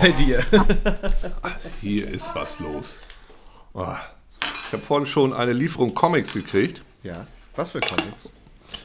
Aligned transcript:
bei 0.00 0.10
dir? 0.10 0.44
Also 1.42 1.68
hier 1.80 2.08
ist 2.08 2.34
was 2.34 2.60
los. 2.60 2.98
Oh. 3.74 3.94
Ich 4.66 4.72
habe 4.72 4.82
vorhin 4.82 5.06
schon 5.06 5.32
eine 5.32 5.52
Lieferung 5.52 5.94
Comics 5.94 6.32
gekriegt. 6.32 6.82
Ja. 7.02 7.26
Was 7.54 7.72
für 7.72 7.80
Comics? 7.80 8.32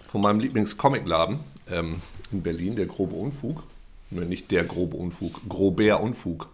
Von 0.07 0.21
meinem 0.21 0.39
Lieblings-Comicladen 0.39 1.39
ähm, 1.69 2.01
in 2.31 2.43
Berlin, 2.43 2.75
der 2.75 2.85
grobe 2.85 3.15
Unfug. 3.15 3.63
Nee, 4.09 4.25
nicht 4.25 4.51
der 4.51 4.63
grobe 4.63 4.97
Unfug, 4.97 5.41
grober 5.47 5.99
Unfug. 6.01 6.49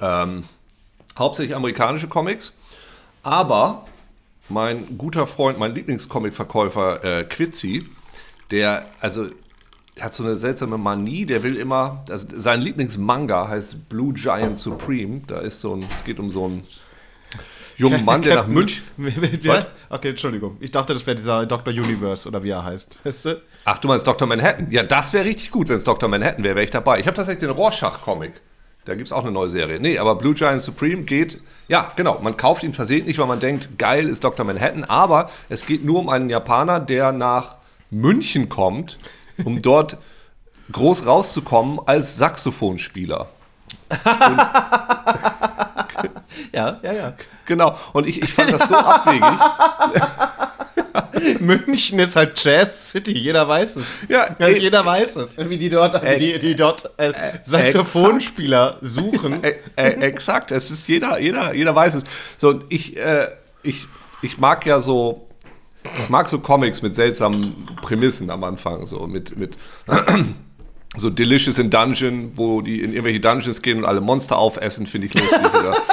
Ähm, 0.00 0.44
hauptsächlich 1.18 1.54
amerikanische 1.54 2.08
Comics. 2.08 2.54
Aber 3.22 3.86
mein 4.48 4.96
guter 4.98 5.26
Freund, 5.26 5.58
mein 5.58 5.74
Lieblingscomic-Verkäufer 5.74 7.04
äh, 7.04 7.24
Quitzi, 7.24 7.86
der, 8.50 8.86
also 9.00 9.30
hat 10.00 10.14
so 10.14 10.22
eine 10.22 10.36
seltsame 10.36 10.78
Manie, 10.78 11.26
der 11.26 11.42
will 11.42 11.56
immer, 11.56 12.04
also 12.08 12.26
sein 12.34 12.62
Lieblingsmanga 12.62 13.48
heißt 13.48 13.88
Blue 13.88 14.12
Giant 14.14 14.58
Supreme. 14.58 15.22
Da 15.26 15.40
ist 15.40 15.60
so 15.60 15.74
ein, 15.74 15.84
es 15.90 16.02
geht 16.02 16.18
um 16.18 16.30
so 16.30 16.46
einen 16.46 16.64
jungen 17.76 18.04
Mann, 18.04 18.22
der 18.22 18.36
nach 18.36 18.46
München. 18.46 18.82
Okay, 19.90 20.10
Entschuldigung. 20.10 20.56
Ich 20.60 20.70
dachte, 20.70 20.94
das 20.94 21.06
wäre 21.06 21.16
dieser 21.16 21.44
Dr. 21.46 21.72
Universe 21.72 22.26
oder 22.28 22.42
wie 22.42 22.50
er 22.50 22.64
heißt. 22.64 22.98
Weißt 23.04 23.24
du? 23.26 23.42
Ach, 23.64 23.78
du 23.78 23.88
meinst 23.88 24.06
Dr. 24.06 24.26
Manhattan? 24.26 24.70
Ja, 24.70 24.82
das 24.82 25.12
wäre 25.12 25.24
richtig 25.24 25.50
gut, 25.50 25.68
wenn 25.68 25.76
es 25.76 25.84
Dr. 25.84 26.08
Manhattan 26.08 26.42
wäre, 26.42 26.56
wäre 26.56 26.64
ich 26.64 26.70
dabei. 26.70 26.98
Ich 26.98 27.06
habe 27.06 27.16
tatsächlich 27.16 27.46
den 27.46 27.54
Rorschach-Comic. 27.56 28.32
Da 28.84 28.94
gibt 28.94 29.06
es 29.06 29.12
auch 29.12 29.22
eine 29.22 29.30
neue 29.30 29.48
Serie. 29.48 29.78
Nee, 29.78 29.98
aber 29.98 30.16
Blue 30.16 30.34
Giant 30.34 30.60
Supreme 30.60 31.02
geht, 31.02 31.40
ja, 31.68 31.92
genau, 31.94 32.18
man 32.20 32.36
kauft 32.36 32.64
ihn 32.64 32.74
versehentlich, 32.74 33.18
weil 33.18 33.26
man 33.26 33.38
denkt, 33.38 33.78
geil 33.78 34.08
ist 34.08 34.24
Dr. 34.24 34.44
Manhattan, 34.44 34.82
aber 34.82 35.30
es 35.48 35.66
geht 35.66 35.84
nur 35.84 36.00
um 36.00 36.08
einen 36.08 36.28
Japaner, 36.28 36.80
der 36.80 37.12
nach 37.12 37.58
München 37.90 38.48
kommt, 38.48 38.98
um 39.44 39.62
dort 39.62 39.98
groß 40.70 41.06
rauszukommen 41.06 41.80
als 41.86 42.16
Saxophonspieler. 42.18 43.28
ja, 46.52 46.80
ja, 46.82 46.92
ja. 46.92 47.14
Genau, 47.46 47.76
und 47.92 48.06
ich, 48.06 48.22
ich 48.22 48.32
fand 48.32 48.52
das 48.52 48.68
so 48.68 48.74
abwegig. 48.74 49.22
München 51.40 51.98
ist 51.98 52.16
halt 52.16 52.42
Jazz 52.42 52.90
City, 52.90 53.16
jeder 53.16 53.46
weiß 53.46 53.76
es. 53.76 53.86
Ja, 54.08 54.34
ey, 54.38 54.58
jeder 54.58 54.84
weiß 54.84 55.16
es. 55.16 55.36
Wie 55.38 55.58
die 55.58 55.68
dort, 55.68 56.02
Ey, 56.02 56.18
die, 56.18 56.38
die 56.38 56.56
dort 56.56 56.90
äh, 56.98 57.12
Saxophonspieler 57.44 58.78
suchen. 58.80 59.42
Äh, 59.42 59.54
äh, 59.76 60.00
exakt, 60.00 60.50
es 60.50 60.70
ist 60.70 60.88
jeder, 60.88 61.18
jeder, 61.18 61.54
jeder 61.54 61.74
weiß 61.74 61.94
es. 61.94 62.04
So, 62.38 62.48
und 62.50 62.64
ich, 62.68 62.96
äh, 62.96 63.28
ich, 63.62 63.86
ich 64.22 64.38
mag 64.38 64.66
ja 64.66 64.80
so, 64.80 65.28
ich 65.98 66.08
mag 66.08 66.28
so 66.28 66.38
Comics 66.38 66.82
mit 66.82 66.94
seltsamen 66.94 67.66
Prämissen 67.82 68.30
am 68.30 68.44
Anfang, 68.44 68.86
so 68.86 69.06
mit, 69.06 69.36
mit 69.36 69.56
so 70.96 71.10
Delicious 71.10 71.58
in 71.58 71.70
Dungeon, 71.70 72.32
wo 72.36 72.60
die 72.60 72.80
in 72.80 72.92
irgendwelche 72.92 73.20
Dungeons 73.20 73.62
gehen 73.62 73.78
und 73.78 73.84
alle 73.84 74.00
Monster 74.00 74.38
aufessen, 74.38 74.86
finde 74.86 75.08
ich 75.08 75.14
lustig. 75.14 75.40
Oder? 75.40 75.76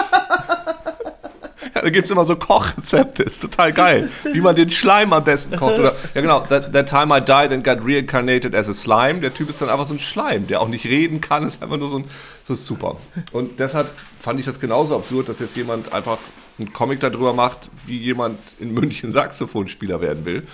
Ja, 1.76 1.84
da 1.84 1.92
gibt 1.92 2.06
es 2.06 2.12
immer 2.12 2.26
so 2.26 2.36
Kochrezepte, 2.36 3.24
ist 3.24 3.42
total 3.42 3.72
geil. 3.72 4.10
Wie 4.24 4.42
man 4.42 4.56
den 4.56 4.70
Schleim 4.70 5.14
am 5.14 5.24
besten 5.24 5.56
kocht. 5.56 5.80
Oder, 5.80 5.96
ja 6.14 6.22
genau, 6.22 6.42
that, 6.42 6.74
that 6.74 6.90
time 6.90 7.16
I 7.16 7.22
died 7.22 7.54
and 7.54 7.64
got 7.64 7.78
reincarnated 7.86 8.54
as 8.54 8.68
a 8.68 8.74
slime. 8.74 9.22
Der 9.22 9.34
Typ 9.34 9.50
ist 9.50 9.62
dann 9.62 9.70
einfach 9.70 9.86
so 9.86 9.94
ein 9.94 10.00
Schleim, 10.00 10.48
der 10.48 10.62
auch 10.62 10.68
nicht 10.68 10.86
reden 10.86 11.22
kann, 11.22 11.48
ist 11.48 11.64
einfach 11.64 11.78
nur 11.78 11.90
so 11.90 12.00
ein, 12.00 12.06
so 12.44 12.54
ist 12.54 12.66
super. 12.66 12.98
Und 13.32 13.60
deshalb 13.60 13.92
fand 14.20 14.40
ich 14.40 14.46
das 14.46 14.60
genauso 14.60 14.96
absurd, 14.96 15.30
dass 15.30 15.40
jetzt 15.40 15.56
jemand 15.56 15.94
einfach 15.94 16.18
einen 16.60 16.74
Comic 16.74 17.00
darüber 17.00 17.34
macht, 17.34 17.70
wie 17.86 17.98
jemand 17.98 18.38
in 18.60 18.74
München 18.74 19.12
Saxophonspieler 19.12 20.02
werden 20.02 20.26
will. 20.26 20.48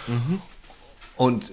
Und 1.16 1.49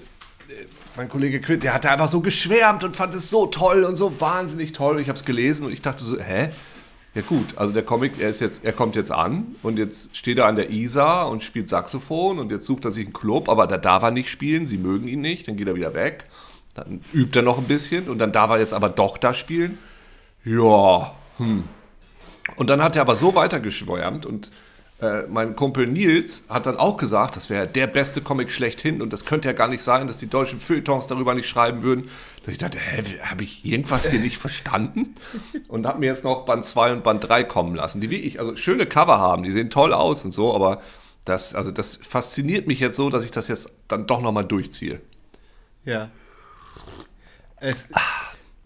äh, 0.48 0.66
mein 0.96 1.08
Kollege 1.08 1.40
Quint, 1.40 1.62
der 1.62 1.74
hatte 1.74 1.90
einfach 1.90 2.08
so 2.08 2.20
geschwärmt 2.20 2.84
und 2.84 2.96
fand 2.96 3.14
es 3.14 3.30
so 3.30 3.46
toll 3.46 3.84
und 3.84 3.96
so 3.96 4.20
wahnsinnig 4.20 4.72
toll. 4.72 5.00
Ich 5.00 5.08
habe 5.08 5.16
es 5.16 5.24
gelesen 5.24 5.66
und 5.66 5.72
ich 5.72 5.82
dachte 5.82 6.04
so, 6.04 6.18
hä? 6.18 6.50
Ja 7.14 7.20
gut, 7.20 7.56
also 7.56 7.74
der 7.74 7.82
Comic, 7.82 8.18
er 8.18 8.30
ist 8.30 8.40
jetzt, 8.40 8.64
er 8.64 8.72
kommt 8.72 8.96
jetzt 8.96 9.12
an 9.12 9.54
und 9.62 9.78
jetzt 9.78 10.16
steht 10.16 10.38
er 10.38 10.46
an 10.46 10.56
der 10.56 10.70
Isar 10.70 11.28
und 11.28 11.44
spielt 11.44 11.68
Saxophon 11.68 12.38
und 12.38 12.50
jetzt 12.50 12.64
sucht 12.64 12.86
er 12.86 12.90
sich 12.90 13.04
einen 13.04 13.12
Club, 13.12 13.50
aber 13.50 13.66
da 13.66 13.76
darf 13.76 14.02
er 14.02 14.10
nicht 14.10 14.30
spielen, 14.30 14.66
sie 14.66 14.78
mögen 14.78 15.08
ihn 15.08 15.20
nicht, 15.20 15.46
dann 15.46 15.58
geht 15.58 15.68
er 15.68 15.74
wieder 15.74 15.92
weg, 15.92 16.24
dann 16.72 17.02
übt 17.12 17.38
er 17.38 17.42
noch 17.42 17.58
ein 17.58 17.64
bisschen 17.64 18.08
und 18.08 18.18
dann 18.18 18.32
darf 18.32 18.50
er 18.50 18.60
jetzt 18.60 18.72
aber 18.72 18.88
doch 18.88 19.18
da 19.18 19.34
spielen. 19.34 19.78
Ja, 20.42 21.14
hm. 21.36 21.64
Und 22.56 22.70
dann 22.70 22.82
hat 22.82 22.96
er 22.96 23.02
aber 23.02 23.16
so 23.16 23.34
weitergeschwärmt 23.34 24.26
und 24.26 24.50
äh, 25.02 25.26
mein 25.26 25.56
Kumpel 25.56 25.88
Nils 25.88 26.46
hat 26.48 26.66
dann 26.66 26.76
auch 26.76 26.96
gesagt, 26.96 27.34
das 27.34 27.50
wäre 27.50 27.66
der 27.66 27.88
beste 27.88 28.20
Comic 28.20 28.52
schlechthin 28.52 29.02
und 29.02 29.12
das 29.12 29.24
könnte 29.24 29.48
ja 29.48 29.52
gar 29.52 29.66
nicht 29.66 29.82
sein, 29.82 30.06
dass 30.06 30.18
die 30.18 30.30
deutschen 30.30 30.60
Feuilletons 30.60 31.08
darüber 31.08 31.34
nicht 31.34 31.48
schreiben 31.48 31.82
würden. 31.82 32.08
Dass 32.44 32.52
ich 32.52 32.58
dachte, 32.58 32.78
hä, 32.78 33.02
habe 33.22 33.42
ich 33.42 33.64
irgendwas 33.64 34.08
hier 34.08 34.20
nicht 34.20 34.38
verstanden? 34.38 35.16
Und 35.66 35.86
habe 35.86 35.98
mir 35.98 36.06
jetzt 36.06 36.24
noch 36.24 36.44
Band 36.44 36.64
2 36.64 36.92
und 36.92 37.02
Band 37.02 37.28
3 37.28 37.42
kommen 37.44 37.74
lassen, 37.74 38.00
die 38.00 38.10
wie 38.10 38.16
ich, 38.16 38.38
also 38.38 38.54
schöne 38.54 38.86
Cover 38.86 39.18
haben, 39.18 39.42
die 39.42 39.50
sehen 39.50 39.70
toll 39.70 39.92
aus 39.92 40.24
und 40.24 40.30
so, 40.30 40.54
aber 40.54 40.80
das, 41.24 41.54
also 41.54 41.72
das 41.72 41.96
fasziniert 41.96 42.68
mich 42.68 42.78
jetzt 42.78 42.96
so, 42.96 43.10
dass 43.10 43.24
ich 43.24 43.32
das 43.32 43.48
jetzt 43.48 43.70
dann 43.88 44.06
doch 44.06 44.20
nochmal 44.20 44.44
durchziehe. 44.44 45.00
Ja. 45.84 46.10
Es, 47.56 47.88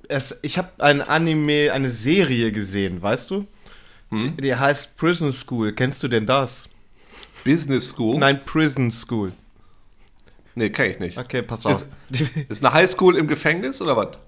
es, 0.09 0.39
ich 0.43 0.59
habe 0.59 0.69
ein 0.79 1.01
Anime, 1.01 1.73
eine 1.73 1.91
Serie 1.91 2.53
gesehen, 2.53 3.01
weißt 3.01 3.31
du? 3.31 3.47
Die, 4.11 4.31
die 4.31 4.55
heißt 4.55 4.97
Prison 4.97 5.33
School. 5.33 5.73
Kennst 5.73 6.03
du 6.03 6.09
denn 6.09 6.27
das? 6.27 6.69
Business 7.45 7.89
School? 7.89 8.19
Nein, 8.19 8.45
Prison 8.45 8.91
School. 8.91 9.33
Nee, 10.55 10.71
kenne 10.71 10.89
ich 10.93 10.99
nicht. 10.99 11.19
Okay, 11.19 11.43
pass 11.43 11.67
auf. 11.67 11.73
Ist, 11.73 11.93
ist 12.49 12.65
eine 12.65 12.73
Highschool 12.73 13.17
im 13.17 13.29
Gefängnis 13.29 13.83
oder 13.83 13.97
was? 13.97 14.19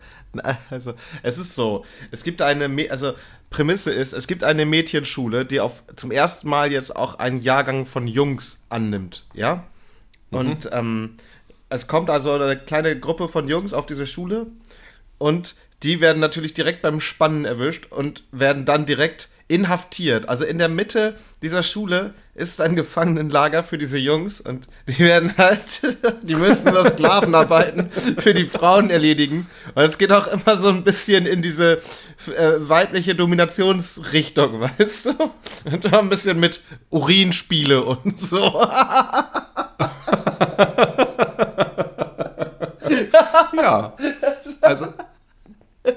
Also, 0.68 0.92
es 1.22 1.38
ist 1.38 1.54
so, 1.54 1.86
es 2.10 2.22
gibt 2.22 2.42
eine, 2.42 2.90
also 2.90 3.14
Prämisse 3.48 3.90
ist, 3.90 4.12
es 4.12 4.26
gibt 4.26 4.44
eine 4.44 4.66
Mädchenschule, 4.66 5.46
die 5.46 5.58
auf 5.58 5.82
zum 5.96 6.10
ersten 6.10 6.50
Mal 6.50 6.70
jetzt 6.70 6.94
auch 6.94 7.14
einen 7.14 7.40
Jahrgang 7.40 7.86
von 7.86 8.06
Jungs 8.06 8.58
annimmt, 8.68 9.24
ja? 9.32 9.64
Und 10.30 10.68
ähm, 10.70 11.14
es 11.70 11.86
kommt 11.86 12.10
also 12.10 12.32
eine 12.32 12.58
kleine 12.58 13.00
Gruppe 13.00 13.28
von 13.28 13.48
Jungs 13.48 13.72
auf 13.72 13.86
diese 13.86 14.06
Schule 14.06 14.48
und 15.16 15.56
die 15.82 16.00
werden 16.00 16.20
natürlich 16.20 16.54
direkt 16.54 16.82
beim 16.82 17.00
Spannen 17.00 17.44
erwischt 17.44 17.86
und 17.90 18.24
werden 18.32 18.64
dann 18.64 18.86
direkt 18.86 19.28
inhaftiert. 19.48 20.28
Also 20.28 20.44
in 20.44 20.58
der 20.58 20.68
Mitte 20.68 21.16
dieser 21.40 21.62
Schule 21.62 22.12
ist 22.34 22.60
ein 22.60 22.76
Gefangenenlager 22.76 23.64
für 23.64 23.78
diese 23.78 23.96
Jungs 23.96 24.42
und 24.42 24.68
die 24.86 24.98
werden 24.98 25.34
halt, 25.38 25.82
die 26.22 26.34
müssen 26.34 26.72
so 26.72 26.84
Sklavenarbeiten 26.84 27.88
für 27.90 28.34
die 28.34 28.46
Frauen 28.46 28.90
erledigen. 28.90 29.48
Und 29.74 29.84
es 29.84 29.96
geht 29.96 30.12
auch 30.12 30.26
immer 30.26 30.58
so 30.58 30.68
ein 30.68 30.84
bisschen 30.84 31.24
in 31.24 31.40
diese 31.40 31.78
äh, 32.36 32.52
weibliche 32.58 33.14
Dominationsrichtung, 33.14 34.60
weißt 34.78 35.06
du? 35.06 35.12
Und 35.64 35.92
auch 35.92 36.00
ein 36.00 36.10
bisschen 36.10 36.38
mit 36.38 36.60
Urinspiele 36.90 37.82
und 37.82 38.20
so. 38.20 38.68
Ja. 43.54 43.94
Also. 44.60 44.86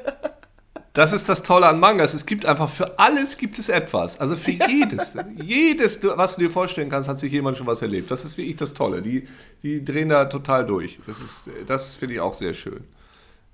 Das 0.94 1.14
ist 1.14 1.30
das 1.30 1.42
Tolle 1.42 1.68
an 1.68 1.80
Mangas. 1.80 2.14
Es 2.14 2.26
gibt 2.26 2.46
einfach 2.46 2.70
für 2.70 3.00
alles 3.00 3.38
gibt 3.38 3.58
es 3.58 3.70
etwas. 3.70 4.20
Also 4.20 4.36
für 4.36 4.52
jedes, 4.52 5.16
jedes, 5.42 6.00
was 6.04 6.36
du 6.36 6.42
dir 6.42 6.50
vorstellen 6.50 6.90
kannst, 6.90 7.08
hat 7.08 7.18
sich 7.18 7.32
jemand 7.32 7.58
schon 7.58 7.66
was 7.66 7.82
erlebt. 7.82 8.12
Das 8.12 8.26
ist 8.26 8.38
wirklich 8.38 8.58
das 8.58 8.74
Tolle. 8.74 9.02
Die, 9.02 9.26
die 9.64 9.86
drehen 9.86 10.10
da 10.10 10.26
total 10.26 10.66
durch. 10.66 11.00
Das 11.08 11.22
ist, 11.22 11.50
das 11.66 11.96
finde 11.96 12.16
ich 12.16 12.20
auch 12.20 12.34
sehr 12.34 12.54
schön. 12.54 12.84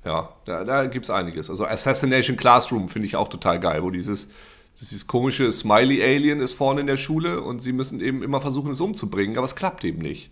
Ja, 0.03 0.29
da, 0.45 0.63
da 0.63 0.88
gibt 0.88 1.06
es 1.06 1.12
einiges. 1.12 1.50
Also 1.50 1.68
Assassination 1.68 2.38
Classroom 2.38 2.89
finde 2.89 3.07
ich 3.07 3.15
auch 3.15 3.27
total 3.27 3.59
geil, 3.59 3.83
wo 3.83 3.91
dieses, 3.91 4.30
dieses 4.80 5.06
komische 5.06 5.51
Smiley-Alien 5.51 6.39
ist 6.39 6.53
vorne 6.53 6.81
in 6.81 6.88
der 6.88 6.97
Schule 6.97 7.41
und 7.41 7.59
sie 7.59 7.73
müssen 7.73 8.01
eben 8.01 8.23
immer 8.23 8.41
versuchen, 8.41 8.71
es 8.71 8.81
umzubringen, 8.81 9.38
aber 9.38 9.45
es 9.45 9.56
klappt 9.56 9.83
eben 9.83 10.00
nicht. 10.00 10.31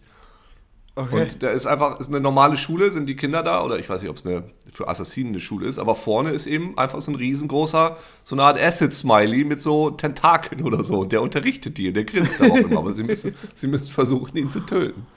Okay. 0.96 1.22
Und 1.24 1.44
da 1.44 1.50
ist 1.50 1.68
einfach 1.68 2.00
ist 2.00 2.08
eine 2.08 2.22
normale 2.22 2.58
Schule, 2.58 2.92
sind 2.92 3.08
die 3.08 3.18
Kinder 3.18 3.44
da, 3.44 3.64
oder 3.64 3.78
ich 3.78 3.90
weiß 3.90 4.02
nicht, 4.02 4.10
ob 4.10 4.16
es 4.16 4.26
eine 4.26 4.44
für 4.76 4.88
Assassinen 4.88 5.30
eine 5.30 5.40
Schule 5.40 5.68
ist, 5.68 5.78
aber 5.78 5.96
vorne 5.96 6.32
ist 6.32 6.48
eben 6.48 6.78
einfach 6.78 7.02
so 7.02 7.12
ein 7.12 7.16
riesengroßer, 7.16 7.98
so 8.24 8.36
eine 8.36 8.44
Art 8.44 8.60
Acid-Smiley 8.60 9.46
mit 9.46 9.62
so 9.62 9.92
Tentakeln 9.92 10.64
oder 10.64 10.84
so. 10.84 11.00
Und 11.00 11.12
der 11.12 11.22
unterrichtet 11.22 11.78
die 11.78 11.88
und 11.88 11.94
der 11.94 12.04
grinst 12.04 12.40
darauf 12.40 12.60
immer, 12.60 12.80
aber 12.80 12.94
sie 12.94 13.04
müssen, 13.04 13.36
sie 13.56 13.68
müssen 13.68 13.88
versuchen, 13.88 14.36
ihn 14.38 14.50
zu 14.50 14.60
töten. 14.60 15.08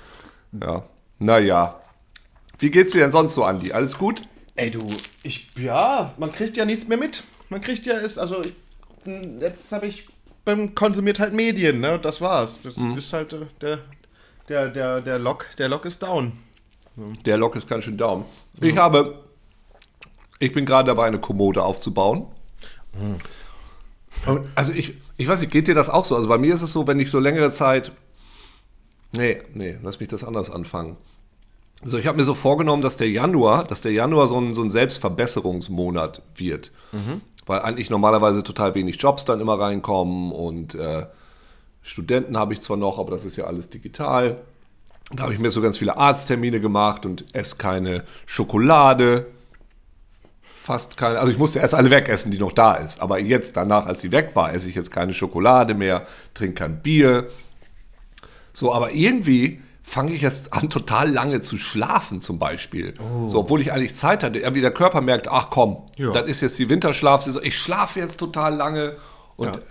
Ja. 0.61 0.85
Naja. 1.19 1.81
Wie 2.59 2.71
geht's 2.71 2.93
dir 2.93 3.01
denn 3.01 3.11
sonst 3.11 3.35
so, 3.35 3.45
Andi? 3.45 3.73
Alles 3.73 3.99
gut? 3.99 4.23
Ey, 4.55 4.71
du, 4.71 4.87
ich, 5.23 5.51
ja, 5.57 6.15
man 6.19 6.33
kriegt 6.33 6.57
ja 6.57 6.65
nichts 6.65 6.87
mehr 6.87 6.99
mit. 6.99 7.23
Man 7.49 7.61
kriegt 7.61 7.87
ja, 7.87 7.99
ist, 7.99 8.19
also, 8.19 8.41
ich, 8.41 8.55
jetzt 9.41 9.71
habe 9.73 9.87
ich 9.87 10.09
beim 10.45 10.75
konsumiert 10.75 11.21
halt 11.21 11.35
Medien, 11.35 11.81
ne, 11.81 11.99
das 11.99 12.21
war's. 12.21 12.61
Das 12.63 12.75
ist 12.77 13.13
halt 13.13 13.33
äh, 13.35 13.47
der, 13.61 13.79
der, 14.49 14.69
der, 14.69 15.01
der 15.01 15.19
Lock, 15.19 15.47
der 15.59 15.69
Lock 15.69 15.85
ist 15.85 16.03
down. 16.03 16.33
Der 17.27 17.37
Lock 17.37 17.55
ist 17.55 17.69
ganz 17.69 17.85
schön 17.85 17.97
down. 17.97 18.25
Ich 18.61 18.77
habe, 18.77 19.23
ich 20.39 20.53
bin 20.53 20.67
gerade 20.67 20.87
dabei, 20.87 21.07
eine 21.07 21.19
Kommode 21.19 21.63
aufzubauen. 21.63 22.27
Und 24.27 24.47
Also 24.55 24.73
ich, 24.73 24.95
ich 25.17 25.29
weiß 25.29 25.41
nicht, 25.41 25.53
geht 25.53 25.69
dir 25.69 25.75
das 25.75 25.91
auch 25.91 26.05
so? 26.05 26.17
Also 26.17 26.29
bei 26.29 26.39
mir 26.39 26.55
ist 26.55 26.63
es 26.63 26.73
so, 26.73 26.87
wenn 26.87 26.99
ich 27.01 27.11
so 27.11 27.19
längere 27.19 27.51
Zeit, 27.51 27.93
nee, 29.13 29.39
nee, 29.55 29.79
lass 29.83 30.01
mich 30.01 30.09
das 30.09 30.25
anders 30.25 30.51
anfangen. 30.51 30.97
Also 31.83 31.99
ich 31.99 32.07
habe 32.09 32.19
mir 32.19 32.25
so 32.25 32.35
vorgenommen, 32.35 32.83
dass 32.83 32.97
der 32.97 33.09
Januar, 33.09 33.65
dass 33.65 33.83
der 33.83 33.93
Januar 33.93 34.27
so 34.27 34.41
ein, 34.41 34.53
so 34.55 34.63
ein 34.63 34.71
Selbstverbesserungsmonat 34.71 36.23
wird. 36.37 36.73
weil 37.47 37.61
eigentlich 37.63 37.89
normalerweise 37.91 38.43
total 38.43 38.75
wenig 38.75 39.01
Jobs 39.01 39.25
dann 39.25 39.41
immer 39.41 39.59
reinkommen 39.59 40.33
und 40.33 40.75
äh, 40.75 41.07
Studenten 41.83 42.37
habe 42.37 42.53
ich 42.53 42.61
zwar 42.61 42.77
noch, 42.77 42.99
aber 42.99 43.11
das 43.11 43.25
ist 43.25 43.37
ja 43.37 43.45
alles 43.45 43.71
digital. 43.71 44.43
Da 45.11 45.23
habe 45.23 45.33
ich 45.33 45.39
mir 45.39 45.51
so 45.51 45.63
ganz 45.63 45.79
viele 45.79 45.97
Arzttermine 45.97 46.61
gemacht 46.61 47.07
und 47.07 47.25
esse 47.35 47.57
keine 47.57 48.05
Schokolade. 48.27 49.27
Fast 50.69 50.99
keine. 50.99 51.19
Also 51.19 51.33
ich 51.33 51.39
musste 51.39 51.61
erst 51.61 51.75
alle 51.75 51.91
wegessen, 51.91 52.31
die 52.31 52.37
noch 52.37 52.53
da 52.53 52.75
ist. 52.75 53.01
Aber 53.01 53.19
jetzt, 53.19 53.57
danach, 53.57 53.87
als 53.87 54.01
die 54.01 54.13
weg 54.13 54.33
war, 54.35 54.53
esse 54.53 54.69
ich 54.69 54.75
jetzt 54.75 54.91
keine 54.91 55.15
Schokolade 55.15 55.73
mehr, 55.73 56.07
trinke 56.35 56.57
kein 56.57 56.83
Bier. 56.83 57.29
So, 58.53 58.75
aber 58.75 58.93
irgendwie 58.93 59.63
fange 59.83 60.13
ich 60.13 60.21
jetzt 60.21 60.53
an, 60.53 60.69
total 60.69 61.11
lange 61.11 61.41
zu 61.41 61.57
schlafen, 61.57 62.21
zum 62.21 62.39
Beispiel. 62.39 62.93
Oh. 62.99 63.29
So, 63.29 63.39
obwohl 63.39 63.63
ich 63.63 63.73
eigentlich 63.73 63.95
Zeit 63.95 64.23
hatte. 64.23 64.41
Irgendwie 64.41 64.61
der 64.61 64.71
Körper 64.71 65.01
merkt, 65.01 65.29
ach 65.29 65.49
komm, 65.49 65.87
ja. 65.97 66.11
das 66.11 66.29
ist 66.29 66.43
jetzt 66.43 66.59
die 66.59 66.69
Winterschlafsaison. 66.69 67.43
Ich 67.43 67.59
schlafe 67.59 68.01
jetzt 68.01 68.19
total 68.19 68.55
lange 68.55 68.97
und, 69.37 69.57
ja. 69.57 69.63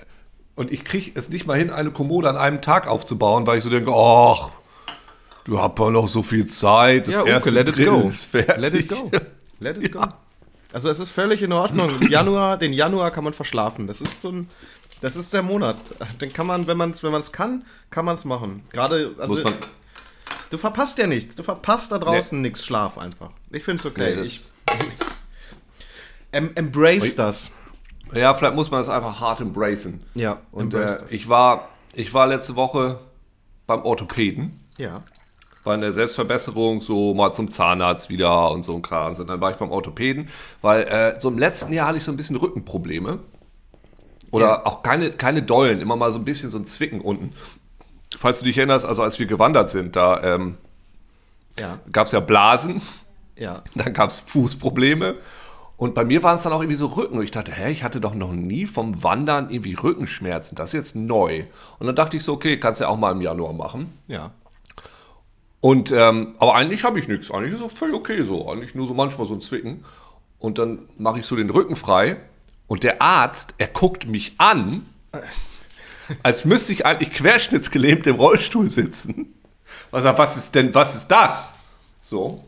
und 0.55 0.71
ich 0.71 0.83
kriege 0.83 1.11
es 1.13 1.29
nicht 1.29 1.45
mal 1.45 1.59
hin, 1.59 1.69
eine 1.69 1.91
Kommode 1.91 2.27
an 2.27 2.37
einem 2.37 2.59
Tag 2.59 2.87
aufzubauen, 2.87 3.45
weil 3.45 3.59
ich 3.59 3.63
so 3.63 3.69
denke, 3.69 3.91
ach, 3.93 4.49
du 5.45 5.61
hast 5.61 5.77
ja 5.77 5.89
noch 5.91 6.07
so 6.07 6.23
viel 6.23 6.47
Zeit. 6.47 7.07
Das 7.07 7.17
ja, 7.17 7.23
erste 7.23 7.51
okay, 7.51 7.59
let 7.59 7.69
it 7.69 7.85
go. 7.85 8.09
Ist 8.09 8.23
fertig. 8.23 8.57
Let 8.57 8.73
it 8.73 8.89
go. 8.89 9.11
Let 9.59 9.77
it 9.77 9.91
go. 9.91 10.01
Also 10.73 10.89
es 10.89 10.99
ist 10.99 11.11
völlig 11.11 11.41
in 11.41 11.51
Ordnung. 11.51 11.89
Januar, 12.09 12.57
den 12.57 12.73
Januar 12.73 13.11
kann 13.11 13.23
man 13.23 13.33
verschlafen. 13.33 13.87
Das 13.87 14.01
ist 14.01 14.21
so 14.21 14.31
ein, 14.31 14.49
das 15.01 15.15
ist 15.15 15.33
der 15.33 15.43
Monat. 15.43 15.77
Den 16.21 16.31
kann 16.31 16.47
man, 16.47 16.67
wenn 16.67 16.77
man 16.77 16.91
es 16.91 17.03
wenn 17.03 17.21
kann, 17.31 17.65
kann 17.89 18.05
man 18.05 18.15
es 18.15 18.25
machen. 18.25 18.63
Gerade, 18.71 19.15
also 19.17 19.39
du 20.49 20.57
verpasst 20.57 20.97
ja 20.97 21.07
nichts. 21.07 21.35
Du 21.35 21.43
verpasst 21.43 21.91
da 21.91 21.99
draußen 21.99 22.41
nee. 22.41 22.49
nichts. 22.49 22.65
Schlaf 22.65 22.97
einfach. 22.97 23.31
Ich 23.51 23.63
finde 23.63 23.81
es 23.81 23.85
okay. 23.85 24.15
Nee, 24.15 24.21
ich, 24.21 24.45
em, 26.31 26.51
embrace 26.55 27.15
das. 27.15 27.51
Ja, 28.13 28.33
vielleicht 28.33 28.55
muss 28.55 28.71
man 28.71 28.81
es 28.81 28.89
einfach 28.89 29.19
hart 29.19 29.41
embracen. 29.41 30.01
Ja. 30.15 30.41
Und 30.51 30.73
äh, 30.73 30.97
ich 31.09 31.27
war, 31.27 31.69
ich 31.93 32.13
war 32.13 32.27
letzte 32.27 32.55
Woche 32.55 32.99
beim 33.65 33.83
Orthopäden. 33.83 34.59
Ja 34.77 35.03
in 35.75 35.81
der 35.81 35.93
Selbstverbesserung, 35.93 36.81
so 36.81 37.13
mal 37.13 37.33
zum 37.33 37.49
Zahnarzt 37.51 38.09
wieder 38.09 38.51
und 38.51 38.63
so 38.63 38.75
ein 38.75 38.81
Kram. 38.81 39.13
Und 39.13 39.29
dann 39.29 39.41
war 39.41 39.51
ich 39.51 39.57
beim 39.57 39.71
Orthopäden, 39.71 40.29
weil 40.61 40.83
äh, 40.83 41.19
so 41.19 41.29
im 41.29 41.37
letzten 41.37 41.73
Jahr 41.73 41.87
hatte 41.87 41.97
ich 41.97 42.03
so 42.03 42.11
ein 42.11 42.17
bisschen 42.17 42.35
Rückenprobleme. 42.35 43.19
Oder 44.31 44.47
ja. 44.47 44.65
auch 44.65 44.83
keine, 44.83 45.11
keine 45.11 45.41
Dollen, 45.41 45.79
immer 45.79 45.95
mal 45.95 46.11
so 46.11 46.19
ein 46.19 46.25
bisschen 46.25 46.49
so 46.49 46.57
ein 46.57 46.65
Zwicken 46.65 47.01
unten. 47.01 47.33
Falls 48.17 48.39
du 48.39 48.45
dich 48.45 48.57
erinnerst, 48.57 48.85
also 48.85 49.01
als 49.03 49.19
wir 49.19 49.25
gewandert 49.25 49.69
sind, 49.69 49.95
da 49.95 50.21
ähm, 50.23 50.57
ja. 51.59 51.79
gab 51.91 52.07
es 52.07 52.11
ja 52.11 52.19
Blasen, 52.19 52.81
ja. 53.35 53.63
dann 53.75 53.93
gab 53.93 54.09
es 54.09 54.19
Fußprobleme. 54.19 55.15
Und 55.77 55.93
bei 55.93 56.03
mir 56.03 56.23
waren 56.23 56.35
es 56.35 56.43
dann 56.43 56.53
auch 56.53 56.61
irgendwie 56.61 56.75
so 56.75 56.87
Rücken. 56.87 57.19
Und 57.19 57.23
ich 57.23 57.31
dachte, 57.31 57.51
hä, 57.51 57.71
ich 57.71 57.83
hatte 57.83 58.01
doch 58.01 58.15
noch 58.15 58.33
nie 58.33 58.65
vom 58.65 59.03
Wandern 59.03 59.51
irgendwie 59.51 59.75
Rückenschmerzen. 59.75 60.55
Das 60.55 60.69
ist 60.69 60.73
jetzt 60.73 60.95
neu. 60.95 61.43
Und 61.77 61.85
dann 61.85 61.95
dachte 61.95 62.17
ich 62.17 62.23
so, 62.23 62.33
okay, 62.33 62.59
kannst 62.59 62.79
du 62.79 62.85
ja 62.85 62.89
auch 62.89 62.97
mal 62.97 63.11
im 63.11 63.21
Januar 63.21 63.53
machen. 63.53 63.93
Ja. 64.07 64.31
Und, 65.59 65.91
ähm, 65.91 66.35
aber 66.39 66.55
eigentlich 66.55 66.83
habe 66.83 66.99
ich 66.99 67.07
nichts. 67.07 67.31
Eigentlich 67.31 67.53
ist 67.53 67.61
es 67.61 67.73
völlig 67.73 67.95
okay 67.95 68.21
so. 68.23 68.49
Eigentlich 68.49 68.75
nur 68.75 68.85
so 68.85 68.93
manchmal 68.93 69.27
so 69.27 69.33
ein 69.33 69.41
Zwicken. 69.41 69.83
Und 70.39 70.59
dann 70.59 70.87
mache 70.97 71.19
ich 71.19 71.25
so 71.25 71.35
den 71.35 71.49
Rücken 71.49 71.75
frei. 71.75 72.17
Und 72.67 72.83
der 72.83 73.01
Arzt, 73.01 73.55
er 73.57 73.67
guckt 73.67 74.07
mich 74.07 74.35
an, 74.37 74.85
als 76.21 76.45
müsste 76.45 76.73
ich 76.73 76.85
eigentlich 76.85 77.13
querschnittsgelähmt 77.13 78.05
im 78.07 78.15
Rollstuhl 78.15 78.69
sitzen. 78.69 79.33
Was 79.91 80.03
was 80.03 80.37
ist 80.37 80.55
denn, 80.55 80.73
was 80.73 80.95
ist 80.95 81.07
das? 81.07 81.53
So. 82.01 82.45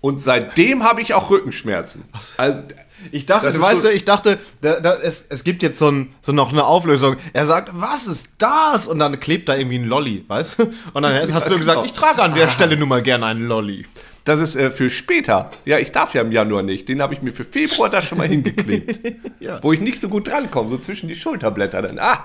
Und 0.00 0.20
seitdem 0.20 0.84
habe 0.84 1.00
ich 1.02 1.14
auch 1.14 1.30
Rückenschmerzen. 1.30 2.04
Also 2.36 2.62
ich 3.10 3.26
dachte, 3.26 3.46
weißt 3.46 3.82
so 3.82 3.88
du, 3.88 3.94
ich 3.94 4.04
dachte, 4.04 4.38
da, 4.60 4.80
da, 4.80 4.94
es, 4.94 5.24
es 5.28 5.44
gibt 5.44 5.62
jetzt 5.62 5.78
so, 5.78 5.90
ein, 5.90 6.14
so 6.22 6.32
noch 6.32 6.52
eine 6.52 6.64
Auflösung. 6.64 7.16
Er 7.32 7.46
sagt, 7.46 7.70
was 7.72 8.06
ist 8.06 8.28
das? 8.38 8.86
Und 8.86 9.00
dann 9.00 9.18
klebt 9.18 9.48
da 9.48 9.56
irgendwie 9.56 9.78
ein 9.78 9.86
Lolli, 9.86 10.24
weißt 10.26 10.58
du? 10.58 10.72
Und 10.92 11.02
dann 11.02 11.32
hast 11.32 11.50
du 11.50 11.58
gesagt, 11.58 11.84
ich 11.86 11.92
trage 11.92 12.22
an 12.22 12.34
der 12.34 12.48
ah. 12.48 12.50
Stelle 12.50 12.76
nun 12.76 12.88
mal 12.88 13.02
gerne 13.02 13.26
einen 13.26 13.46
Lolli. 13.46 13.86
Das 14.24 14.40
ist 14.40 14.56
äh, 14.56 14.70
für 14.70 14.90
später. 14.90 15.50
Ja, 15.64 15.78
ich 15.78 15.90
darf 15.90 16.14
ja 16.14 16.20
im 16.20 16.32
Januar 16.32 16.62
nicht. 16.62 16.88
Den 16.88 17.00
habe 17.00 17.14
ich 17.14 17.22
mir 17.22 17.32
für 17.32 17.44
Februar 17.44 17.88
da 17.88 18.02
schon 18.02 18.18
mal 18.18 18.28
hingeklebt. 18.28 19.00
ja. 19.40 19.58
Wo 19.62 19.72
ich 19.72 19.80
nicht 19.80 20.00
so 20.00 20.08
gut 20.08 20.28
drankomme, 20.28 20.68
so 20.68 20.76
zwischen 20.76 21.08
die 21.08 21.16
Schulterblätter 21.16 21.82
dann. 21.82 21.98
Ah, 21.98 22.24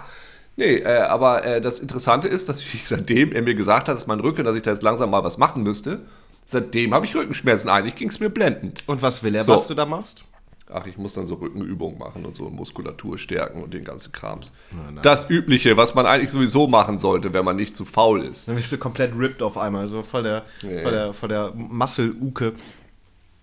Nee, 0.56 0.76
äh, 0.76 1.00
aber 1.00 1.44
äh, 1.44 1.62
das 1.62 1.80
Interessante 1.80 2.28
ist, 2.28 2.48
dass 2.48 2.62
ich 2.62 2.82
seitdem 2.88 3.32
er 3.32 3.42
mir 3.42 3.56
gesagt 3.56 3.88
hat, 3.88 3.96
dass 3.96 4.08
mein 4.08 4.20
Rücken, 4.20 4.44
dass 4.44 4.56
ich 4.56 4.62
da 4.62 4.72
jetzt 4.72 4.84
langsam 4.84 5.10
mal 5.10 5.24
was 5.24 5.38
machen 5.38 5.64
müsste, 5.64 6.02
seitdem 6.46 6.94
habe 6.94 7.06
ich 7.06 7.16
Rückenschmerzen. 7.16 7.70
Eigentlich 7.70 7.96
ging 7.96 8.10
es 8.10 8.20
mir 8.20 8.30
blendend. 8.30 8.84
Und 8.88 9.02
was 9.02 9.24
will 9.24 9.36
er, 9.36 9.44
so. 9.44 9.56
was 9.56 9.68
du 9.68 9.74
da 9.74 9.86
machst? 9.86 10.26
ach, 10.74 10.88
ich 10.88 10.98
muss 10.98 11.14
dann 11.14 11.26
so 11.26 11.36
Rückenübungen 11.36 11.98
machen 11.98 12.26
und 12.26 12.36
so 12.36 12.50
Muskulatur 12.50 13.18
stärken 13.18 13.64
und 13.64 13.74
den 13.74 13.84
ganzen 13.84 14.12
Krams. 14.12 14.54
Nein, 14.72 14.96
nein. 14.96 15.04
Das 15.04 15.30
Übliche, 15.30 15.78
was 15.78 15.96
man 15.96 16.06
eigentlich 16.06 16.32
sowieso 16.32 16.68
machen 16.68 17.00
sollte, 17.00 17.34
wenn 17.34 17.46
man 17.46 17.56
nicht 17.56 17.76
zu 17.76 17.86
faul 17.86 18.24
ist. 18.24 18.48
Dann 18.48 18.56
bist 18.56 18.72
du 18.72 18.78
komplett 18.78 19.16
ripped 19.18 19.42
auf 19.42 19.58
einmal, 19.58 19.88
so 19.88 20.04
voll 20.04 20.24
der, 20.24 20.44
nee. 20.64 20.82
voll 20.82 20.92
der, 20.92 21.14
voll 21.14 21.30
der 21.30 21.52
Muscle-Uke. 21.54 22.54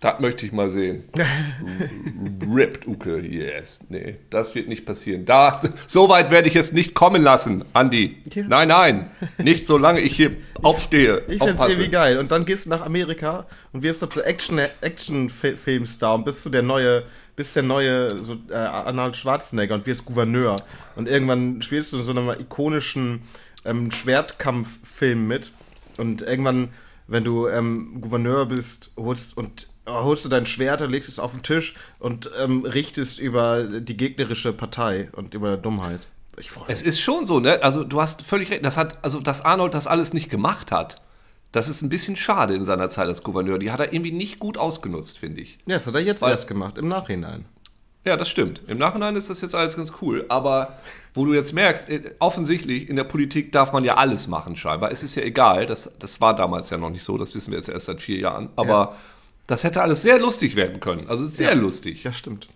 Das 0.01 0.19
möchte 0.19 0.47
ich 0.47 0.53
mal 0.53 0.71
sehen. 0.71 1.05
Ripped 2.55 2.89
Uke, 2.89 3.19
yes. 3.19 3.81
Nee, 3.91 4.17
das 4.31 4.55
wird 4.55 4.67
nicht 4.67 4.87
passieren. 4.87 5.27
Da, 5.27 5.61
so 5.87 6.09
weit 6.09 6.31
werde 6.31 6.49
ich 6.49 6.57
es 6.57 6.73
nicht 6.73 6.95
kommen 6.95 7.23
lassen, 7.23 7.67
Andi. 7.75 8.17
Ja. 8.33 8.45
Nein, 8.49 8.69
nein. 8.69 9.11
Nicht 9.37 9.67
solange 9.67 10.01
ich 10.01 10.17
hier 10.17 10.37
aufstehe. 10.63 11.23
Ich 11.29 11.37
finde 11.39 11.53
es 11.53 11.69
irgendwie 11.69 11.91
geil. 11.91 12.17
Und 12.17 12.31
dann 12.31 12.47
gehst 12.47 12.65
du 12.65 12.71
nach 12.71 12.81
Amerika 12.81 13.47
und 13.75 13.83
wirst 13.83 14.01
dort 14.01 14.15
so 14.15 14.23
Action-Film-Star 14.23 16.15
und 16.15 16.25
bist 16.25 16.47
du 16.47 16.49
der 16.49 16.63
neue, 16.63 17.05
bist 17.37 17.55
der 17.55 17.63
neue 17.63 18.25
so, 18.25 18.39
äh, 18.49 18.55
Arnold 18.55 19.17
Schwarzenegger 19.17 19.75
und 19.75 19.87
wirst 19.87 20.07
Gouverneur. 20.07 20.57
Und 20.97 21.09
irgendwann 21.09 21.61
spielst 21.61 21.93
du 21.93 21.99
in 21.99 22.05
so 22.05 22.13
einem 22.13 22.31
ikonischen 22.31 23.21
ähm, 23.67 23.91
Schwertkampffilm 23.91 25.29
mit. 25.29 25.53
Und 25.99 26.23
irgendwann, 26.23 26.71
wenn 27.11 27.25
du 27.25 27.49
ähm, 27.49 28.01
Gouverneur 28.01 28.47
bist, 28.47 28.93
holst 28.97 29.37
und 29.37 29.67
holst 29.87 30.25
du 30.25 30.29
dein 30.29 30.47
Schwert, 30.47 30.81
legst 30.89 31.09
es 31.09 31.19
auf 31.19 31.33
den 31.33 31.43
Tisch 31.43 31.75
und 31.99 32.31
ähm, 32.41 32.65
richtest 32.65 33.19
über 33.19 33.65
die 33.65 33.97
gegnerische 33.97 34.53
Partei 34.53 35.09
und 35.13 35.35
über 35.35 35.57
Dummheit. 35.57 36.01
Es 36.69 36.83
ist 36.83 37.01
schon 37.01 37.27
so, 37.27 37.41
ne? 37.41 37.63
Also 37.63 37.85
du 37.85 38.01
hast 38.01 38.23
völlig 38.23 38.51
recht. 38.51 38.65
Das 38.65 38.77
hat, 38.77 38.99
also 39.03 39.21
dass 39.21 39.45
Arnold 39.45 39.75
das 39.75 39.87
alles 39.87 40.15
nicht 40.15 40.31
gemacht 40.31 40.71
hat, 40.73 41.03
das 41.53 41.69
ist 41.69 41.83
ein 41.83 41.89
bisschen 41.89 42.15
schade 42.15 42.55
in 42.55 42.65
seiner 42.65 42.91
Zeit 42.91 43.09
als 43.09 43.25
Gouverneur. 43.25 43.59
Die 43.59 43.73
hat 43.73 43.81
er 43.81 43.93
irgendwie 43.93 44.13
nicht 44.13 44.39
gut 44.39 44.57
ausgenutzt, 44.57 45.19
finde 45.19 45.41
ich. 45.41 45.59
Ja, 45.67 45.77
das 45.77 45.87
hat 45.87 45.95
er 45.95 46.01
jetzt 46.01 46.23
Weil, 46.23 46.31
erst 46.31 46.47
gemacht, 46.47 46.79
im 46.79 46.87
Nachhinein. 46.89 47.45
Ja, 48.05 48.17
das 48.17 48.31
stimmt. 48.31 48.63
Im 48.67 48.79
Nachhinein 48.79 49.15
ist 49.15 49.29
das 49.29 49.43
jetzt 49.43 49.55
alles 49.55 49.77
ganz 49.77 49.93
cool. 50.01 50.25
Aber 50.29 50.79
wo 51.13 51.27
du 51.27 51.35
jetzt 51.35 51.53
merkst, 51.53 51.91
äh, 51.91 52.15
offensichtlich 52.19 52.89
in 52.89 52.97
der 52.97 53.05
Politik 53.05 53.53
darf 53.53 53.73
man 53.73 53.85
ja 53.85 53.97
alles 53.97 54.27
machen, 54.27 54.57
scheinbar. 54.57 54.91
Es 54.91 55.03
ist 55.03 55.17
ja 55.17 55.23
egal. 55.23 55.67
Das, 55.67 55.91
das 55.99 56.21
war 56.21 56.35
damals 56.35 56.71
ja 56.71 56.79
noch 56.79 56.91
nicht 56.91 57.05
so. 57.05 57.19
Das 57.19 57.35
wissen 57.35 57.51
wir 57.51 57.59
jetzt 57.59 57.69
erst 57.69 57.87
seit 57.87 58.01
vier 58.01 58.19
Jahren. 58.19 58.49
Aber 58.57 58.69
ja. 58.69 58.97
Das 59.51 59.65
hätte 59.65 59.83
alles 59.83 60.03
sehr 60.03 60.21
lustig 60.21 60.55
werden 60.55 60.79
können. 60.79 61.09
Also 61.09 61.27
sehr 61.27 61.55
ja. 61.55 61.55
lustig. 61.57 62.05
Ja, 62.05 62.13
stimmt. 62.13 62.49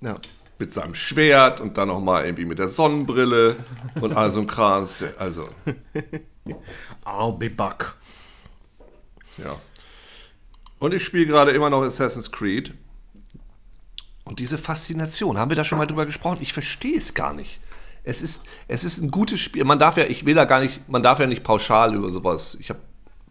Ja. 0.00 0.14
Mit 0.60 0.72
seinem 0.72 0.94
Schwert 0.94 1.60
und 1.60 1.76
dann 1.76 1.88
nochmal 1.88 2.24
irgendwie 2.24 2.44
mit 2.44 2.60
der 2.60 2.68
Sonnenbrille 2.68 3.56
und 4.00 4.16
all 4.16 4.30
so 4.30 4.38
ein 4.38 4.46
Kram. 4.46 4.86
Also. 5.18 5.48
I'll 7.04 7.36
be 7.36 7.50
back. 7.50 7.94
Ja. 9.38 9.56
Und 10.78 10.94
ich 10.94 11.04
spiele 11.04 11.26
gerade 11.26 11.50
immer 11.50 11.68
noch 11.68 11.82
Assassin's 11.82 12.30
Creed. 12.30 12.72
Und 14.26 14.38
diese 14.38 14.58
Faszination, 14.58 15.38
haben 15.38 15.50
wir 15.50 15.56
da 15.56 15.64
schon 15.64 15.78
mal 15.78 15.86
drüber 15.86 16.04
gesprochen? 16.04 16.38
Ich 16.40 16.52
verstehe 16.52 16.98
es 16.98 17.14
gar 17.14 17.32
nicht. 17.32 17.60
Es 18.04 18.20
ist, 18.20 18.42
es 18.68 18.84
ist 18.84 19.00
ein 19.00 19.10
gutes 19.10 19.40
Spiel. 19.40 19.64
Man 19.64 19.78
darf 19.78 19.96
ja, 19.96 20.04
ich 20.04 20.26
will 20.26 20.34
da 20.34 20.44
gar 20.44 20.60
nicht, 20.60 20.88
man 20.88 21.02
darf 21.02 21.18
ja 21.18 21.26
nicht 21.26 21.42
pauschal 21.42 21.94
über 21.94 22.10
sowas. 22.10 22.58
Ich 22.60 22.68
habe 22.68 22.80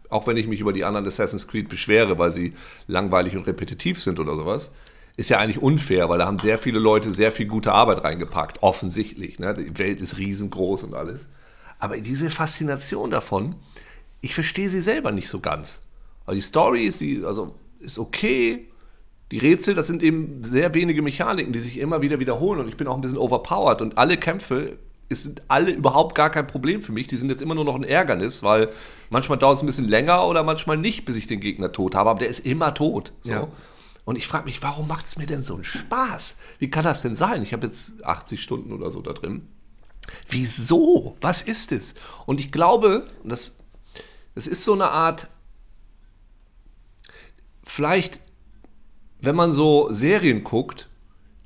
auch 0.08 0.26
wenn 0.26 0.36
ich 0.36 0.46
mich 0.46 0.60
über 0.60 0.72
die 0.72 0.84
anderen 0.84 1.06
Assassin's 1.06 1.48
Creed 1.48 1.68
beschwere, 1.68 2.18
weil 2.18 2.32
sie 2.32 2.54
langweilig 2.86 3.36
und 3.36 3.46
repetitiv 3.46 4.00
sind 4.00 4.18
oder 4.18 4.36
sowas, 4.36 4.72
ist 5.16 5.30
ja 5.30 5.38
eigentlich 5.38 5.62
unfair, 5.62 6.08
weil 6.08 6.18
da 6.18 6.26
haben 6.26 6.38
sehr 6.38 6.58
viele 6.58 6.78
Leute 6.78 7.12
sehr 7.12 7.32
viel 7.32 7.46
gute 7.46 7.72
Arbeit 7.72 8.04
reingepackt, 8.04 8.62
offensichtlich. 8.62 9.38
Ne? 9.38 9.54
Die 9.54 9.78
Welt 9.78 10.00
ist 10.00 10.18
riesengroß 10.18 10.84
und 10.84 10.94
alles. 10.94 11.26
Aber 11.78 11.96
diese 11.96 12.30
Faszination 12.30 13.10
davon, 13.10 13.56
ich 14.20 14.34
verstehe 14.34 14.70
sie 14.70 14.82
selber 14.82 15.12
nicht 15.12 15.28
so 15.28 15.40
ganz. 15.40 15.82
Aber 16.24 16.34
die 16.34 16.42
Story 16.42 16.84
ist, 16.84 17.00
die, 17.00 17.24
also, 17.24 17.54
ist 17.80 17.98
okay. 17.98 18.68
Die 19.32 19.38
Rätsel, 19.38 19.74
das 19.74 19.88
sind 19.88 20.02
eben 20.02 20.44
sehr 20.44 20.72
wenige 20.74 21.02
Mechaniken, 21.02 21.52
die 21.52 21.58
sich 21.58 21.78
immer 21.78 22.00
wieder 22.00 22.20
wiederholen 22.20 22.60
und 22.60 22.68
ich 22.68 22.76
bin 22.76 22.86
auch 22.86 22.94
ein 22.94 23.00
bisschen 23.00 23.18
overpowered 23.18 23.82
und 23.82 23.98
alle 23.98 24.16
Kämpfe 24.16 24.78
es 25.08 25.22
sind 25.22 25.42
alle 25.48 25.70
überhaupt 25.70 26.14
gar 26.14 26.30
kein 26.30 26.46
Problem 26.46 26.82
für 26.82 26.92
mich. 26.92 27.06
Die 27.06 27.16
sind 27.16 27.30
jetzt 27.30 27.42
immer 27.42 27.54
nur 27.54 27.64
noch 27.64 27.74
ein 27.74 27.84
Ärgernis, 27.84 28.42
weil 28.42 28.70
manchmal 29.10 29.38
dauert 29.38 29.56
es 29.56 29.62
ein 29.62 29.66
bisschen 29.66 29.88
länger 29.88 30.26
oder 30.26 30.42
manchmal 30.42 30.76
nicht, 30.76 31.04
bis 31.04 31.16
ich 31.16 31.26
den 31.26 31.40
Gegner 31.40 31.72
tot 31.72 31.94
habe, 31.94 32.10
aber 32.10 32.18
der 32.18 32.28
ist 32.28 32.44
immer 32.44 32.74
tot. 32.74 33.12
So. 33.20 33.30
Ja. 33.30 33.48
Und 34.04 34.16
ich 34.16 34.26
frage 34.26 34.44
mich, 34.44 34.62
warum 34.62 34.88
macht 34.88 35.06
es 35.06 35.16
mir 35.16 35.26
denn 35.26 35.44
so 35.44 35.54
einen 35.54 35.64
Spaß? 35.64 36.38
Wie 36.58 36.70
kann 36.70 36.84
das 36.84 37.02
denn 37.02 37.16
sein? 37.16 37.42
Ich 37.42 37.52
habe 37.52 37.66
jetzt 37.66 38.04
80 38.04 38.42
Stunden 38.42 38.72
oder 38.72 38.90
so 38.90 39.00
da 39.00 39.12
drin. 39.12 39.48
Wieso? 40.28 41.16
Was 41.20 41.42
ist 41.42 41.72
es? 41.72 41.94
Und 42.24 42.40
ich 42.40 42.52
glaube, 42.52 43.06
das, 43.24 43.58
das 44.34 44.46
ist 44.46 44.62
so 44.62 44.74
eine 44.74 44.90
Art, 44.90 45.28
vielleicht, 47.64 48.20
wenn 49.20 49.36
man 49.36 49.52
so 49.52 49.88
Serien 49.90 50.44
guckt, 50.44 50.88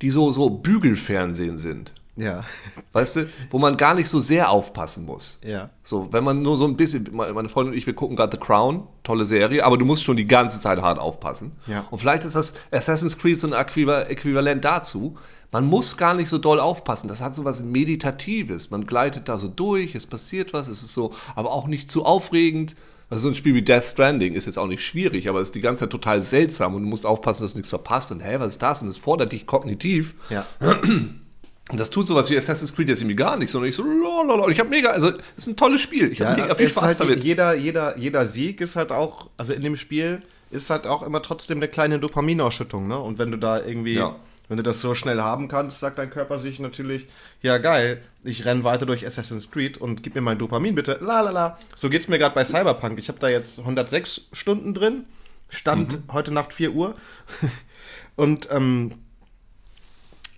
die 0.01 0.09
so, 0.09 0.31
so 0.31 0.49
Bügelfernsehen 0.49 1.57
sind. 1.57 1.93
Ja. 2.17 2.43
Weißt 2.91 3.15
du, 3.15 3.29
wo 3.49 3.57
man 3.57 3.77
gar 3.77 3.93
nicht 3.93 4.09
so 4.09 4.19
sehr 4.19 4.49
aufpassen 4.49 5.05
muss. 5.05 5.39
Ja. 5.43 5.69
So, 5.81 6.11
wenn 6.11 6.23
man 6.23 6.41
nur 6.41 6.57
so 6.57 6.65
ein 6.65 6.75
bisschen, 6.75 7.07
meine 7.13 7.49
Freundin 7.49 7.71
und 7.73 7.77
ich, 7.77 7.85
wir 7.85 7.93
gucken 7.93 8.17
gerade 8.17 8.37
The 8.37 8.45
Crown, 8.45 8.85
tolle 9.03 9.25
Serie, 9.25 9.63
aber 9.65 9.77
du 9.77 9.85
musst 9.85 10.03
schon 10.03 10.17
die 10.17 10.27
ganze 10.27 10.59
Zeit 10.59 10.81
hart 10.81 10.99
aufpassen. 10.99 11.53
Ja. 11.67 11.85
Und 11.89 11.99
vielleicht 11.99 12.25
ist 12.25 12.35
das 12.35 12.53
Assassin's 12.69 13.17
Creed 13.17 13.39
so 13.39 13.47
ein 13.47 13.53
Äquiva- 13.53 14.03
Äquivalent 14.03 14.65
dazu. 14.65 15.17
Man 15.51 15.65
muss 15.65 15.97
gar 15.97 16.13
nicht 16.13 16.29
so 16.29 16.37
doll 16.37 16.59
aufpassen. 16.59 17.07
Das 17.07 17.21
hat 17.21 17.35
so 17.35 17.45
was 17.45 17.63
Meditatives. 17.63 18.71
Man 18.71 18.85
gleitet 18.85 19.29
da 19.29 19.39
so 19.39 19.47
durch, 19.47 19.95
es 19.95 20.05
passiert 20.05 20.53
was, 20.53 20.67
es 20.67 20.83
ist 20.83 20.93
so, 20.93 21.13
aber 21.35 21.51
auch 21.51 21.67
nicht 21.67 21.89
zu 21.89 22.05
aufregend. 22.05 22.75
Also 23.11 23.23
so 23.23 23.27
ein 23.29 23.35
Spiel 23.35 23.53
wie 23.53 23.61
Death 23.61 23.83
Stranding 23.83 24.35
ist 24.35 24.45
jetzt 24.45 24.57
auch 24.57 24.67
nicht 24.67 24.83
schwierig, 24.85 25.27
aber 25.27 25.41
es 25.41 25.49
ist 25.49 25.55
die 25.55 25.59
ganze 25.59 25.81
Zeit 25.81 25.89
total 25.89 26.21
seltsam 26.21 26.75
und 26.75 26.83
du 26.83 26.87
musst 26.87 27.05
aufpassen, 27.05 27.43
dass 27.43 27.51
du 27.51 27.57
nichts 27.57 27.69
verpasst. 27.69 28.09
Und 28.13 28.21
hä, 28.21 28.37
was 28.39 28.53
ist 28.53 28.61
das? 28.61 28.81
Und 28.81 28.87
es 28.87 28.95
fordert 28.95 29.33
dich 29.33 29.45
kognitiv. 29.45 30.15
Ja. 30.29 30.45
Und 30.61 31.79
das 31.79 31.89
tut 31.89 32.07
sowas 32.07 32.29
wie 32.29 32.37
Assassin's 32.37 32.73
Creed 32.73 32.87
jetzt 32.87 33.01
irgendwie 33.01 33.17
gar 33.17 33.35
nicht, 33.35 33.49
sondern 33.51 33.69
ich 33.69 33.75
so. 33.75 33.83
Und 33.83 34.51
ich 34.51 34.59
habe 34.59 34.69
mega, 34.69 34.91
also 34.91 35.09
es 35.09 35.15
ist 35.35 35.47
ein 35.47 35.57
tolles 35.57 35.81
Spiel. 35.81 36.09
Ich 36.09 36.21
habe 36.21 36.41
mega 36.41 36.55
viel 36.55 36.69
Spaß 36.69 36.83
halt 36.83 36.99
damit. 37.01 37.23
Jeder, 37.23 37.53
jeder, 37.53 37.97
jeder 37.97 38.25
Sieg 38.25 38.61
ist 38.61 38.77
halt 38.77 38.93
auch, 38.93 39.29
also 39.35 39.51
in 39.51 39.61
dem 39.61 39.75
Spiel 39.75 40.21
ist 40.49 40.69
halt 40.69 40.87
auch 40.87 41.03
immer 41.03 41.21
trotzdem 41.21 41.57
eine 41.57 41.67
kleine 41.67 41.99
Dopaminausschüttung, 41.99 42.87
ne? 42.87 42.97
Und 42.97 43.19
wenn 43.19 43.31
du 43.31 43.37
da 43.37 43.61
irgendwie, 43.61 43.95
Ja. 43.95 44.15
Wenn 44.51 44.57
du 44.57 44.63
das 44.63 44.81
so 44.81 44.93
schnell 44.95 45.21
haben 45.21 45.47
kannst, 45.47 45.79
sagt 45.79 45.97
dein 45.97 46.09
Körper 46.09 46.37
sich 46.37 46.59
natürlich, 46.59 47.07
ja 47.41 47.57
geil, 47.57 48.01
ich 48.21 48.43
renn 48.43 48.65
weiter 48.65 48.85
durch 48.85 49.07
Assassin's 49.07 49.49
Creed 49.49 49.77
und 49.77 50.03
gib 50.03 50.13
mir 50.13 50.19
mein 50.19 50.39
Dopamin 50.39 50.75
bitte. 50.75 50.99
La 50.99 51.21
la 51.21 51.31
la. 51.31 51.57
So 51.77 51.89
geht's 51.89 52.09
mir 52.09 52.19
gerade 52.19 52.35
bei 52.35 52.43
Cyberpunk. 52.43 52.99
Ich 52.99 53.07
habe 53.07 53.17
da 53.17 53.29
jetzt 53.29 53.59
106 53.59 54.23
Stunden 54.33 54.73
drin. 54.73 55.05
Stand 55.47 55.93
Mhm. 55.93 56.13
heute 56.13 56.33
Nacht 56.33 56.51
4 56.51 56.73
Uhr. 56.73 56.95
und 58.17 58.49
ähm, 58.51 58.95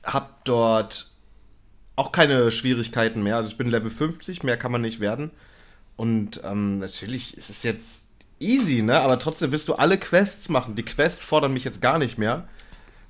hab 0.04 0.46
dort 0.46 1.12
auch 1.96 2.12
keine 2.12 2.52
Schwierigkeiten 2.52 3.24
mehr. 3.24 3.38
Also 3.38 3.50
ich 3.50 3.58
bin 3.58 3.68
Level 3.68 3.90
50, 3.90 4.44
mehr 4.44 4.58
kann 4.58 4.72
man 4.72 4.82
nicht 4.82 5.00
werden. 5.00 5.32
Und 5.96 6.40
ähm, 6.44 6.78
natürlich 6.78 7.36
ist 7.36 7.50
es 7.50 7.64
jetzt 7.64 8.10
easy, 8.40 8.84
ne? 8.84 9.00
Aber 9.00 9.18
trotzdem 9.18 9.52
wirst 9.52 9.70
du 9.70 9.74
alle 9.74 9.98
Quests 9.98 10.50
machen. 10.50 10.76
Die 10.76 10.84
Quests 10.84 11.24
fordern 11.24 11.54
mich 11.54 11.64
jetzt 11.64 11.82
gar 11.82 11.98
nicht 11.98 12.20
mehr. 12.20 12.48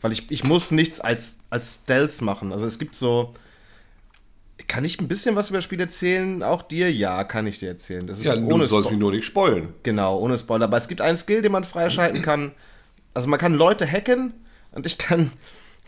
Weil 0.03 0.11
ich, 0.11 0.29
ich 0.29 0.43
muss 0.43 0.69
nichts 0.69 0.99
als, 0.99 1.37
als 1.49 1.79
Stealth 1.83 2.21
machen. 2.21 2.53
Also 2.53 2.67
es 2.67 2.77
gibt 2.77 2.93
so. 2.93 3.33
Kann 4.67 4.85
ich 4.85 4.99
ein 5.01 5.07
bisschen 5.07 5.35
was 5.35 5.49
über 5.49 5.57
das 5.57 5.65
Spiel 5.65 5.79
erzählen? 5.79 6.43
Auch 6.43 6.61
dir? 6.61 6.91
Ja, 6.91 7.23
kann 7.23 7.47
ich 7.47 7.57
dir 7.59 7.69
erzählen. 7.69 8.05
Das 8.05 8.19
ist 8.19 8.25
Ja, 8.25 8.35
du 8.35 8.45
ohne 8.47 8.67
sollst 8.67 8.87
Spo- 8.87 8.91
mich 8.91 8.99
nur 8.99 9.11
nicht 9.11 9.25
spoilen. 9.25 9.69
Genau, 9.83 10.19
ohne 10.19 10.37
Spoiler. 10.37 10.65
Aber 10.65 10.77
es 10.77 10.87
gibt 10.87 11.01
einen 11.01 11.17
Skill, 11.17 11.41
den 11.41 11.51
man 11.51 11.63
freischalten 11.63 12.21
kann. 12.21 12.51
Also 13.13 13.27
man 13.27 13.39
kann 13.39 13.53
Leute 13.55 13.89
hacken 13.89 14.33
und 14.71 14.85
ich 14.85 14.97
kann 14.97 15.31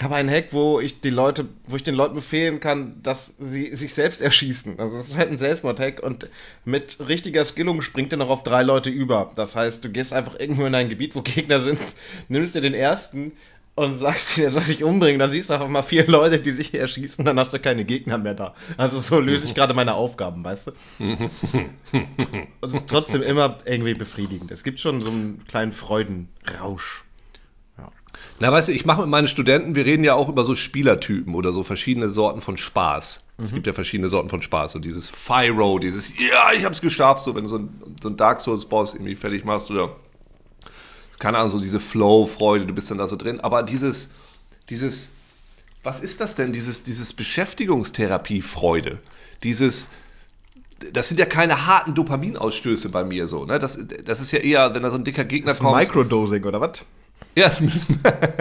habe 0.02 0.16
einen 0.16 0.30
Hack, 0.30 0.48
wo 0.52 0.82
ich 0.82 1.00
die 1.00 1.10
Leute, 1.10 1.48
wo 1.68 1.78
ich 1.78 1.84
den 1.84 1.96
Leuten 1.96 2.16
befehlen 2.16 2.60
kann, 2.60 3.02
dass 3.02 3.36
sie 3.40 3.74
sich 3.74 3.94
selbst 3.94 4.20
erschießen. 4.20 4.78
Also 4.78 4.98
es 4.98 5.08
ist 5.08 5.16
halt 5.18 5.32
ein 5.32 5.38
Selbstmord-Hack 5.38 6.04
und 6.04 6.28
mit 6.66 6.98
richtiger 7.08 7.46
Skillung 7.46 7.82
springt 7.82 8.12
er 8.12 8.18
noch 8.18 8.30
auf 8.30 8.44
drei 8.44 8.62
Leute 8.62 8.90
über. 8.90 9.32
Das 9.38 9.56
heißt, 9.56 9.86
du 9.86 9.90
gehst 9.90 10.12
einfach 10.12 10.38
irgendwo 10.38 10.66
in 10.66 10.76
ein 10.76 10.90
Gebiet, 10.90 11.16
wo 11.16 11.22
Gegner 11.22 11.60
sind, 11.62 11.80
nimmst 12.28 12.56
dir 12.56 12.62
den 12.62 12.74
ersten 12.74 13.32
und 13.76 13.94
sagst 13.94 14.38
der 14.38 14.52
soll 14.52 14.64
dich 14.64 14.84
umbringen. 14.84 15.20
Dann 15.20 15.30
siehst 15.30 15.50
du 15.50 15.54
einfach 15.54 15.68
mal 15.68 15.84
vier 15.84 16.08
Leute, 16.08 16.40
die 16.40 16.52
sich 16.52 16.74
erschießen, 16.74 17.24
dann 17.26 17.40
hast 17.40 17.54
du 17.54 17.60
keine 17.60 17.86
Gegner 17.86 18.18
mehr 18.18 18.34
da. 18.34 18.54
Also 18.78 19.00
so 19.00 19.20
löse 19.20 19.46
ich 19.46 19.56
gerade 19.56 19.74
meine 19.74 19.94
Aufgaben, 19.94 20.44
weißt 20.44 20.68
du? 20.68 20.72
Und 21.00 22.50
es 22.62 22.74
ist 22.74 22.88
trotzdem 22.88 23.22
immer 23.22 23.60
irgendwie 23.66 23.94
befriedigend. 23.94 24.52
Es 24.52 24.64
gibt 24.64 24.80
schon 24.80 25.02
so 25.02 25.10
einen 25.10 25.46
kleinen 25.48 25.72
Freudenrausch. 25.72 27.04
Na, 28.40 28.52
weißt 28.52 28.70
du, 28.70 28.74
ich 28.74 28.86
mache 28.86 29.02
mit 29.02 29.10
meinen 29.10 29.28
Studenten, 29.28 29.76
wir 29.76 29.86
reden 29.86 30.04
ja 30.04 30.14
auch 30.14 30.30
über 30.30 30.44
so 30.44 30.56
Spielertypen 30.56 31.36
oder 31.36 31.54
so 31.54 31.64
verschiedene 31.64 32.10
Sorten 32.10 32.42
von 32.42 32.58
Spaß. 32.58 33.28
Es 33.38 33.54
gibt 33.54 33.68
ja 33.68 33.74
verschiedene 33.74 34.08
Sorten 34.08 34.30
von 34.30 34.42
Spaß. 34.42 34.74
So 34.74 34.80
dieses 34.80 35.10
Fyro, 35.10 35.80
dieses, 35.80 36.18
ja, 36.18 36.52
ich 36.58 36.64
hab's 36.64 36.82
geschafft, 36.82 37.24
so 37.24 37.36
wenn 37.36 37.44
du 37.44 37.50
so 37.50 37.58
ein, 37.58 37.70
so 38.02 38.10
ein 38.10 38.16
Dark 38.16 38.40
Souls-Boss 38.40 38.96
irgendwie 38.96 39.16
fertig 39.16 39.44
machst 39.44 39.70
oder, 39.72 39.96
keine 41.20 41.38
Ahnung, 41.38 41.50
so 41.50 41.60
diese 41.60 41.80
Flow-Freude, 41.80 42.66
du 42.66 42.74
bist 42.74 42.92
dann 42.92 42.98
da 42.98 43.08
so 43.08 43.16
drin. 43.16 43.40
Aber 43.40 43.64
dieses, 43.64 44.12
dieses, 44.70 45.14
was 45.84 46.00
ist 46.00 46.22
das 46.22 46.36
denn, 46.36 46.52
dieses, 46.52 46.84
dieses 46.84 47.14
Beschäftigungstherapie-Freude? 47.14 49.00
Dieses, 49.44 49.90
das 50.92 51.08
sind 51.08 51.20
ja 51.20 51.26
keine 51.26 51.66
harten 51.66 51.94
Dopaminausstöße 51.94 52.90
bei 52.90 53.04
mir 53.04 53.28
so, 53.28 53.46
ne? 53.46 53.60
Das, 53.60 53.80
das 54.06 54.20
ist 54.20 54.32
ja 54.32 54.40
eher, 54.40 54.74
wenn 54.76 54.84
da 54.84 54.90
so 54.90 54.98
ein 54.98 55.04
dicker 55.04 55.24
Gegner 55.24 55.52
Das 55.52 55.58
ist 55.58 55.64
kommt. 55.64 55.78
Microdosing, 55.78 56.44
oder 56.44 56.60
was? 56.60 56.82
Ja, 57.36 57.48
es 57.48 57.62
ist 57.62 57.88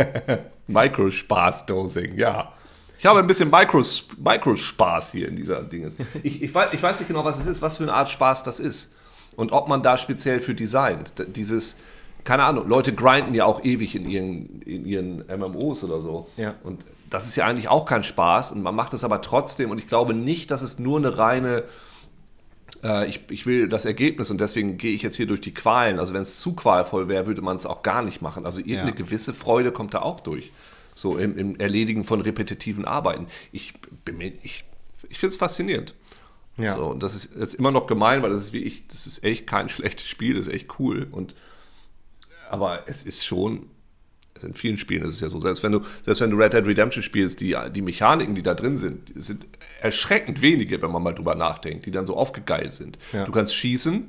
Microspaß-Dosing, 0.67 2.17
ja. 2.17 2.53
Ich 2.99 3.07
habe 3.07 3.19
ein 3.19 3.27
bisschen 3.27 3.51
Micros, 3.51 4.09
Microspaß 4.17 5.13
hier 5.13 5.29
in 5.29 5.37
dieser 5.37 5.63
Dinge. 5.63 5.93
Ich, 6.23 6.43
ich, 6.43 6.55
weiß, 6.55 6.73
ich 6.73 6.83
weiß 6.83 7.01
nicht 7.01 7.09
genau, 7.09 7.25
was 7.25 7.39
es 7.39 7.47
ist, 7.47 7.61
was 7.61 7.77
für 7.77 7.83
eine 7.83 7.93
Art 7.93 8.09
Spaß 8.09 8.45
das 8.45 8.61
ist. 8.61 8.95
Und 9.37 9.53
ob 9.53 9.69
man 9.69 9.83
da 9.83 9.99
speziell 9.99 10.41
für 10.41 10.55
designt. 10.55 11.13
Dieses, 11.37 11.77
keine 12.25 12.45
Ahnung, 12.45 12.69
Leute 12.69 12.95
grinden 12.95 13.35
ja 13.35 13.45
auch 13.45 13.65
ewig 13.65 13.95
in 13.95 14.09
ihren, 14.09 14.63
in 14.63 14.87
ihren 14.87 15.25
MMOs 15.27 15.85
oder 15.85 16.01
so. 16.01 16.29
Ja. 16.37 16.55
Und 16.65 16.85
das 17.11 17.27
ist 17.27 17.37
ja 17.37 17.47
eigentlich 17.47 17.69
auch 17.69 17.87
kein 17.87 18.03
Spaß 18.03 18.53
und 18.53 18.63
man 18.63 18.75
macht 18.75 18.95
es 18.95 19.05
aber 19.05 19.21
trotzdem. 19.21 19.71
Und 19.71 19.79
ich 19.79 19.87
glaube 19.87 20.15
nicht, 20.15 20.51
dass 20.51 20.63
es 20.63 20.79
nur 20.79 20.99
eine 20.99 21.19
reine 21.19 21.65
äh, 22.83 23.07
ich, 23.09 23.21
ich 23.31 23.47
will 23.47 23.69
das 23.69 23.85
Ergebnis 23.85 24.31
und 24.31 24.41
deswegen 24.41 24.79
gehe 24.79 24.93
ich 24.93 25.03
jetzt 25.03 25.17
hier 25.17 25.27
durch 25.27 25.41
die 25.41 25.55
Qualen. 25.55 25.99
Also 25.99 26.15
wenn 26.15 26.23
es 26.23 26.41
zu 26.41 26.55
qualvoll 26.55 27.09
wäre, 27.09 27.27
würde 27.27 27.43
man 27.43 27.57
es 27.57 27.67
auch 27.67 27.83
gar 27.83 28.03
nicht 28.03 28.23
machen. 28.23 28.47
Also 28.47 28.61
irgendeine 28.61 28.91
Ja. 28.91 28.97
gewisse 28.97 29.33
Freude 29.35 29.73
kommt 29.73 29.95
da 29.95 30.03
auch 30.03 30.21
durch. 30.21 30.51
So 30.95 31.19
im, 31.19 31.37
im 31.37 31.57
Erledigen 31.57 32.05
von 32.05 32.21
repetitiven 32.21 32.85
Arbeiten. 32.85 33.27
Ich, 33.53 33.75
ich, 34.43 34.65
ich 35.09 35.19
finde 35.19 35.31
es 35.31 35.37
faszinierend. 35.37 35.95
Ja. 36.57 36.77
So, 36.77 36.87
und 36.87 37.03
das 37.03 37.15
ist 37.15 37.35
jetzt 37.37 37.55
immer 37.55 37.73
noch 37.73 37.87
gemein, 37.89 38.23
weil 38.23 38.31
das 38.31 38.45
ist 38.45 38.53
wie 38.53 38.63
ich, 38.63 38.87
das 38.87 39.07
ist 39.09 39.25
echt 39.25 39.47
kein 39.47 39.69
schlechtes 39.69 40.07
Spiel, 40.07 40.35
das 40.35 40.47
ist 40.47 40.55
echt 40.55 40.79
cool. 40.79 41.09
Und 41.11 41.35
aber 42.51 42.85
es 42.87 43.05
ist 43.05 43.25
schon, 43.25 43.67
in 44.43 44.55
vielen 44.55 44.79
Spielen 44.79 45.05
ist 45.05 45.15
es 45.15 45.21
ja 45.21 45.29
so, 45.29 45.41
selbst 45.41 45.63
wenn 45.63 45.73
du, 45.73 45.81
selbst 46.03 46.21
wenn 46.21 46.31
du 46.31 46.37
Red 46.37 46.53
Dead 46.53 46.67
Redemption 46.67 47.03
spielst, 47.03 47.41
die, 47.41 47.57
die 47.75 47.83
Mechaniken, 47.83 48.35
die 48.35 48.43
da 48.43 48.55
drin 48.55 48.77
sind, 48.77 49.13
sind 49.15 49.47
erschreckend 49.81 50.43
wenige, 50.43 50.81
wenn 50.83 50.91
man 50.91 51.03
mal 51.03 51.13
drüber 51.15 51.35
nachdenkt, 51.35 51.87
die 51.87 51.91
dann 51.91 52.07
so 52.07 52.17
aufgegeilt 52.17 52.75
sind. 52.75 52.99
Ja. 53.13 53.25
Du 53.25 53.33
kannst 53.33 53.55
schießen 53.55 54.09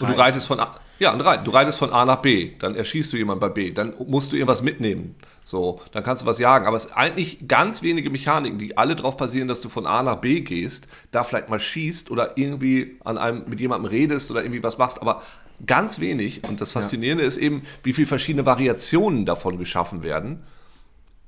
und 0.00 0.08
du 0.08 0.16
reitest 0.16 0.46
von 0.46 0.60
A, 0.60 0.80
ja, 0.98 1.12
und 1.12 1.20
rein, 1.20 1.44
du 1.44 1.50
reitest 1.50 1.78
von 1.78 1.90
A 1.92 2.04
nach 2.04 2.16
B, 2.22 2.52
dann 2.58 2.74
erschießt 2.74 3.12
du 3.12 3.16
jemanden 3.16 3.40
bei 3.40 3.48
B, 3.48 3.70
dann 3.72 3.94
musst 4.06 4.32
du 4.32 4.36
irgendwas 4.36 4.62
mitnehmen. 4.62 5.14
So, 5.44 5.80
dann 5.92 6.02
kannst 6.02 6.22
du 6.22 6.26
was 6.26 6.38
jagen. 6.38 6.66
Aber 6.66 6.76
es 6.76 6.84
sind 6.84 6.96
eigentlich 6.96 7.46
ganz 7.48 7.82
wenige 7.82 8.10
Mechaniken, 8.10 8.58
die 8.58 8.76
alle 8.76 8.94
darauf 8.96 9.16
basieren, 9.16 9.48
dass 9.48 9.60
du 9.60 9.68
von 9.68 9.86
A 9.86 10.02
nach 10.02 10.16
B 10.16 10.40
gehst, 10.40 10.88
da 11.10 11.22
vielleicht 11.24 11.48
mal 11.48 11.60
schießt 11.60 12.10
oder 12.10 12.36
irgendwie 12.36 12.98
an 13.04 13.16
einem 13.16 13.44
mit 13.48 13.58
jemandem 13.60 13.88
redest 13.90 14.30
oder 14.30 14.42
irgendwie 14.42 14.62
was 14.62 14.76
machst, 14.76 15.00
aber 15.00 15.22
ganz 15.64 16.00
wenig. 16.00 16.42
Und 16.48 16.60
das 16.60 16.72
Faszinierende 16.72 17.24
ist 17.24 17.36
eben, 17.38 17.62
wie 17.82 17.92
viele 17.92 18.06
verschiedene 18.06 18.44
Variationen 18.44 19.24
davon 19.24 19.58
geschaffen 19.58 20.02
werden. 20.02 20.42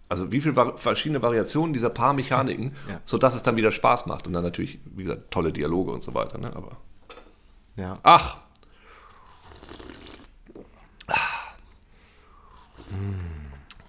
Also 0.08 0.32
wie 0.32 0.40
viele 0.40 0.74
verschiedene 0.76 1.22
Variationen 1.22 1.72
dieser 1.72 1.88
paar 1.90 2.12
Mechaniken, 2.12 2.72
Ja. 2.88 3.00
sodass 3.04 3.36
es 3.36 3.42
dann 3.44 3.56
wieder 3.56 3.70
Spaß 3.72 4.06
macht. 4.06 4.26
Und 4.26 4.32
dann 4.32 4.42
natürlich, 4.42 4.80
wie 4.96 5.04
gesagt, 5.04 5.30
tolle 5.30 5.52
Dialoge 5.52 5.92
und 5.92 6.02
so 6.02 6.12
weiter. 6.14 6.36
Ne? 6.38 6.52
Aber 6.54 6.72
Ja. 7.76 7.94
ach, 8.02 8.36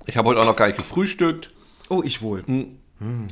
ich 0.05 0.17
habe 0.17 0.29
heute 0.29 0.39
auch 0.41 0.46
noch 0.46 0.55
gar 0.55 0.67
nicht 0.67 0.77
gefrühstückt. 0.77 1.51
Oh, 1.89 2.01
ich 2.03 2.22
wohl. 2.22 2.43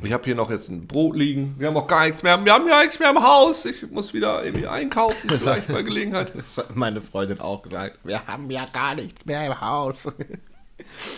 Ich 0.02 0.12
habe 0.12 0.24
hier 0.24 0.34
noch 0.34 0.50
jetzt 0.50 0.68
ein 0.68 0.88
Brot 0.88 1.16
liegen. 1.16 1.54
Wir 1.56 1.68
haben 1.68 1.76
auch 1.76 1.86
gar 1.86 2.04
nichts 2.04 2.24
mehr. 2.24 2.44
Wir 2.44 2.52
haben 2.52 2.66
ja 2.66 2.80
nichts 2.80 2.98
mehr 2.98 3.10
im 3.10 3.22
Haus. 3.22 3.64
Ich 3.66 3.88
muss 3.88 4.12
wieder 4.12 4.44
irgendwie 4.44 4.66
einkaufen. 4.66 5.30
Vielleicht 5.38 5.68
bei 5.68 5.82
Gelegenheit. 5.82 6.32
Das 6.34 6.58
hat 6.58 6.74
meine 6.74 7.00
Freundin 7.00 7.40
auch 7.40 7.62
gesagt. 7.62 8.00
Wir 8.02 8.26
haben 8.26 8.50
ja 8.50 8.64
gar 8.72 8.96
nichts 8.96 9.24
mehr 9.24 9.46
im 9.46 9.60
Haus. 9.60 10.08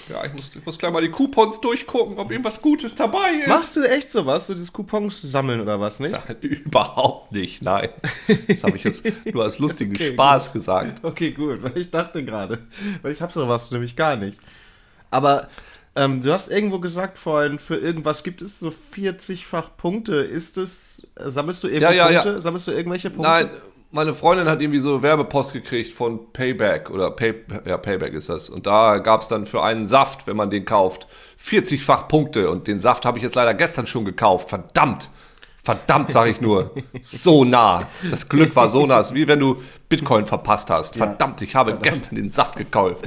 Ja, 0.08 0.24
ich 0.24 0.32
muss, 0.32 0.50
ich 0.54 0.64
muss 0.64 0.78
gleich 0.78 0.92
mal 0.92 1.02
die 1.02 1.10
Coupons 1.10 1.60
durchgucken, 1.60 2.18
ob 2.18 2.30
irgendwas 2.30 2.60
Gutes 2.60 2.94
dabei 2.94 3.30
ist. 3.40 3.48
Machst 3.48 3.76
du 3.76 3.82
echt 3.82 4.10
sowas? 4.10 4.46
So 4.46 4.54
dieses 4.54 4.72
Coupons 4.72 5.20
sammeln 5.22 5.60
oder 5.60 5.80
was, 5.80 6.00
nicht? 6.00 6.16
Überhaupt 6.40 7.32
nicht, 7.32 7.62
nein. 7.62 7.90
Das 8.48 8.64
habe 8.64 8.76
ich 8.76 8.84
jetzt 8.84 9.04
nur 9.32 9.44
als 9.44 9.58
lustigen 9.58 9.94
Okay, 9.96 10.12
Spaß 10.12 10.52
gesagt. 10.52 11.04
Okay, 11.04 11.30
gut, 11.30 11.62
weil 11.62 11.76
ich 11.78 11.90
dachte 11.90 12.24
gerade, 12.24 12.58
weil 13.02 13.12
ich 13.12 13.20
habe 13.20 13.32
sowas 13.32 13.70
nämlich 13.70 13.96
gar 13.96 14.16
nicht. 14.16 14.38
Aber 15.10 15.48
ähm, 15.94 16.22
du 16.22 16.32
hast 16.32 16.50
irgendwo 16.50 16.78
gesagt 16.78 17.18
vorhin, 17.18 17.58
für 17.58 17.76
irgendwas 17.76 18.22
gibt 18.22 18.40
es 18.40 18.58
so 18.58 18.68
40-fach 18.70 19.76
Punkte. 19.76 20.16
Ist 20.16 20.56
es, 20.56 21.06
äh, 21.16 21.28
sammelst 21.28 21.62
du 21.62 21.68
irgendwo 21.68 21.92
Ja, 21.92 22.08
ja, 22.08 22.10
ja. 22.10 22.22
Punkte? 22.22 22.42
Sammelst 22.42 22.68
du 22.68 22.72
irgendwelche 22.72 23.10
Punkte? 23.10 23.30
Nein, 23.30 23.50
meine 23.92 24.14
Freundin 24.14 24.48
hat 24.48 24.60
irgendwie 24.60 24.78
so 24.78 25.02
Werbepost 25.02 25.52
gekriegt 25.52 25.92
von 25.92 26.32
Payback 26.32 26.90
oder 26.90 27.10
Pay, 27.10 27.34
ja, 27.66 27.76
Payback 27.76 28.14
ist 28.14 28.30
das. 28.30 28.48
Und 28.48 28.66
da 28.66 28.98
gab 28.98 29.20
es 29.20 29.28
dann 29.28 29.46
für 29.46 29.62
einen 29.62 29.86
Saft, 29.86 30.26
wenn 30.26 30.36
man 30.36 30.50
den 30.50 30.64
kauft, 30.64 31.06
40-fach 31.40 32.08
Punkte. 32.08 32.50
Und 32.50 32.66
den 32.66 32.78
Saft 32.78 33.04
habe 33.04 33.18
ich 33.18 33.22
jetzt 33.22 33.34
leider 33.34 33.52
gestern 33.52 33.86
schon 33.86 34.04
gekauft. 34.06 34.48
Verdammt. 34.48 35.10
Verdammt, 35.62 36.10
sage 36.10 36.30
ich 36.30 36.40
nur. 36.40 36.72
So 37.02 37.44
nah. 37.44 37.86
Das 38.10 38.28
Glück 38.28 38.56
war 38.56 38.68
so 38.68 38.86
nah. 38.86 38.98
Es 38.98 39.10
ist 39.10 39.14
wie 39.14 39.28
wenn 39.28 39.40
du 39.40 39.62
Bitcoin 39.88 40.26
verpasst 40.26 40.70
hast. 40.70 40.96
Verdammt, 40.96 41.42
ich 41.42 41.54
habe 41.54 41.78
gestern 41.80 42.16
den 42.16 42.30
Saft 42.30 42.56
gekauft. 42.56 43.04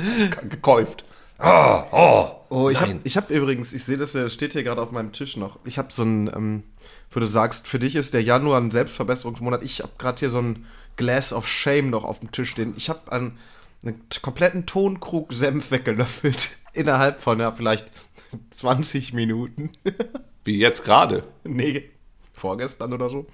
gekauft. 0.50 1.04
Oh, 1.40 1.84
oh. 1.92 2.32
Oh, 2.50 2.70
ich 2.70 2.80
habe 2.80 3.00
hab 3.06 3.30
übrigens, 3.30 3.74
ich 3.74 3.84
sehe 3.84 3.98
das, 3.98 4.12
steht 4.32 4.54
hier 4.54 4.64
gerade 4.64 4.82
auf 4.82 4.92
meinem 4.92 5.12
Tisch 5.12 5.36
noch. 5.36 5.60
Ich 5.66 5.78
habe 5.78 5.92
so 5.92 6.04
ein, 6.04 6.28
ähm, 6.34 6.64
wo 7.12 7.20
du 7.20 7.28
sagst, 7.28 7.68
für 7.68 7.80
dich 7.80 7.96
ist 7.96 8.14
der 8.14 8.24
Januar 8.24 8.62
ein 8.62 8.72
Selbstverbesserungsmonat. 8.72 9.64
Ich 9.64 9.82
habe 9.82 9.92
gerade 9.98 10.20
hier 10.20 10.30
so 10.30 10.40
ein 10.40 10.66
Glass 10.96 11.34
of 11.34 11.48
Shame 11.48 11.90
noch 11.90 12.04
auf 12.06 12.20
dem 12.20 12.32
Tisch 12.32 12.52
stehen. 12.52 12.74
Ich 12.78 12.90
habe 12.90 13.12
einen, 13.12 13.38
einen 13.84 14.02
kompletten 14.22 14.66
Tonkrug 14.66 15.34
Senf 15.34 15.72
weggelöffelt. 15.72 16.52
Innerhalb 16.74 17.20
von, 17.20 17.40
ja, 17.40 17.52
vielleicht 17.52 17.92
20 18.52 19.14
Minuten. 19.14 19.72
Wie 20.46 20.58
jetzt 20.60 20.84
gerade. 20.86 21.24
nee, 21.44 21.90
vorgestern 22.34 22.94
oder 22.94 23.10
so. 23.10 23.26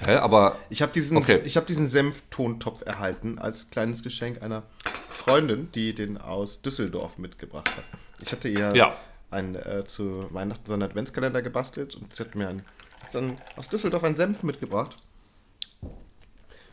Hä, 0.00 0.16
aber 0.16 0.56
Ich 0.70 0.82
habe 0.82 0.92
diesen, 0.92 1.16
Okay. 1.16 1.40
ich 1.44 1.56
hab 1.56 1.66
diesen 1.66 1.88
Senftontopf 1.88 2.82
erhalten 2.82 3.38
als 3.38 3.70
kleines 3.70 4.02
Geschenk 4.02 4.42
einer 4.42 4.62
Freundin, 5.18 5.70
die 5.72 5.94
den 5.94 6.16
aus 6.18 6.62
Düsseldorf 6.62 7.18
mitgebracht 7.18 7.76
hat. 7.76 7.84
Ich 8.24 8.32
hatte 8.32 8.48
ihr 8.48 8.74
Ja. 8.74 8.96
ein, 9.30 9.54
äh, 9.56 9.84
zu 9.86 10.32
Weihnachten 10.32 10.66
so 10.66 10.72
einen 10.74 10.82
Adventskalender 10.82 11.42
gebastelt 11.42 11.94
und 11.96 12.14
sie 12.14 12.22
hat 12.22 12.34
mir 12.34 12.48
einen, 12.48 12.62
hat 13.04 13.14
dann 13.14 13.36
aus 13.56 13.68
Düsseldorf 13.68 14.04
einen 14.04 14.16
Senf 14.16 14.42
mitgebracht. 14.42 14.96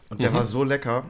Und 0.09 0.21
der 0.21 0.33
war 0.33 0.45
so 0.45 0.63
lecker. 0.63 1.09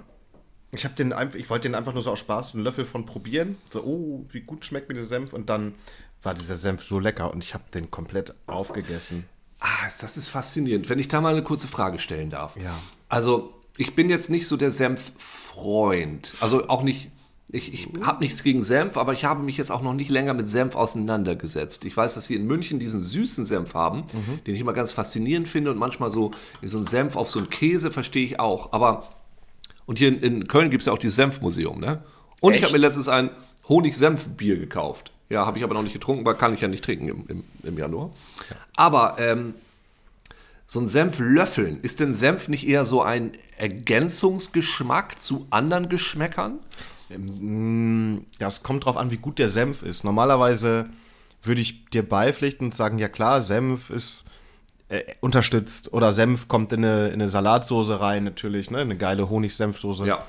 Ich 0.74 0.84
habe 0.86 0.96
den 0.96 1.14
einfach, 1.14 1.38
ich 1.38 1.50
wollte 1.50 1.68
den 1.68 1.76
einfach 1.76 1.94
nur 1.94 2.04
so 2.04 2.12
aus 2.12 2.20
Spaß 2.20 2.54
einen 2.54 2.64
Löffel 2.64 2.86
von 2.86 3.06
probieren. 3.06 3.58
So, 3.72 3.84
oh, 3.84 4.26
wie 4.32 4.42
gut 4.42 4.66
schmeckt 4.66 4.90
mir 4.90 4.96
der 4.96 5.06
Senf. 5.06 5.34
Und 5.34 5.50
dann 5.50 5.76
war 6.24 6.34
dieser 6.34 6.56
Senf 6.56 6.84
so 6.84 7.00
lecker 7.00 7.32
und 7.32 7.44
ich 7.44 7.54
habe 7.54 7.66
den 7.74 7.92
komplett 7.92 8.34
aufgegessen. 8.48 9.26
Ah, 9.60 9.68
das 10.02 10.18
ist 10.18 10.30
faszinierend. 10.30 10.90
Wenn 10.90 11.00
ich 11.00 11.08
da 11.08 11.22
mal 11.22 11.34
eine 11.34 11.44
kurze 11.44 11.68
Frage 11.68 12.00
stellen 12.00 12.30
darf. 12.30 12.58
Ja. 12.58 12.76
Also, 13.10 13.54
ich 13.78 13.96
bin 13.96 14.10
jetzt 14.10 14.30
nicht 14.30 14.48
so 14.48 14.58
der 14.58 14.72
Senf-Freund. 14.72 16.34
Also 16.42 16.68
auch 16.70 16.84
nicht. 16.84 17.12
Ich, 17.56 17.74
ich 17.74 17.88
habe 18.02 18.22
nichts 18.22 18.44
gegen 18.44 18.64
Senf, 18.64 18.98
aber 18.98 19.14
ich 19.14 19.24
habe 19.24 19.42
mich 19.42 19.56
jetzt 19.56 19.72
auch 19.72 19.82
noch 19.82 19.94
nicht 19.94 20.10
länger 20.10 20.34
mit 20.34 20.50
Senf 20.50 20.76
auseinandergesetzt. 20.76 21.86
Ich 21.86 21.96
weiß, 21.96 22.16
dass 22.16 22.26
sie 22.26 22.36
in 22.36 22.46
München 22.46 22.80
diesen 22.80 23.02
süßen 23.02 23.46
Senf 23.46 23.74
haben, 23.74 24.04
den 24.46 24.54
ich 24.54 24.60
immer 24.60 24.74
ganz 24.74 24.92
faszinierend 24.92 25.48
finde 25.48 25.72
und 25.72 25.78
manchmal 25.78 26.12
so, 26.12 26.32
so 26.62 26.78
ein 26.78 26.84
Senf 26.84 27.16
auf 27.16 27.30
so 27.30 27.40
einen 27.40 27.50
Käse 27.50 27.92
verstehe 27.92 28.26
ich 28.26 28.40
auch. 28.42 28.74
Aber, 28.74 29.08
und 29.86 30.00
hier 30.00 30.10
in, 30.10 30.20
in 30.20 30.48
Köln 30.50 30.70
gibt 30.70 30.82
es 30.82 30.88
ja 30.88 30.94
auch 30.94 30.98
dieses 30.98 31.16
Senfmuseum, 31.16 31.80
ne? 31.80 32.04
Und 32.42 32.52
ich 32.52 32.58
Echt? 32.58 32.66
habe 32.66 32.74
mir 32.74 32.86
letztens 32.86 33.08
ein 33.08 33.30
Honig-Senf-Bier 33.70 34.60
gekauft. 34.60 35.14
Ja, 35.30 35.46
habe 35.46 35.58
ich 35.58 35.64
aber 35.64 35.74
noch 35.74 35.84
nicht 35.84 35.94
getrunken, 35.94 36.26
weil 36.26 36.36
kann 36.36 36.54
ich 36.54 36.62
ja 36.62 36.68
nicht 36.68 36.84
trinken 36.84 37.08
im, 37.08 37.24
im, 37.28 37.44
im 37.64 37.78
Januar. 37.78 38.12
Aber 38.76 39.16
ähm, 39.18 39.56
so 40.68 40.82
ein 40.82 40.88
Senf 40.90 41.20
löffeln, 41.20 41.80
ist 41.82 42.02
denn 42.02 42.14
Senf 42.14 42.50
nicht 42.50 42.68
eher 42.68 42.84
so 42.84 43.02
ein 43.02 43.32
Ergänzungsgeschmack 43.58 45.22
zu 45.22 45.48
anderen 45.50 45.88
Geschmäckern? 45.88 46.60
Das 48.40 48.64
kommt 48.64 48.86
drauf 48.86 48.98
an, 48.98 49.12
wie 49.12 49.18
gut 49.18 49.40
der 49.40 49.50
Senf 49.50 49.84
ist. 49.84 50.04
Normalerweise 50.04 50.90
würde 51.44 51.62
ich 51.62 51.86
dir 51.86 52.08
beipflichten 52.08 52.68
und 52.68 52.76
sagen, 52.76 52.98
ja 52.98 53.08
klar, 53.08 53.42
Senf 53.42 53.90
ist 53.90 54.26
äh, 54.90 55.04
unterstützt 55.20 55.94
oder 55.94 56.12
Senf 56.12 56.48
kommt 56.48 56.74
in 56.74 56.84
eine, 56.84 57.08
in 57.08 57.14
eine 57.16 57.30
Salatsoße 57.30 58.00
rein, 58.00 58.24
natürlich, 58.24 58.72
ne? 58.72 58.80
Eine 58.80 58.98
geile 58.98 59.30
Honig-Senfsoße. 59.30 60.06
Ja. 60.06 60.24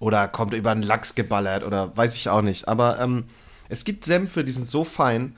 Oder 0.00 0.28
kommt 0.28 0.54
über 0.54 0.70
einen 0.70 0.82
Lachs 0.82 1.14
geballert 1.14 1.64
oder 1.64 1.96
weiß 1.96 2.14
ich 2.14 2.28
auch 2.28 2.42
nicht. 2.42 2.68
Aber 2.68 3.00
ähm, 3.00 3.24
es 3.68 3.84
gibt 3.84 4.04
Senfe, 4.04 4.44
die 4.44 4.52
sind 4.52 4.70
so 4.70 4.84
fein. 4.84 5.36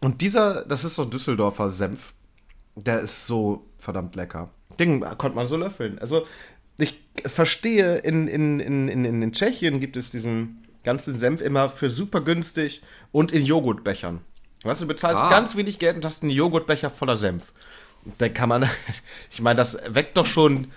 Und 0.00 0.20
dieser, 0.20 0.64
das 0.64 0.84
ist 0.84 0.96
so 0.96 1.02
ein 1.02 1.10
Düsseldorfer 1.10 1.70
Senf, 1.70 2.14
der 2.74 3.00
ist 3.00 3.26
so 3.26 3.66
verdammt 3.78 4.16
lecker. 4.16 4.50
Den 4.78 5.00
konnte 5.00 5.36
man 5.36 5.46
so 5.46 5.56
löffeln. 5.56 5.98
Also 5.98 6.26
ich 6.82 6.98
verstehe, 7.26 7.96
in, 7.98 8.28
in, 8.28 8.60
in, 8.60 8.88
in, 8.88 9.22
in 9.22 9.32
Tschechien 9.32 9.80
gibt 9.80 9.96
es 9.96 10.10
diesen 10.10 10.64
ganzen 10.84 11.18
Senf 11.18 11.40
immer 11.40 11.68
für 11.68 11.90
super 11.90 12.20
günstig 12.22 12.82
und 13.12 13.32
in 13.32 13.44
Joghurtbechern. 13.44 14.20
Weißt 14.64 14.80
du, 14.80 14.84
du 14.84 14.88
bezahlst 14.88 15.22
Ah. 15.22 15.30
ganz 15.30 15.56
wenig 15.56 15.78
Geld 15.78 15.96
und 15.96 16.04
hast 16.04 16.22
einen 16.22 16.32
Joghurtbecher 16.32 16.90
voller 16.90 17.16
Senf. 17.16 17.52
Dann 18.18 18.32
kann 18.32 18.48
man, 18.48 18.68
ich 19.30 19.40
meine, 19.42 19.56
das 19.56 19.78
weckt 19.88 20.16
doch 20.16 20.26
schon 20.26 20.68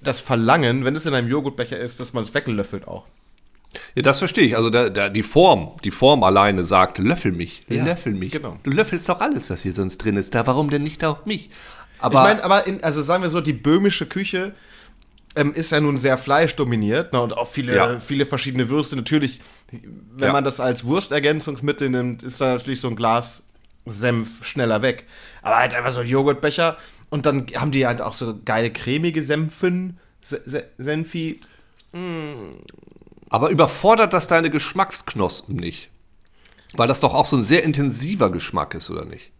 das 0.00 0.20
Verlangen, 0.20 0.84
wenn 0.84 0.96
es 0.96 1.04
in 1.06 1.14
einem 1.14 1.28
Joghurtbecher 1.28 1.78
ist, 1.78 2.00
dass 2.00 2.12
man 2.12 2.24
es 2.24 2.32
weglöffelt 2.34 2.88
auch. 2.88 3.04
Ja, 3.94 4.02
das 4.02 4.18
verstehe 4.20 4.44
ich. 4.44 4.56
Also 4.56 4.70
da, 4.70 4.88
da, 4.88 5.08
die 5.10 5.22
Form, 5.22 5.72
die 5.84 5.90
Form 5.90 6.22
alleine 6.22 6.64
sagt, 6.64 6.96
löffel 6.98 7.32
mich, 7.32 7.60
Ja, 7.68 7.84
löffel 7.84 8.12
mich. 8.14 8.32
genau. 8.32 8.56
Du 8.62 8.70
löffelst 8.70 9.08
doch 9.08 9.20
alles, 9.20 9.50
was 9.50 9.62
hier 9.62 9.72
sonst 9.74 9.98
drin 9.98 10.16
ist. 10.16 10.34
Da, 10.34 10.46
warum 10.46 10.70
denn 10.70 10.82
nicht 10.82 11.04
auch 11.04 11.26
mich? 11.26 11.50
Aber 11.98 12.18
ich 12.20 12.24
meine, 12.24 12.44
aber 12.44 12.66
in, 12.66 12.82
also 12.82 13.02
sagen 13.02 13.22
wir 13.22 13.28
so, 13.30 13.40
die 13.42 13.52
böhmische 13.52 14.06
Küche 14.06 14.54
ähm, 15.36 15.52
ist 15.52 15.70
ja 15.70 15.80
nun 15.80 15.98
sehr 15.98 16.18
fleischdominiert 16.18 17.12
ne, 17.12 17.20
und 17.20 17.36
auch 17.36 17.46
viele, 17.48 17.74
Ja. 17.76 18.00
viele 18.00 18.24
verschiedene 18.24 18.68
Würste. 18.68 18.96
Natürlich, 18.96 19.40
wenn 19.70 20.28
Ja. 20.28 20.32
man 20.32 20.44
das 20.44 20.58
als 20.60 20.84
Wurstergänzungsmittel 20.84 21.88
nimmt, 21.90 22.22
ist 22.22 22.40
da 22.40 22.54
natürlich 22.54 22.80
so 22.80 22.88
ein 22.88 22.96
Glas 22.96 23.42
Senf 23.84 24.44
schneller 24.44 24.82
weg. 24.82 25.04
Aber 25.42 25.56
halt 25.58 25.72
einfach 25.74 25.92
so 25.92 26.00
ein 26.00 26.06
Joghurtbecher 26.08 26.76
und 27.10 27.24
dann 27.26 27.46
haben 27.54 27.70
die 27.70 27.86
halt 27.86 28.02
auch 28.02 28.14
so 28.14 28.34
geile 28.44 28.70
cremige 28.70 29.22
Senfen, 29.22 29.98
Se 30.24 30.42
Se 30.44 30.64
Senfi. 30.78 31.40
Aber 33.28 33.50
überfordert 33.50 34.12
das 34.12 34.26
deine 34.28 34.50
Geschmacksknospen 34.50 35.56
nicht? 35.56 35.90
Weil 36.74 36.88
das 36.88 37.00
doch 37.00 37.14
auch 37.14 37.26
so 37.26 37.36
ein 37.36 37.42
sehr 37.42 37.62
intensiver 37.62 38.30
Geschmack 38.30 38.74
ist, 38.74 38.90
oder 38.90 39.04
nicht? 39.04 39.30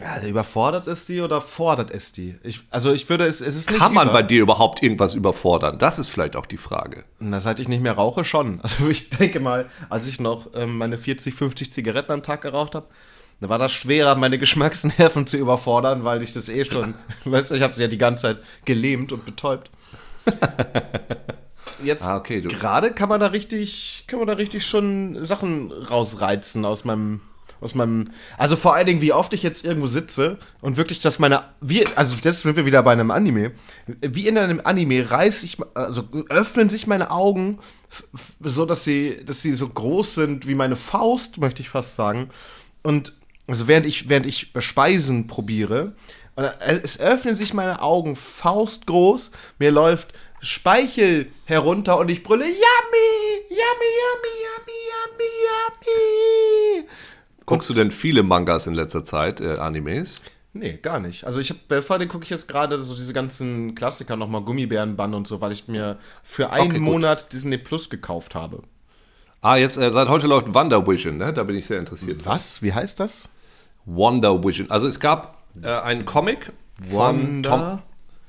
Ja, 0.00 0.22
überfordert 0.26 0.86
es 0.86 1.06
die 1.06 1.20
oder 1.20 1.40
fordert 1.40 1.90
es 1.90 2.12
die? 2.12 2.36
Ich, 2.44 2.60
also 2.70 2.92
ich 2.92 3.08
würde, 3.08 3.24
es, 3.26 3.40
es 3.40 3.56
ist 3.56 3.68
nicht 3.70 3.80
Kann 3.80 3.92
man 3.92 4.06
über- 4.08 4.12
bei 4.18 4.22
dir 4.22 4.40
überhaupt 4.42 4.82
irgendwas 4.82 5.14
überfordern? 5.14 5.76
Das 5.78 5.98
ist 5.98 6.08
vielleicht 6.08 6.36
auch 6.36 6.46
die 6.46 6.56
Frage. 6.56 7.04
Na, 7.18 7.40
seit 7.40 7.58
ich 7.58 7.66
nicht 7.68 7.82
mehr 7.82 7.92
rauche, 7.94 8.24
schon. 8.24 8.60
Also 8.62 8.88
ich 8.88 9.10
denke 9.10 9.40
mal, 9.40 9.66
als 9.90 10.06
ich 10.06 10.20
noch 10.20 10.48
ähm, 10.54 10.78
meine 10.78 10.98
40, 10.98 11.34
50 11.34 11.72
Zigaretten 11.72 12.12
am 12.12 12.22
Tag 12.22 12.42
geraucht 12.42 12.74
habe, 12.76 12.86
da 13.40 13.48
war 13.48 13.58
das 13.58 13.72
schwerer, 13.72 14.14
meine 14.14 14.38
Geschmacksnerven 14.40 15.26
zu 15.26 15.36
überfordern, 15.36 16.04
weil 16.04 16.22
ich 16.22 16.32
das 16.32 16.48
eh 16.48 16.64
schon, 16.64 16.94
weißt 17.24 17.50
du, 17.50 17.54
ich 17.56 17.62
habe 17.62 17.74
sie 17.74 17.82
ja 17.82 17.88
die 17.88 17.98
ganze 17.98 18.22
Zeit 18.22 18.38
gelähmt 18.64 19.10
und 19.12 19.24
betäubt. 19.24 19.68
Jetzt 21.82 22.06
Ah, 22.06 22.16
okay, 22.16 22.40
gerade 22.40 22.92
kann 22.92 23.08
man 23.08 23.18
da 23.18 23.26
richtig, 23.28 24.04
kann 24.06 24.20
man 24.20 24.28
da 24.28 24.34
richtig 24.34 24.64
schon 24.64 25.24
Sachen 25.24 25.72
rausreizen 25.72 26.64
aus 26.64 26.84
meinem, 26.84 27.20
aus 27.62 27.74
meinem, 27.74 28.10
also 28.38 28.56
vor 28.56 28.74
allen 28.74 28.86
Dingen, 28.86 29.00
wie 29.00 29.12
oft 29.12 29.32
ich 29.32 29.42
jetzt 29.42 29.64
irgendwo 29.64 29.86
sitze 29.86 30.38
und 30.60 30.76
wirklich, 30.76 31.00
dass 31.00 31.18
meine, 31.18 31.44
wie, 31.60 31.86
also 31.96 32.16
das 32.22 32.42
sind 32.42 32.56
wir 32.56 32.66
wieder 32.66 32.82
bei 32.82 32.92
einem 32.92 33.10
Anime, 33.10 33.52
wie 33.86 34.26
in 34.28 34.36
einem 34.36 34.60
Anime 34.64 35.10
reiß 35.10 35.42
ich, 35.44 35.58
also 35.74 36.08
öffnen 36.28 36.68
sich 36.70 36.86
meine 36.86 37.10
Augen 37.10 37.58
so, 38.40 38.66
dass 38.66 38.84
sie, 38.84 39.24
dass 39.24 39.42
sie 39.42 39.54
so 39.54 39.68
groß 39.68 40.14
sind 40.14 40.46
wie 40.46 40.54
meine 40.54 40.76
Faust, 40.76 41.38
möchte 41.38 41.62
ich 41.62 41.68
fast 41.68 41.96
sagen, 41.96 42.30
und 42.82 43.14
also 43.46 43.68
während 43.68 43.86
ich, 43.86 44.08
während 44.08 44.26
ich 44.26 44.52
Speisen 44.58 45.26
probiere, 45.26 45.94
und 46.34 46.44
es 46.82 46.98
öffnen 46.98 47.36
sich 47.36 47.52
meine 47.52 47.82
Augen 47.82 48.16
faustgroß, 48.16 49.30
mir 49.58 49.70
läuft 49.70 50.14
Speichel 50.40 51.30
herunter 51.44 51.98
und 51.98 52.10
ich 52.10 52.22
brülle 52.22 52.46
Yummy, 52.46 52.58
Yummy, 53.48 53.90
Yummy, 54.02 54.34
Yummy, 54.42 54.78
Yummy, 54.90 55.30
Yummy. 55.44 56.88
Guckst 57.46 57.68
du 57.68 57.74
denn 57.74 57.90
viele 57.90 58.22
Mangas 58.22 58.66
in 58.66 58.74
letzter 58.74 59.04
Zeit, 59.04 59.40
äh, 59.40 59.56
Animes? 59.56 60.20
Nee, 60.54 60.78
gar 60.82 61.00
nicht. 61.00 61.24
Also 61.24 61.40
ich 61.40 61.50
habe, 61.50 61.82
vor 61.82 61.96
allem 61.96 62.08
gucke 62.08 62.24
ich 62.24 62.30
jetzt 62.30 62.46
gerade 62.46 62.78
so 62.80 62.94
diese 62.94 63.14
ganzen 63.14 63.74
Klassiker 63.74 64.16
nochmal, 64.16 64.42
Gummibärenbann 64.42 65.14
und 65.14 65.26
so, 65.26 65.40
weil 65.40 65.50
ich 65.50 65.66
mir 65.66 65.98
für 66.22 66.50
einen 66.50 66.70
Okay. 66.72 66.78
Monat 66.78 67.32
Disney 67.32 67.56
Plus 67.56 67.88
gekauft 67.88 68.34
habe. 68.34 68.62
Ah, 69.40 69.56
jetzt 69.56 69.76
äh, 69.78 69.90
seit 69.90 70.08
heute 70.08 70.26
läuft 70.26 70.54
Wonder 70.54 70.86
Vision, 70.86 71.16
ne? 71.16 71.32
Da 71.32 71.42
bin 71.42 71.56
ich 71.56 71.66
sehr 71.66 71.78
interessiert. 71.78 72.24
Was? 72.26 72.62
Wie 72.62 72.72
heißt 72.72 73.00
das? 73.00 73.28
Wonder 73.86 74.44
Vision. 74.44 74.70
Also 74.70 74.86
es 74.86 75.00
gab 75.00 75.42
äh, 75.62 75.68
einen 75.68 76.04
Comic 76.04 76.52
von 76.82 77.42
Wonder? 77.42 77.48
Tom. 77.50 77.82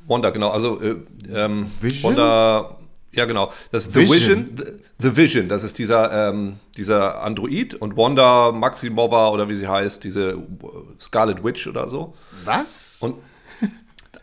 Wonder, 0.08 0.32
genau. 0.32 0.50
Also 0.50 0.82
äh, 0.82 0.96
ähm, 1.32 1.70
Vision? 1.80 2.12
Wonder. 2.14 2.78
Ja, 3.16 3.26
genau. 3.26 3.52
Das 3.72 3.88
ist 3.88 3.94
The 3.94 4.02
Vision. 4.02 4.56
The, 4.98 5.16
Vision. 5.16 5.48
Das 5.48 5.64
ist 5.64 5.78
dieser, 5.78 6.30
ähm, 6.30 6.58
dieser 6.78 7.22
Android 7.22 7.76
und 7.76 7.96
Wanda 7.96 8.52
Maximova 8.52 9.30
oder 9.30 9.48
wie 9.50 9.56
sie 9.56 9.68
heißt, 9.68 10.04
diese 10.04 10.38
Scarlet 11.00 11.44
Witch 11.44 11.68
oder 11.68 11.88
so. 11.88 12.16
Was? 12.44 12.98
Und 13.00 13.16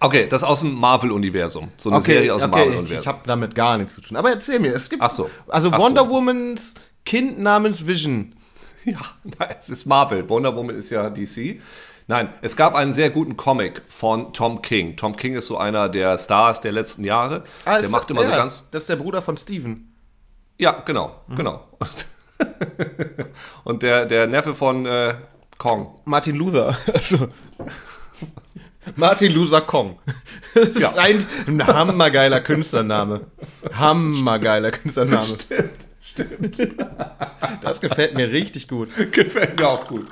okay, 0.01 0.27
das 0.29 0.43
aus 0.43 0.61
dem 0.61 0.75
Marvel-Universum. 0.75 1.69
So 1.77 1.91
eine 1.91 2.03
Serie 2.03 2.35
aus 2.35 2.43
dem 2.43 2.53
okay, 2.53 2.63
ich, 2.63 2.67
ich 2.67 2.73
Marvel-Universum. 2.73 3.13
habe 3.13 3.21
damit 3.27 3.55
gar 3.55 3.79
nichts 3.79 3.95
zu 3.95 4.01
tun. 4.01 4.17
Aber 4.17 4.31
erzähl 4.31 4.59
mir, 4.59 4.75
es 4.75 4.91
gibt 4.91 5.03
Ach 5.03 5.11
so. 5.11 5.31
also 5.47 5.71
Ach 5.73 5.79
so. 5.79 5.85
Wonder 5.85 6.09
Womans 6.09 6.75
Kind 7.05 7.39
namens 7.39 7.87
Vision. 7.87 8.35
Ja, 8.87 8.99
es 9.61 9.69
ist 9.69 9.85
Marvel. 9.85 10.27
Wonder 10.31 10.57
Woman 10.57 10.75
ist 10.75 10.89
ja 10.89 11.11
DC. 11.11 11.61
Nein, 12.11 12.31
es 12.43 12.57
gab 12.57 12.75
einen 12.75 12.91
sehr 12.91 13.09
guten 13.11 13.37
Comic 13.37 13.83
von 13.89 14.33
Tom 14.33 14.63
King. 14.63 14.97
Tom 14.97 15.15
King 15.15 15.37
ist 15.37 15.47
so 15.47 15.59
einer 15.59 15.89
der 15.89 16.19
Stars 16.19 16.61
der 16.61 16.73
letzten 16.73 17.05
Jahre. 17.05 17.45
Ah, 17.65 17.79
der 17.79 17.89
macht 17.89 18.11
immer 18.11 18.25
so 18.25 18.33
ja, 18.33 18.37
ganz. 18.37 18.69
Das 18.73 18.83
ist 18.83 18.89
der 18.89 18.97
Bruder 18.97 19.23
von 19.23 19.37
Steven. 19.37 19.95
Ja, 20.59 20.73
genau, 20.85 21.21
genau. 21.37 21.69
Und 23.63 23.85
der, 23.85 24.07
der 24.07 24.27
Neffe 24.27 24.57
von 24.57 24.87
äh, 24.87 25.15
Kong. 25.57 26.01
Martin 26.05 26.35
Luther. 26.35 26.77
Also, 26.93 27.29
Martin 28.97 29.31
Luther 29.31 29.61
Kong. 29.61 30.01
Das 30.55 30.69
ist 30.71 30.81
Ja. 30.81 30.95
ein, 30.97 31.25
ein 31.47 31.65
hammergeiler 31.65 32.41
Künstlername. 32.41 33.21
Hammergeiler 33.73 34.73
Künstlername. 34.73 35.39
Das 37.63 37.81
gefällt 37.81 38.17
mir 38.17 38.33
richtig 38.33 38.67
gut. 38.67 38.89
Gefällt 39.13 39.61
mir 39.61 39.69
auch 39.69 39.87
gut. 39.87 40.07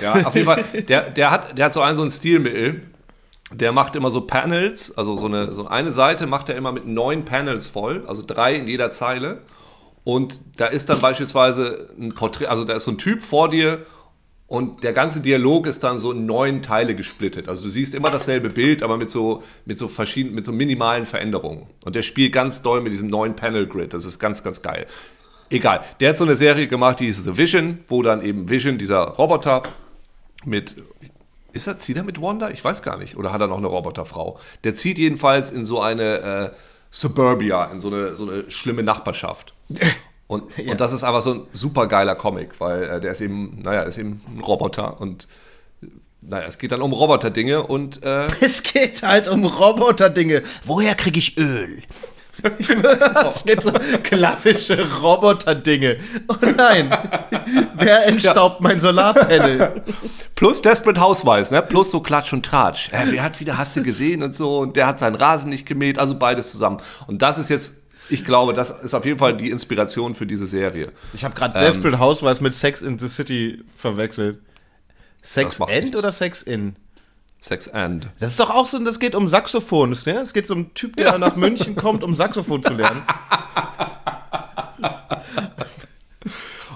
Ja, 0.00 0.26
auf 0.26 0.34
jeden 0.34 0.46
Fall. 0.46 0.64
Der, 0.88 1.10
der, 1.10 1.30
hat, 1.30 1.58
der 1.58 1.66
hat 1.66 1.72
so 1.72 1.80
einen, 1.80 1.96
so 1.96 2.02
ein 2.02 2.10
Stilmittel. 2.10 2.82
Der 3.52 3.72
macht 3.72 3.96
immer 3.96 4.10
so 4.10 4.20
Panels, 4.20 4.96
also 4.96 5.16
so 5.16 5.26
eine, 5.26 5.52
so 5.52 5.66
eine 5.66 5.90
Seite 5.90 6.28
macht 6.28 6.48
er 6.48 6.56
immer 6.56 6.70
mit 6.70 6.86
neun 6.86 7.24
Panels 7.24 7.66
voll, 7.66 8.04
also 8.06 8.22
drei 8.24 8.54
in 8.54 8.68
jeder 8.68 8.90
Zeile. 8.90 9.42
Und 10.04 10.40
da 10.56 10.66
ist 10.66 10.88
dann 10.88 11.00
beispielsweise 11.00 11.90
ein 11.98 12.14
Porträt, 12.14 12.46
also 12.46 12.64
da 12.64 12.74
ist 12.74 12.84
so 12.84 12.92
ein 12.92 12.98
Typ 12.98 13.22
vor 13.22 13.48
dir 13.48 13.84
und 14.50 14.82
der 14.82 14.92
ganze 14.92 15.20
Dialog 15.20 15.68
ist 15.68 15.84
dann 15.84 15.98
so 15.98 16.10
in 16.10 16.26
neun 16.26 16.60
Teile 16.60 16.96
gesplittet. 16.96 17.48
Also 17.48 17.62
du 17.62 17.70
siehst 17.70 17.94
immer 17.94 18.10
dasselbe 18.10 18.50
Bild, 18.50 18.82
aber 18.82 18.96
mit 18.96 19.08
so, 19.08 19.44
mit 19.64 19.78
so 19.78 19.86
verschiedenen, 19.86 20.34
mit 20.34 20.44
so 20.44 20.50
minimalen 20.50 21.06
Veränderungen. 21.06 21.66
Und 21.84 21.94
der 21.94 22.02
spielt 22.02 22.32
ganz 22.32 22.60
doll 22.60 22.80
mit 22.80 22.92
diesem 22.92 23.06
neuen 23.06 23.36
Panel-Grid. 23.36 23.94
Das 23.94 24.04
ist 24.04 24.18
ganz, 24.18 24.42
ganz 24.42 24.60
geil. 24.60 24.86
Egal. 25.50 25.84
Der 25.98 26.10
hat 26.10 26.18
so 26.18 26.24
eine 26.24 26.36
Serie 26.36 26.68
gemacht, 26.68 27.00
die 27.00 27.06
ist 27.06 27.24
The 27.24 27.36
Vision, 27.36 27.80
wo 27.88 28.02
dann 28.02 28.22
eben 28.22 28.48
Vision, 28.48 28.78
dieser 28.78 29.00
Roboter, 29.00 29.62
mit. 30.44 30.76
Ist 31.52 31.66
er, 31.66 31.78
zieht 31.78 31.96
er 31.96 32.04
mit 32.04 32.22
Wanda? 32.22 32.50
Ich 32.50 32.64
weiß 32.64 32.82
gar 32.82 32.96
nicht. 32.96 33.16
Oder 33.16 33.32
hat 33.32 33.40
er 33.40 33.48
noch 33.48 33.58
eine 33.58 33.66
Roboterfrau? 33.66 34.38
Der 34.62 34.76
zieht 34.76 34.98
jedenfalls 34.98 35.50
in 35.50 35.64
so 35.64 35.80
eine 35.80 36.18
äh, 36.20 36.50
Suburbia, 36.90 37.64
in 37.66 37.80
so 37.80 37.88
eine, 37.88 38.14
so 38.14 38.30
eine 38.30 38.50
schlimme 38.50 38.84
Nachbarschaft. 38.84 39.54
Und, 40.28 40.56
ja. 40.56 40.70
und 40.70 40.80
das 40.80 40.92
ist 40.92 41.02
einfach 41.02 41.22
so 41.22 41.34
ein 41.34 41.40
super 41.50 41.88
geiler 41.88 42.14
Comic, 42.14 42.60
weil 42.60 42.84
äh, 42.84 43.00
der 43.00 43.10
ist 43.10 43.20
eben, 43.20 43.62
naja, 43.62 43.82
ist 43.82 43.98
eben 43.98 44.20
ein 44.28 44.38
Roboter 44.38 45.00
und 45.00 45.26
naja, 46.22 46.46
es 46.46 46.56
geht 46.56 46.70
dann 46.70 46.82
um 46.82 46.92
Roboterdinge 46.92 47.66
und. 47.66 48.04
Äh, 48.04 48.28
es 48.40 48.62
geht 48.62 49.02
halt 49.02 49.26
um 49.26 49.44
Roboterdinge. 49.44 50.42
Woher 50.64 50.94
kriege 50.94 51.18
ich 51.18 51.36
Öl? 51.36 51.82
es 53.36 53.44
gibt 53.44 53.62
so 53.62 53.72
klassische 54.02 54.86
Roboter-Dinge. 55.00 55.96
Oh 56.28 56.36
nein, 56.56 56.90
wer 57.74 58.06
entstaubt 58.06 58.60
ja. 58.60 58.68
mein 58.68 58.80
Solarpanel? 58.80 59.82
Plus 60.34 60.62
Desperate 60.62 61.00
Housewives, 61.00 61.50
ne? 61.50 61.62
Plus 61.62 61.90
so 61.90 62.00
Klatsch 62.00 62.32
und 62.32 62.44
Tratsch. 62.44 62.90
Äh, 62.92 63.06
wer 63.06 63.22
hat 63.22 63.40
wieder 63.40 63.58
Hasse 63.58 63.82
gesehen 63.82 64.22
und 64.22 64.34
so 64.34 64.58
und 64.58 64.76
der 64.76 64.86
hat 64.86 64.98
seinen 65.00 65.16
Rasen 65.16 65.50
nicht 65.50 65.66
gemäht, 65.66 65.98
also 65.98 66.18
beides 66.18 66.50
zusammen. 66.50 66.78
Und 67.06 67.22
das 67.22 67.38
ist 67.38 67.48
jetzt 67.48 67.80
ich 68.10 68.24
glaube, 68.24 68.54
das 68.54 68.70
ist 68.70 68.92
auf 68.92 69.04
jeden 69.04 69.18
Fall 69.20 69.36
die 69.36 69.50
Inspiration 69.50 70.16
für 70.16 70.26
diese 70.26 70.44
Serie. 70.44 70.92
Ich 71.14 71.24
habe 71.24 71.34
gerade 71.34 71.58
ähm, 71.58 71.64
Desperate 71.64 71.98
Housewives 71.98 72.40
mit 72.40 72.54
Sex 72.54 72.82
in 72.82 72.98
the 72.98 73.08
City 73.08 73.62
verwechselt. 73.74 74.40
Sex 75.22 75.60
End 75.68 75.96
oder 75.96 76.12
Sex 76.12 76.42
In? 76.42 76.74
Sex 77.40 77.68
and. 77.68 78.08
Das 78.18 78.30
ist 78.30 78.40
doch 78.40 78.50
auch 78.50 78.66
so, 78.66 78.78
das 78.84 79.00
geht 79.00 79.14
um 79.14 79.26
Saxophon. 79.26 79.96
Ne? 80.04 80.20
Es 80.20 80.34
geht 80.34 80.46
so 80.46 80.54
um 80.54 80.60
einen 80.60 80.74
Typ, 80.74 80.96
der 80.96 81.06
ja. 81.06 81.18
nach 81.18 81.36
München 81.36 81.74
kommt, 81.74 82.04
um 82.04 82.14
Saxophon 82.14 82.62
zu 82.62 82.74
lernen. 82.74 83.02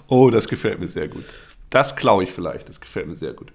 oh, 0.08 0.30
das 0.30 0.48
gefällt 0.48 0.80
mir 0.80 0.88
sehr 0.88 1.08
gut. 1.08 1.24
Das 1.68 1.96
klaue 1.96 2.24
ich 2.24 2.32
vielleicht. 2.32 2.68
Das 2.68 2.80
gefällt 2.80 3.08
mir 3.08 3.16
sehr 3.16 3.34
gut. 3.34 3.52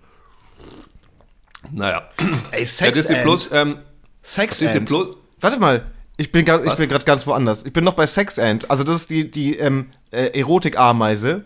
Naja. 1.71 2.07
Ey, 2.51 2.65
Sex 2.65 2.79
ja, 2.79 2.91
Disney 2.91 3.15
and. 3.15 3.23
Plus. 3.23 3.51
Ähm, 3.51 3.79
Sex 4.21 4.59
Disney 4.59 4.79
and. 4.79 4.87
Plus. 4.87 5.07
Warte 5.39 5.59
mal. 5.59 5.85
Ich 6.17 6.33
bin 6.33 6.43
gerade 6.43 7.05
ganz 7.05 7.25
woanders. 7.25 7.65
Ich 7.65 7.71
bin 7.71 7.85
noch 7.85 7.93
bei 7.93 8.05
Sex 8.05 8.37
and. 8.37 8.69
Also 8.69 8.83
das 8.83 8.97
ist 8.97 9.09
die, 9.09 9.31
die 9.31 9.57
ähm, 9.57 9.87
äh, 10.11 10.37
Erotik-Ameise. 10.37 11.45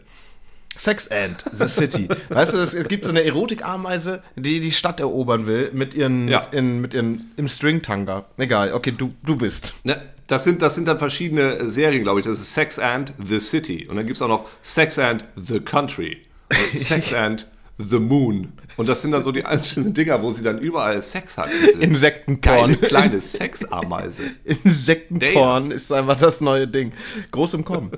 Sex 0.78 1.08
and 1.10 1.44
the 1.54 1.68
City. 1.68 2.08
weißt 2.30 2.54
du, 2.54 2.58
es 2.58 2.88
gibt 2.88 3.06
so 3.06 3.12
eine 3.12 3.24
Erotik-Ameise, 3.24 4.22
die 4.36 4.60
die 4.60 4.72
Stadt 4.72 5.00
erobern 5.00 5.48
will 5.48 5.72
mit 5.74 5.96
ihren, 5.96 6.28
ja. 6.28 6.40
mit, 6.40 6.54
in, 6.54 6.82
mit 6.82 6.94
ihren 6.94 7.32
im 7.38 7.48
String-Tanga. 7.48 8.26
Egal, 8.38 8.74
okay, 8.74 8.94
du, 8.98 9.14
du 9.24 9.36
bist. 9.36 9.74
Ne, 9.84 10.02
das, 10.28 10.44
sind, 10.44 10.62
das 10.62 10.76
sind 10.76 10.88
dann 10.88 11.00
verschiedene 11.00 11.68
Serien, 11.70 12.04
glaube 12.04 12.20
ich. 12.20 12.26
Das 12.26 12.40
ist 12.40 12.54
Sex 12.54 12.80
and 12.80 13.14
the 13.24 13.40
City. 13.40 13.88
Und 13.88 13.98
dann 13.98 14.06
gibt 14.06 14.18
es 14.18 14.22
auch 14.22 14.28
noch 14.28 14.50
Sex 14.62 15.00
and 15.00 15.26
the 15.36 15.60
Country. 15.60 16.22
Sex 16.74 17.14
and 17.14 17.48
the 17.78 18.00
Moon. 18.00 18.54
Und 18.76 18.90
das 18.90 19.02
sind 19.02 19.12
dann 19.12 19.24
so 19.24 19.32
die 19.32 19.46
einzelnen 19.46 19.94
Dinger, 19.94 20.22
wo 20.22 20.32
sie 20.32 20.44
dann 20.44 20.60
überall 20.60 21.02
Sex 21.04 21.38
hat. 21.38 21.50
Insektenporn. 21.80 22.42
Kleine, 22.42 22.78
kleine 22.78 23.22
Sexameise. 23.22 24.24
Insektenporn 24.64 25.72
ist 25.72 25.92
einfach 25.92 26.18
das 26.18 26.42
neue 26.42 26.68
Ding. 26.68 26.94
Groß 27.32 27.54
im 27.56 27.64
Kommen. 27.64 27.92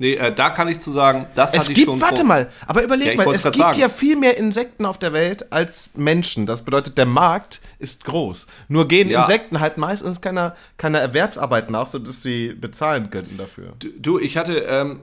Nee, 0.00 0.14
äh, 0.14 0.34
da 0.34 0.48
kann 0.48 0.66
ich 0.68 0.80
zu 0.80 0.90
sagen, 0.90 1.26
das 1.34 1.52
es 1.52 1.60
hatte 1.60 1.74
gibt, 1.74 1.78
ich 1.80 1.84
schon. 1.84 2.00
Warte 2.00 2.24
mal, 2.24 2.50
aber 2.66 2.82
überleg 2.82 3.08
ja, 3.08 3.16
mal, 3.16 3.34
es 3.34 3.42
gibt 3.42 3.56
sagen. 3.56 3.78
ja 3.78 3.90
viel 3.90 4.16
mehr 4.16 4.38
Insekten 4.38 4.86
auf 4.86 4.98
der 4.98 5.12
Welt 5.12 5.52
als 5.52 5.90
Menschen. 5.94 6.46
Das 6.46 6.62
bedeutet, 6.62 6.96
der 6.96 7.04
Markt 7.04 7.60
ist 7.78 8.06
groß. 8.06 8.46
Nur 8.68 8.88
gehen 8.88 9.10
ja. 9.10 9.20
Insekten 9.20 9.60
halt 9.60 9.76
meistens 9.76 10.22
keiner, 10.22 10.56
keiner 10.78 11.00
Erwerbsarbeit 11.00 11.68
nach, 11.68 11.86
sodass 11.86 12.22
sie 12.22 12.54
bezahlen 12.54 13.10
könnten 13.10 13.36
dafür. 13.36 13.74
Du, 13.78 13.88
du 13.90 14.18
ich 14.18 14.38
hatte, 14.38 14.60
ähm, 14.60 15.00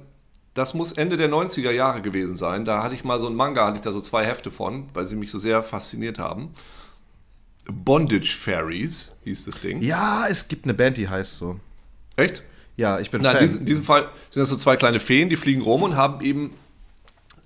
das 0.55 0.73
muss 0.73 0.93
Ende 0.93 1.15
der 1.15 1.29
90er 1.29 1.69
Jahre 1.69 2.01
gewesen 2.01 2.35
sein. 2.35 2.65
Da 2.65 2.81
hatte 2.81 2.95
ich 2.95 3.03
mal 3.03 3.19
so 3.19 3.27
ein 3.27 3.35
Manga, 3.35 3.67
hatte 3.67 3.77
ich 3.77 3.83
da 3.83 3.91
so 3.91 4.01
zwei 4.01 4.25
Hefte 4.25 4.49
von, 4.49 4.89
weil 4.95 5.05
sie 5.05 5.15
mich 5.15 5.29
so 5.29 5.37
sehr 5.37 5.61
fasziniert 5.61 6.17
haben. 6.17 6.55
Bondage 7.65 8.35
Fairies 8.35 9.11
hieß 9.25 9.45
das 9.45 9.59
Ding. 9.59 9.79
Ja, 9.83 10.25
es 10.27 10.47
gibt 10.47 10.65
eine 10.65 10.73
Band, 10.73 10.97
die 10.97 11.07
heißt 11.07 11.37
so. 11.37 11.59
Echt? 12.15 12.41
Ja, 12.77 12.99
ich 12.99 13.09
bin 13.09 13.21
Na, 13.21 13.33
Fan. 13.33 13.43
In 13.43 13.65
diesem, 13.65 13.83
Fall 13.83 14.07
sind 14.29 14.41
das 14.41 14.49
so 14.49 14.55
zwei 14.55 14.77
kleine 14.77 14.99
Feen, 14.99 15.29
die 15.29 15.35
fliegen 15.35 15.61
rum 15.61 15.81
und 15.81 15.95
haben 15.97 16.23
eben 16.23 16.53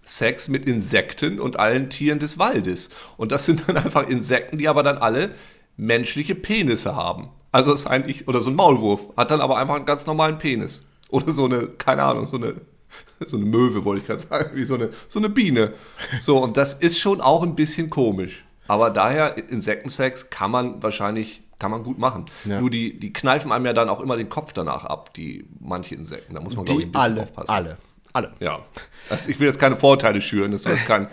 Sex 0.03 0.49
mit 0.49 0.65
Insekten 0.65 1.39
und 1.39 1.57
allen 1.57 1.89
Tieren 1.89 2.19
des 2.19 2.37
Waldes. 2.37 2.89
Und 3.17 3.31
das 3.31 3.45
sind 3.45 3.63
dann 3.67 3.77
einfach 3.83 4.07
Insekten, 4.07 4.57
die 4.57 4.67
aber 4.67 4.83
dann 4.83 4.97
alle 4.97 5.33
menschliche 5.77 6.35
Penisse 6.35 6.95
haben. 6.95 7.29
Also 7.51 7.73
ist 7.73 7.87
eigentlich, 7.87 8.27
oder 8.27 8.41
so 8.41 8.49
ein 8.49 8.55
Maulwurf, 8.55 9.01
hat 9.17 9.31
dann 9.31 9.41
aber 9.41 9.57
einfach 9.57 9.75
einen 9.75 9.85
ganz 9.85 10.05
normalen 10.05 10.37
Penis. 10.37 10.85
Oder 11.09 11.31
so 11.31 11.45
eine, 11.45 11.67
keine 11.67 12.03
Ahnung, 12.03 12.25
so 12.25 12.37
eine, 12.37 12.55
so 13.25 13.37
eine 13.37 13.45
Möwe, 13.45 13.85
wollte 13.85 14.01
ich 14.01 14.07
gerade 14.07 14.21
sagen, 14.21 14.51
wie 14.55 14.65
so 14.65 14.75
eine, 14.75 14.89
so 15.07 15.19
eine 15.19 15.29
Biene. 15.29 15.73
So, 16.19 16.39
und 16.39 16.57
das 16.57 16.73
ist 16.73 16.99
schon 16.99 17.21
auch 17.21 17.41
ein 17.43 17.55
bisschen 17.55 17.89
komisch. 17.89 18.45
Aber 18.67 18.89
daher, 18.89 19.37
Insektensex 19.49 20.29
kann 20.29 20.51
man 20.51 20.83
wahrscheinlich 20.83 21.41
kann 21.61 21.69
man 21.69 21.83
gut 21.83 21.99
machen. 21.99 22.25
Ja. 22.43 22.59
Nur 22.59 22.71
die, 22.71 22.99
die 22.99 23.13
kneifen 23.13 23.51
einem 23.51 23.67
ja 23.67 23.73
dann 23.73 23.87
auch 23.87 24.01
immer 24.01 24.17
den 24.17 24.29
Kopf 24.29 24.51
danach 24.51 24.83
ab, 24.83 25.13
die 25.13 25.45
manche 25.59 25.93
Insekten. 25.93 26.33
Da 26.33 26.41
muss 26.41 26.55
man, 26.55 26.65
glaube 26.65 26.81
ich, 26.81 26.87
ein 26.87 26.91
bisschen 26.91 27.11
alle, 27.11 27.21
aufpassen. 27.21 27.51
Alle, 27.51 27.77
alle. 28.13 28.33
Ja. 28.39 28.65
Also 29.11 29.29
ich 29.29 29.39
will 29.39 29.45
jetzt 29.45 29.59
keine 29.59 29.77
Vorurteile 29.77 30.19
schüren, 30.21 30.51
das 30.51 30.63
soll 30.63 30.73
jetzt 30.73 30.87
kein 30.87 31.07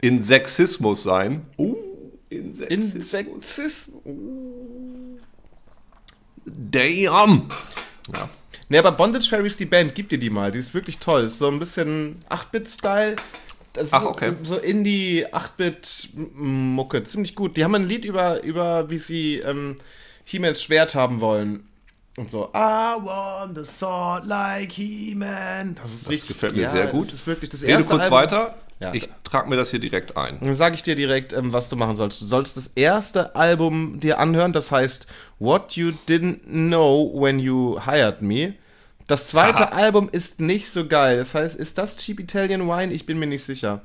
Insexismus 0.00 1.02
sein. 1.02 1.42
Uh, 1.58 1.76
Insexismus. 2.30 3.12
Insexismus. 3.12 4.02
Damn. 6.46 7.48
Ja. 8.14 8.28
Ne, 8.70 8.78
aber 8.78 8.92
Bondage 8.92 9.28
Fairies, 9.28 9.58
die 9.58 9.66
Band, 9.66 9.94
gib 9.94 10.08
dir 10.08 10.18
die 10.18 10.30
mal. 10.30 10.50
Die 10.50 10.60
ist 10.60 10.72
wirklich 10.72 10.98
toll. 10.98 11.24
Ist 11.24 11.38
so 11.38 11.48
ein 11.48 11.58
bisschen 11.58 12.22
8-Bit-Style. 12.30 13.16
Das 13.74 13.92
Ach, 13.92 14.04
okay. 14.04 14.32
So, 14.42 14.54
so 14.54 14.60
Indie 14.60 15.26
8-Bit-Mucke, 15.26 17.02
ziemlich 17.02 17.34
gut. 17.34 17.56
Die 17.56 17.64
haben 17.64 17.74
ein 17.74 17.86
Lied 17.86 18.04
über, 18.04 18.42
über 18.42 18.88
wie 18.88 18.98
sie 18.98 19.36
ähm, 19.38 19.76
He-Mans 20.24 20.62
Schwert 20.62 20.94
haben 20.94 21.20
wollen. 21.20 21.68
Und 22.16 22.30
so, 22.30 22.50
I 22.54 22.94
want 23.02 23.56
the 23.56 23.64
sword 23.64 24.26
like 24.26 24.70
He-Man. 24.70 25.74
Das, 25.74 25.92
ist 25.92 26.02
das 26.02 26.10
richtig, 26.10 26.28
gefällt 26.28 26.54
mir 26.54 26.62
ja, 26.62 26.68
sehr 26.68 26.86
gut. 26.86 27.08
Das 27.08 27.14
ist 27.14 27.26
wirklich 27.26 27.50
das 27.50 27.64
erste 27.64 27.78
Rede 27.78 27.88
kurz 27.88 28.04
Album. 28.04 28.18
weiter. 28.18 28.54
Ja. 28.78 28.94
Ich 28.94 29.08
trage 29.24 29.48
mir 29.48 29.56
das 29.56 29.70
hier 29.70 29.80
direkt 29.80 30.16
ein. 30.16 30.38
Dann 30.40 30.54
sage 30.54 30.76
ich 30.76 30.82
dir 30.84 30.94
direkt, 30.94 31.32
ähm, 31.32 31.52
was 31.52 31.68
du 31.68 31.74
machen 31.74 31.96
sollst. 31.96 32.20
Du 32.20 32.26
sollst 32.26 32.56
das 32.56 32.68
erste 32.68 33.34
Album 33.34 33.98
dir 33.98 34.20
anhören, 34.20 34.52
das 34.52 34.70
heißt 34.70 35.06
What 35.40 35.72
You 35.72 35.92
Didn't 36.08 36.44
Know 36.44 37.12
When 37.14 37.40
You 37.40 37.80
Hired 37.84 38.22
Me. 38.22 38.54
Das 39.06 39.26
zweite 39.26 39.70
Aha. 39.70 39.76
Album 39.76 40.08
ist 40.10 40.40
nicht 40.40 40.70
so 40.70 40.86
geil. 40.86 41.18
Das 41.18 41.34
heißt, 41.34 41.56
ist 41.56 41.76
das 41.76 41.96
Cheap 41.96 42.20
Italian 42.20 42.66
Wine? 42.68 42.92
Ich 42.92 43.04
bin 43.04 43.18
mir 43.18 43.26
nicht 43.26 43.44
sicher. 43.44 43.82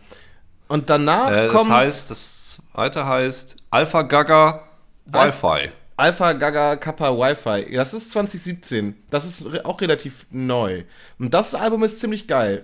Und 0.68 0.90
danach 0.90 1.32
äh, 1.32 1.48
kommt. 1.48 1.66
Das 1.66 1.70
heißt, 1.70 2.12
das 2.12 2.62
zweite 2.74 3.06
heißt 3.06 3.58
Alpha 3.72 4.04
Gaga 4.04 4.64
Wi-Fi. 5.06 5.72
Alpha 5.98 6.34
Gaga 6.34 6.78
Kappa 6.78 7.12
Wi-Fi. 7.18 7.76
Das 7.76 7.94
ist 7.94 8.12
2017. 8.12 8.96
Das 9.10 9.26
ist 9.26 9.66
auch 9.66 9.82
relativ 9.82 10.28
neu. 10.32 10.84
Und 11.18 11.34
das 11.34 11.56
Album 11.56 11.84
ist 11.84 12.00
ziemlich 12.00 12.28
geil. 12.28 12.64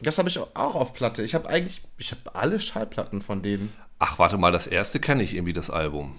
Das 0.00 0.18
habe 0.18 0.28
ich 0.28 0.38
auch 0.38 0.52
auf 0.54 0.94
Platte. 0.94 1.24
Ich 1.24 1.34
habe 1.34 1.48
eigentlich, 1.48 1.82
ich 1.96 2.12
habe 2.12 2.34
alle 2.34 2.60
Schallplatten 2.60 3.20
von 3.20 3.42
denen. 3.42 3.72
Ach, 3.98 4.18
warte 4.20 4.38
mal, 4.38 4.52
das 4.52 4.68
erste 4.68 5.00
kenne 5.00 5.24
ich 5.24 5.34
irgendwie, 5.34 5.52
das 5.52 5.70
Album. 5.70 6.14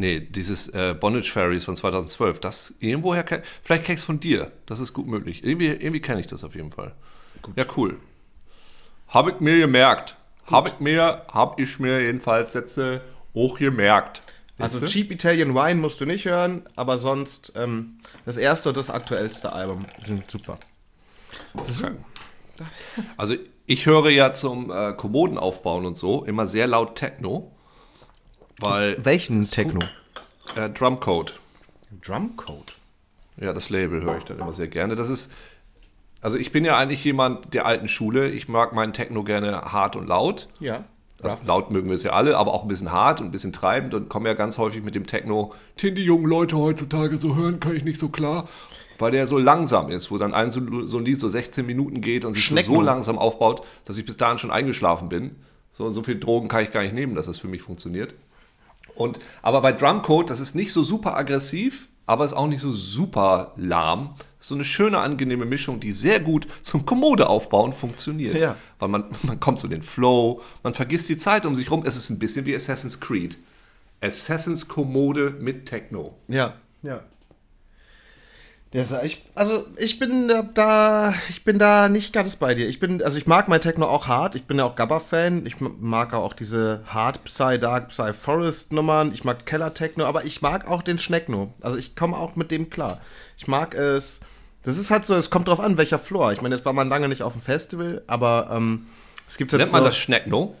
Nee, 0.00 0.20
dieses 0.20 0.68
äh, 0.68 0.94
Bondage 0.98 1.30
Fairies 1.30 1.66
von 1.66 1.76
2012, 1.76 2.40
das 2.40 2.74
irgendwoher, 2.80 3.22
vielleicht 3.62 3.84
kenne 3.84 3.94
ich 3.94 4.00
es 4.00 4.04
von 4.04 4.18
dir, 4.18 4.50
das 4.64 4.80
ist 4.80 4.94
gut 4.94 5.06
möglich. 5.06 5.44
Irgendwie, 5.44 5.66
irgendwie 5.66 6.00
kenne 6.00 6.22
ich 6.22 6.26
das 6.26 6.42
auf 6.42 6.54
jeden 6.54 6.70
Fall. 6.70 6.94
Gut. 7.42 7.54
Ja, 7.58 7.66
cool. 7.76 7.98
Habe 9.08 9.32
ich 9.32 9.40
mir 9.40 9.58
gemerkt. 9.58 10.16
Habe 10.46 10.70
ich 10.70 10.80
mir, 10.80 11.26
habe 11.30 11.62
ich 11.62 11.78
mir 11.78 12.00
jedenfalls 12.00 12.54
jetzt 12.54 12.78
äh, 12.78 13.00
auch 13.34 13.58
gemerkt. 13.58 14.22
Also 14.58 14.86
Cheap 14.86 15.10
Italian 15.10 15.54
Wine 15.54 15.80
musst 15.80 16.00
du 16.00 16.06
nicht 16.06 16.24
hören, 16.24 16.62
aber 16.76 16.96
sonst 16.96 17.52
ähm, 17.54 17.98
das 18.24 18.38
erste 18.38 18.70
und 18.70 18.78
das 18.78 18.88
aktuellste 18.88 19.52
Album 19.52 19.84
sind 20.00 20.30
super. 20.30 20.58
Okay. 21.52 21.90
Also 23.18 23.34
ich 23.66 23.84
höre 23.84 24.08
ja 24.08 24.32
zum 24.32 24.70
äh, 24.70 24.94
Kommoden 24.94 25.36
aufbauen 25.36 25.84
und 25.84 25.98
so 25.98 26.24
immer 26.24 26.46
sehr 26.46 26.66
laut 26.66 26.94
Techno. 26.94 27.54
Weil 28.60 28.96
Welchen 29.04 29.42
Techno? 29.42 29.80
Äh, 30.56 30.70
Drumcode. 30.70 31.38
Drumcode? 32.04 32.76
Ja, 33.40 33.52
das 33.52 33.70
Label 33.70 34.02
höre 34.02 34.18
ich 34.18 34.24
dann 34.24 34.38
immer 34.38 34.52
sehr 34.52 34.68
gerne. 34.68 34.94
Das 34.94 35.08
ist, 35.08 35.32
also 36.20 36.36
ich 36.36 36.52
bin 36.52 36.64
ja 36.64 36.76
eigentlich 36.76 37.02
jemand 37.04 37.54
der 37.54 37.66
alten 37.66 37.88
Schule. 37.88 38.28
Ich 38.28 38.48
mag 38.48 38.72
meinen 38.72 38.92
Techno 38.92 39.24
gerne 39.24 39.72
hart 39.72 39.96
und 39.96 40.06
laut. 40.06 40.48
Ja. 40.60 40.84
Also 41.22 41.36
laut 41.46 41.70
mögen 41.70 41.88
wir 41.88 41.94
es 41.94 42.02
ja 42.02 42.12
alle, 42.12 42.36
aber 42.38 42.54
auch 42.54 42.62
ein 42.62 42.68
bisschen 42.68 42.92
hart 42.92 43.20
und 43.20 43.26
ein 43.26 43.30
bisschen 43.30 43.52
treibend 43.52 43.92
und 43.94 44.08
kommen 44.08 44.26
ja 44.26 44.34
ganz 44.34 44.56
häufig 44.56 44.82
mit 44.82 44.94
dem 44.94 45.06
Techno, 45.06 45.52
den 45.82 45.94
die 45.94 46.04
jungen 46.04 46.24
Leute 46.24 46.56
heutzutage 46.56 47.18
so 47.18 47.36
hören, 47.36 47.60
kann 47.60 47.76
ich 47.76 47.84
nicht 47.84 47.98
so 47.98 48.08
klar, 48.08 48.48
weil 48.98 49.10
der 49.10 49.26
so 49.26 49.36
langsam 49.36 49.90
ist, 49.90 50.10
wo 50.10 50.16
dann 50.16 50.32
ein 50.32 50.50
so, 50.50 50.86
so 50.86 50.96
ein 50.96 51.04
Lied 51.04 51.20
so 51.20 51.28
16 51.28 51.66
Minuten 51.66 52.00
geht 52.00 52.24
und 52.24 52.32
sich 52.32 52.48
so, 52.48 52.56
so 52.56 52.80
langsam 52.80 53.18
aufbaut, 53.18 53.66
dass 53.84 53.98
ich 53.98 54.06
bis 54.06 54.16
dahin 54.16 54.38
schon 54.38 54.50
eingeschlafen 54.50 55.10
bin. 55.10 55.36
So, 55.72 55.90
so 55.90 56.02
viel 56.02 56.18
Drogen 56.18 56.48
kann 56.48 56.62
ich 56.62 56.72
gar 56.72 56.82
nicht 56.82 56.94
nehmen, 56.94 57.14
dass 57.14 57.26
das 57.26 57.38
für 57.38 57.48
mich 57.48 57.62
funktioniert. 57.62 58.14
Und, 59.00 59.18
aber 59.42 59.62
bei 59.62 59.72
Drumcode, 59.72 60.30
das 60.30 60.40
ist 60.40 60.54
nicht 60.54 60.72
so 60.72 60.84
super 60.84 61.16
aggressiv, 61.16 61.88
aber 62.06 62.24
ist 62.24 62.32
auch 62.34 62.48
nicht 62.48 62.60
so 62.60 62.72
super 62.72 63.52
lahm. 63.56 64.14
So 64.38 64.54
eine 64.54 64.64
schöne, 64.64 64.98
angenehme 64.98 65.44
Mischung, 65.44 65.80
die 65.80 65.92
sehr 65.92 66.18
gut 66.20 66.46
zum 66.62 66.86
Kommode 66.86 67.28
aufbauen 67.28 67.72
funktioniert. 67.72 68.36
Ja. 68.36 68.56
Weil 68.78 68.88
man, 68.88 69.04
man 69.22 69.40
kommt 69.40 69.58
zu 69.58 69.68
den 69.68 69.82
Flow, 69.82 70.42
man 70.62 70.74
vergisst 70.74 71.08
die 71.08 71.18
Zeit 71.18 71.46
um 71.46 71.54
sich 71.54 71.70
rum. 71.70 71.82
Es 71.84 71.96
ist 71.96 72.10
ein 72.10 72.18
bisschen 72.18 72.46
wie 72.46 72.54
Assassin's 72.54 73.00
Creed. 73.00 73.38
Assassin's 74.00 74.68
Kommode 74.68 75.36
mit 75.40 75.66
Techno. 75.66 76.16
Ja, 76.28 76.54
ja. 76.82 77.02
Ja, 78.72 79.02
ich, 79.02 79.24
also 79.34 79.66
ich 79.78 79.98
bin 79.98 80.28
da, 80.54 81.14
ich 81.28 81.42
bin 81.42 81.58
da 81.58 81.88
nicht 81.88 82.12
ganz 82.12 82.36
bei 82.36 82.54
dir. 82.54 82.68
Ich 82.68 82.78
bin, 82.78 83.02
also 83.02 83.18
ich 83.18 83.26
mag 83.26 83.48
mein 83.48 83.60
Techno 83.60 83.86
auch 83.86 84.06
hart. 84.06 84.36
Ich 84.36 84.44
bin 84.44 84.58
ja 84.58 84.64
auch 84.64 84.76
Gabba-Fan. 84.76 85.44
Ich 85.44 85.56
mag 85.60 86.14
auch 86.14 86.34
diese 86.34 86.80
Hard 86.86 87.24
Psy, 87.24 87.58
Dark 87.58 87.88
Psy 87.88 88.12
Forest 88.12 88.72
Nummern. 88.72 89.12
Ich 89.12 89.24
mag 89.24 89.44
Keller 89.44 89.74
Techno, 89.74 90.04
aber 90.04 90.24
ich 90.24 90.40
mag 90.40 90.68
auch 90.68 90.82
den 90.82 91.00
Schneckno. 91.00 91.52
Also 91.62 91.78
ich 91.78 91.96
komme 91.96 92.16
auch 92.16 92.36
mit 92.36 92.52
dem 92.52 92.70
klar. 92.70 93.00
Ich 93.36 93.48
mag 93.48 93.74
es. 93.74 94.20
Das 94.62 94.78
ist 94.78 94.92
halt 94.92 95.04
so, 95.04 95.16
es 95.16 95.30
kommt 95.30 95.48
drauf 95.48 95.58
an, 95.58 95.76
welcher 95.76 95.98
Floor. 95.98 96.32
Ich 96.32 96.40
meine, 96.40 96.54
jetzt 96.54 96.64
war 96.64 96.72
man 96.72 96.88
lange 96.88 97.08
nicht 97.08 97.22
auf 97.22 97.32
dem 97.32 97.42
Festival, 97.42 98.02
aber 98.06 98.50
ähm, 98.52 98.86
es 99.28 99.36
gibt 99.36 99.50
jetzt 99.50 99.60
Nennt 99.60 99.72
man 99.72 99.82
so, 99.82 99.88
das 99.88 99.96
Schneckno? 99.96 100.54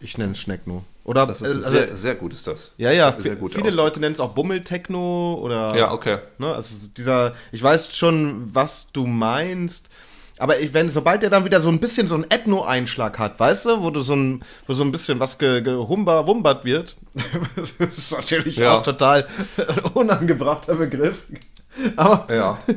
Ich 0.00 0.18
nenne 0.18 0.32
es 0.32 0.38
Schneckno. 0.38 0.84
Oder 1.04 1.26
Das 1.26 1.40
ist 1.40 1.48
also, 1.54 1.70
sehr, 1.70 1.96
sehr 1.96 2.14
gut 2.16 2.32
ist 2.32 2.46
das. 2.46 2.72
ja, 2.76 2.90
ja, 2.90 3.12
sehr 3.12 3.36
gut 3.36 3.52
viele 3.52 3.68
Ausdruck. 3.68 3.84
Leute 3.84 4.00
nennen 4.00 4.14
es 4.14 4.20
auch 4.20 4.32
Bummeltechno 4.34 5.38
oder 5.40 5.74
Ja, 5.76 5.92
okay. 5.92 6.18
Ne, 6.38 6.52
also 6.54 6.74
dieser, 6.96 7.32
ich 7.52 7.62
weiß 7.62 7.96
schon, 7.96 8.54
was 8.54 8.88
du 8.92 9.06
meinst. 9.06 9.88
Aber 10.38 10.58
ich, 10.60 10.74
wenn, 10.74 10.88
sobald 10.90 11.22
der 11.22 11.30
dann 11.30 11.46
wieder 11.46 11.62
so 11.62 11.70
ein 11.70 11.80
bisschen 11.80 12.08
so 12.08 12.14
einen 12.14 12.26
Ethno-Einschlag 12.30 13.18
hat, 13.18 13.40
weißt 13.40 13.64
du, 13.64 13.82
wo 13.82 13.88
du 13.90 14.02
so 14.02 14.14
ein, 14.14 14.44
wo 14.66 14.74
so 14.74 14.84
ein 14.84 14.92
bisschen 14.92 15.18
was 15.18 15.38
ge, 15.38 15.62
gehumber, 15.62 16.26
wumbert 16.26 16.64
wird, 16.66 16.98
das 17.78 17.96
ist 17.96 18.12
natürlich 18.12 18.56
Ja. 18.56 18.76
auch 18.76 18.82
total 18.82 19.26
unangebrachter 19.94 20.74
Begriff. 20.74 21.24
Aber 21.96 22.26
Ja. 22.34 22.58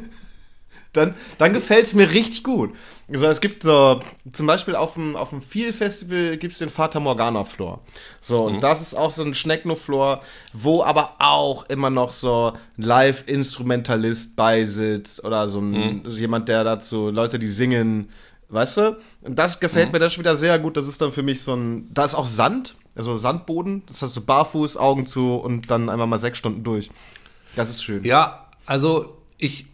dann, 0.93 1.13
dann 1.38 1.54
gefällt 1.54 1.86
es 1.86 1.93
mir 1.93 2.10
richtig 2.12 2.43
gut. 2.43 2.71
Also 3.12 3.28
es 3.28 3.41
gibt 3.41 3.63
so, 3.63 3.99
zum 4.34 4.47
Beispiel 4.47 4.75
auf 4.75 4.95
dem, 4.95 5.15
auf 5.15 5.30
dem 5.30 5.41
Feel-Festival 5.41 6.38
gibt 6.38 6.54
es 6.54 6.60
den 6.60 6.69
Fata 6.69 6.99
Morgana-Floor. 6.99 7.80
So, 8.21 8.38
und 8.45 8.62
das 8.62 8.82
ist 8.82 8.95
auch 8.95 9.12
so 9.12 9.23
ein 9.23 9.34
Schneckno-Floor, 9.34 10.21
wo 10.54 10.84
aber 10.84 11.15
auch 11.19 11.65
immer 11.69 11.89
noch 11.89 12.12
so 12.12 12.54
ein 12.78 12.84
Live-Instrumentalist 12.84 14.36
beisitzt 14.36 15.23
oder 15.23 15.47
so 15.47 15.60
ein, 15.60 16.04
jemand, 16.08 16.49
der 16.49 16.63
dazu, 16.63 17.10
Leute, 17.10 17.39
die 17.39 17.47
singen, 17.47 18.10
weißt 18.49 18.78
du? 18.78 18.97
Und 19.21 19.38
das 19.38 19.60
gefällt 19.60 19.93
mir 19.93 19.99
das 19.99 20.13
schon 20.13 20.23
wieder 20.23 20.36
sehr 20.36 20.58
gut. 20.60 20.75
Das 20.75 20.88
ist 20.88 21.02
dann 21.02 21.12
für 21.12 21.23
mich 21.23 21.41
so 21.41 21.56
ein, 21.56 21.88
da 21.93 22.06
ist 22.06 22.15
auch 22.15 22.25
Sand, 22.25 22.75
also 22.95 23.15
Sandboden. 23.15 23.84
Das 23.88 24.02
heißt 24.02 24.13
so 24.13 24.21
barfuß, 24.21 24.78
Augen 24.78 25.06
zu 25.06 25.36
und 25.36 25.69
dann 25.69 25.89
einmal 25.89 26.08
mal 26.08 26.17
sechs 26.17 26.39
Stunden 26.39 26.63
durch. 26.63 26.89
Das 27.56 27.69
ist 27.69 27.84
schön. 27.84 28.04
Ja, 28.04 28.47
also 28.65 29.17
ich 29.38 29.67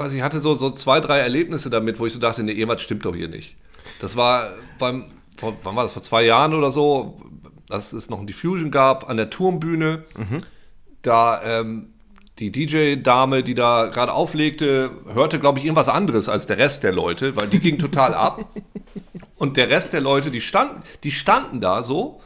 weiß, 0.00 0.12
ich 0.12 0.22
hatte 0.22 0.38
so, 0.38 0.54
so 0.54 0.70
zwei, 0.70 1.00
drei 1.00 1.18
Erlebnisse 1.18 1.70
damit, 1.70 1.98
wo 2.00 2.06
ich 2.06 2.12
so 2.12 2.20
dachte, 2.20 2.42
nee, 2.42 2.52
irgendwas 2.52 2.82
stimmt 2.82 3.04
doch 3.04 3.14
hier 3.14 3.28
nicht. 3.28 3.56
Das 4.00 4.16
war 4.16 4.54
beim, 4.78 5.06
vor, 5.36 5.56
wann 5.62 5.76
war 5.76 5.82
das, 5.84 5.92
vor 5.92 6.02
zwei 6.02 6.24
Jahren 6.24 6.54
oder 6.54 6.70
so, 6.70 7.20
dass 7.68 7.92
es 7.92 8.10
noch 8.10 8.20
ein 8.20 8.26
Diffusion 8.26 8.70
gab 8.70 9.08
an 9.08 9.16
der 9.16 9.30
Turmbühne. 9.30 10.04
Da 11.02 11.42
ähm, 11.44 11.90
die 12.40 12.50
DJ-Dame, 12.50 13.42
die 13.42 13.54
da 13.54 13.88
gerade 13.88 14.12
auflegte, 14.12 14.90
hörte, 15.12 15.38
glaube 15.38 15.58
ich, 15.58 15.66
irgendwas 15.66 15.88
anderes 15.88 16.28
als 16.28 16.46
der 16.46 16.58
Rest 16.58 16.82
der 16.82 16.92
Leute, 16.92 17.36
weil 17.36 17.48
die 17.48 17.60
ging 17.60 17.78
total 17.78 18.14
ab. 18.14 18.46
Und 19.36 19.56
der 19.56 19.70
Rest 19.70 19.92
der 19.92 20.00
Leute, 20.00 20.30
die 20.30 20.40
standen, 20.40 20.82
die 21.04 21.10
standen 21.10 21.60
da 21.60 21.82
so, 21.82 22.20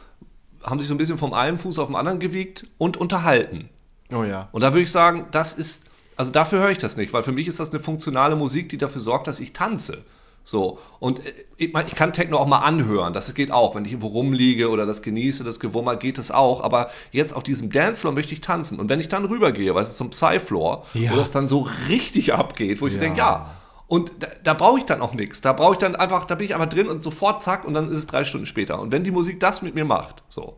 haben 0.63 0.79
sich 0.79 0.87
so 0.87 0.93
ein 0.93 0.97
bisschen 0.97 1.17
vom 1.17 1.33
einen 1.33 1.59
Fuß 1.59 1.79
auf 1.79 1.87
den 1.87 1.95
anderen 1.95 2.19
gewiegt 2.19 2.65
und 2.77 2.97
unterhalten. 2.97 3.69
Oh 4.11 4.23
ja. 4.23 4.49
Und 4.51 4.61
da 4.61 4.73
würde 4.73 4.81
ich 4.81 4.91
sagen, 4.91 5.27
das 5.31 5.53
ist, 5.53 5.85
also 6.15 6.31
dafür 6.31 6.59
höre 6.59 6.69
ich 6.71 6.77
das 6.77 6.97
nicht, 6.97 7.13
weil 7.13 7.23
für 7.23 7.31
mich 7.31 7.47
ist 7.47 7.59
das 7.59 7.71
eine 7.71 7.79
funktionale 7.81 8.35
Musik, 8.35 8.69
die 8.69 8.77
dafür 8.77 9.01
sorgt, 9.01 9.27
dass 9.27 9.39
ich 9.39 9.53
tanze. 9.53 10.03
So, 10.47 10.77
und 10.99 11.25
äh, 11.25 11.33
ich, 11.57 11.73
ich 11.73 11.95
kann 11.95 12.13
Techno 12.13 12.37
auch 12.37 12.45
mal 12.45 12.59
anhören, 12.59 13.13
das 13.13 13.33
geht 13.33 13.51
auch. 13.51 13.73
Wenn 13.73 13.83
ich 13.83 13.91
irgendwo 13.93 14.07
rumliege 14.09 14.69
oder 14.69 14.85
das 14.85 15.01
genieße, 15.01 15.43
das 15.43 15.59
Gewummer, 15.59 15.95
geht 15.95 16.19
das 16.19 16.29
auch. 16.29 16.61
Aber 16.61 16.89
jetzt 17.11 17.35
auf 17.35 17.41
diesem 17.41 17.71
Dancefloor 17.71 18.13
möchte 18.13 18.33
ich 18.33 18.41
tanzen. 18.41 18.79
Und 18.79 18.87
wenn 18.87 18.99
ich 18.99 19.09
dann 19.09 19.25
rübergehe, 19.25 19.73
weißt 19.73 19.93
du, 19.93 19.97
zum 19.97 20.09
Psy-Floor, 20.11 20.85
Ja. 20.93 21.11
wo 21.11 21.15
das 21.15 21.31
dann 21.31 21.47
so 21.47 21.67
richtig 21.89 22.33
abgeht, 22.35 22.79
wo 22.81 22.85
ich 22.87 22.93
Ja. 22.93 22.99
denke, 22.99 23.17
ja. 23.17 23.55
Und 23.87 24.11
da, 24.19 24.27
da 24.43 24.53
brauche 24.53 24.77
ich 24.79 24.85
dann 24.85 25.01
auch 25.01 25.13
nichts. 25.13 25.41
Da 25.41 25.51
brauche 25.53 25.73
ich 25.73 25.77
dann 25.79 25.95
einfach, 25.95 26.25
da 26.25 26.35
bin 26.35 26.45
ich 26.45 26.53
einfach 26.55 26.69
drin 26.69 26.87
und 26.89 27.03
sofort 27.03 27.41
zack 27.43 27.65
und 27.65 27.73
dann 27.73 27.85
ist 27.87 27.97
es 27.97 28.05
drei 28.07 28.23
Stunden 28.23 28.45
später. 28.45 28.79
Und 28.79 28.91
wenn 28.91 29.03
die 29.03 29.11
Musik 29.11 29.39
das 29.39 29.63
mit 29.63 29.73
mir 29.73 29.85
macht, 29.85 30.21
so, 30.27 30.57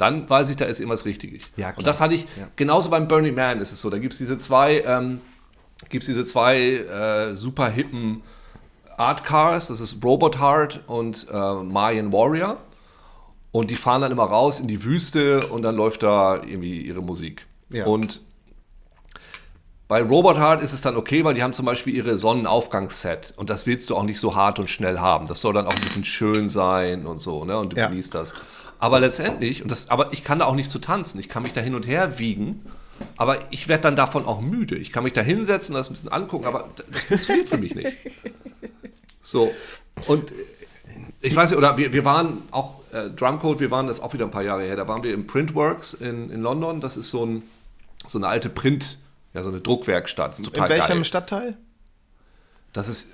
dann 0.00 0.28
weiß 0.28 0.50
ich, 0.50 0.56
da 0.56 0.64
ist 0.64 0.80
irgendwas 0.80 1.04
richtig. 1.04 1.40
Ja, 1.56 1.72
und 1.76 1.86
das 1.86 2.00
hatte 2.00 2.14
ich, 2.14 2.22
Ja. 2.36 2.48
genauso 2.56 2.90
beim 2.90 3.08
Burning 3.08 3.34
Man 3.34 3.60
ist 3.60 3.72
es 3.72 3.80
so. 3.80 3.90
Da 3.90 3.98
gibt 3.98 4.12
es 4.12 4.18
diese 4.18 4.38
zwei, 4.38 4.82
ähm, 4.86 5.20
gibt's 5.90 6.06
diese 6.06 6.24
zwei 6.24 6.58
äh, 6.60 7.34
super 7.36 7.68
hippen 7.68 8.22
Art 8.96 9.24
Cars, 9.24 9.68
das 9.68 9.80
ist 9.80 10.02
Robot 10.04 10.40
Heart 10.40 10.80
und 10.88 11.26
äh, 11.32 11.54
Mayan 11.62 12.12
Warrior. 12.12 12.56
Und 13.52 13.70
die 13.70 13.76
fahren 13.76 14.02
dann 14.02 14.12
immer 14.12 14.24
raus 14.24 14.60
in 14.60 14.68
die 14.68 14.84
Wüste 14.84 15.46
und 15.46 15.62
dann 15.62 15.74
läuft 15.76 16.02
da 16.02 16.36
irgendwie 16.36 16.80
ihre 16.82 17.00
Musik. 17.00 17.46
Ja. 17.70 17.86
Und 17.86 18.20
bei 19.88 20.02
Robot 20.02 20.36
Heart 20.36 20.60
ist 20.62 20.74
es 20.74 20.82
dann 20.82 20.96
okay, 20.96 21.24
weil 21.24 21.32
die 21.32 21.42
haben 21.42 21.54
zum 21.54 21.64
Beispiel 21.64 21.94
ihre 21.94 22.18
Sonnenaufgangsset 22.18 23.32
und 23.36 23.48
das 23.48 23.64
willst 23.66 23.88
du 23.88 23.96
auch 23.96 24.02
nicht 24.02 24.20
so 24.20 24.34
hart 24.36 24.58
und 24.58 24.68
schnell 24.68 24.98
haben. 24.98 25.26
Das 25.26 25.40
soll 25.40 25.54
dann 25.54 25.66
auch 25.66 25.72
ein 25.72 25.80
bisschen 25.80 26.04
schön 26.04 26.48
sein 26.50 27.06
und 27.06 27.18
so, 27.18 27.44
ne? 27.46 27.56
Und 27.56 27.72
du 27.72 27.76
Ja. 27.78 27.86
genießt 27.86 28.14
das. 28.14 28.34
Aber 28.78 29.00
letztendlich, 29.00 29.62
und 29.62 29.70
das, 29.70 29.90
aber 29.90 30.12
ich 30.12 30.24
kann 30.24 30.38
da 30.38 30.44
auch 30.44 30.54
nicht 30.54 30.70
so 30.70 30.78
tanzen. 30.78 31.18
Ich 31.18 31.28
kann 31.28 31.42
mich 31.42 31.52
da 31.52 31.60
hin 31.60 31.74
und 31.74 31.86
her 31.86 32.18
wiegen, 32.18 32.64
aber 33.16 33.38
ich 33.50 33.68
werde 33.68 33.82
dann 33.82 33.96
davon 33.96 34.24
auch 34.24 34.40
müde. 34.40 34.76
Ich 34.76 34.92
kann 34.92 35.04
mich 35.04 35.12
da 35.12 35.20
hinsetzen, 35.20 35.74
das 35.74 35.88
ein 35.88 35.94
bisschen 35.94 36.12
angucken, 36.12 36.46
aber 36.46 36.68
das 36.92 37.04
funktioniert 37.04 37.48
für 37.48 37.58
mich 37.58 37.74
nicht. 37.74 37.96
So. 39.20 39.52
Und 40.06 40.32
ich 41.20 41.34
weiß 41.34 41.50
nicht, 41.50 41.58
oder 41.58 41.76
wir, 41.76 41.92
wir 41.92 42.04
waren 42.04 42.42
auch, 42.50 42.80
äh, 42.92 43.10
Drumcode, 43.10 43.60
wir 43.60 43.70
waren 43.70 43.88
das 43.88 44.00
auch 44.00 44.12
wieder 44.12 44.24
ein 44.24 44.30
paar 44.30 44.42
Jahre 44.42 44.62
her, 44.62 44.76
da 44.76 44.86
waren 44.86 45.02
wir 45.02 45.12
im 45.12 45.26
Printworks 45.26 45.94
in, 45.94 46.30
in 46.30 46.40
London. 46.40 46.80
Das 46.80 46.96
ist 46.96 47.10
so, 47.10 47.26
ein, 47.26 47.42
so 48.06 48.18
eine 48.18 48.28
alte 48.28 48.48
Print, 48.48 48.98
ja, 49.34 49.42
so 49.42 49.50
eine 49.50 49.60
Druckwerkstatt. 49.60 50.30
Das 50.30 50.38
ist 50.38 50.46
In 50.46 50.52
total 50.52 50.68
welchem 50.68 50.88
geil. 50.88 51.04
Stadtteil? 51.04 51.56
Das 52.72 52.88
ist, 52.88 53.10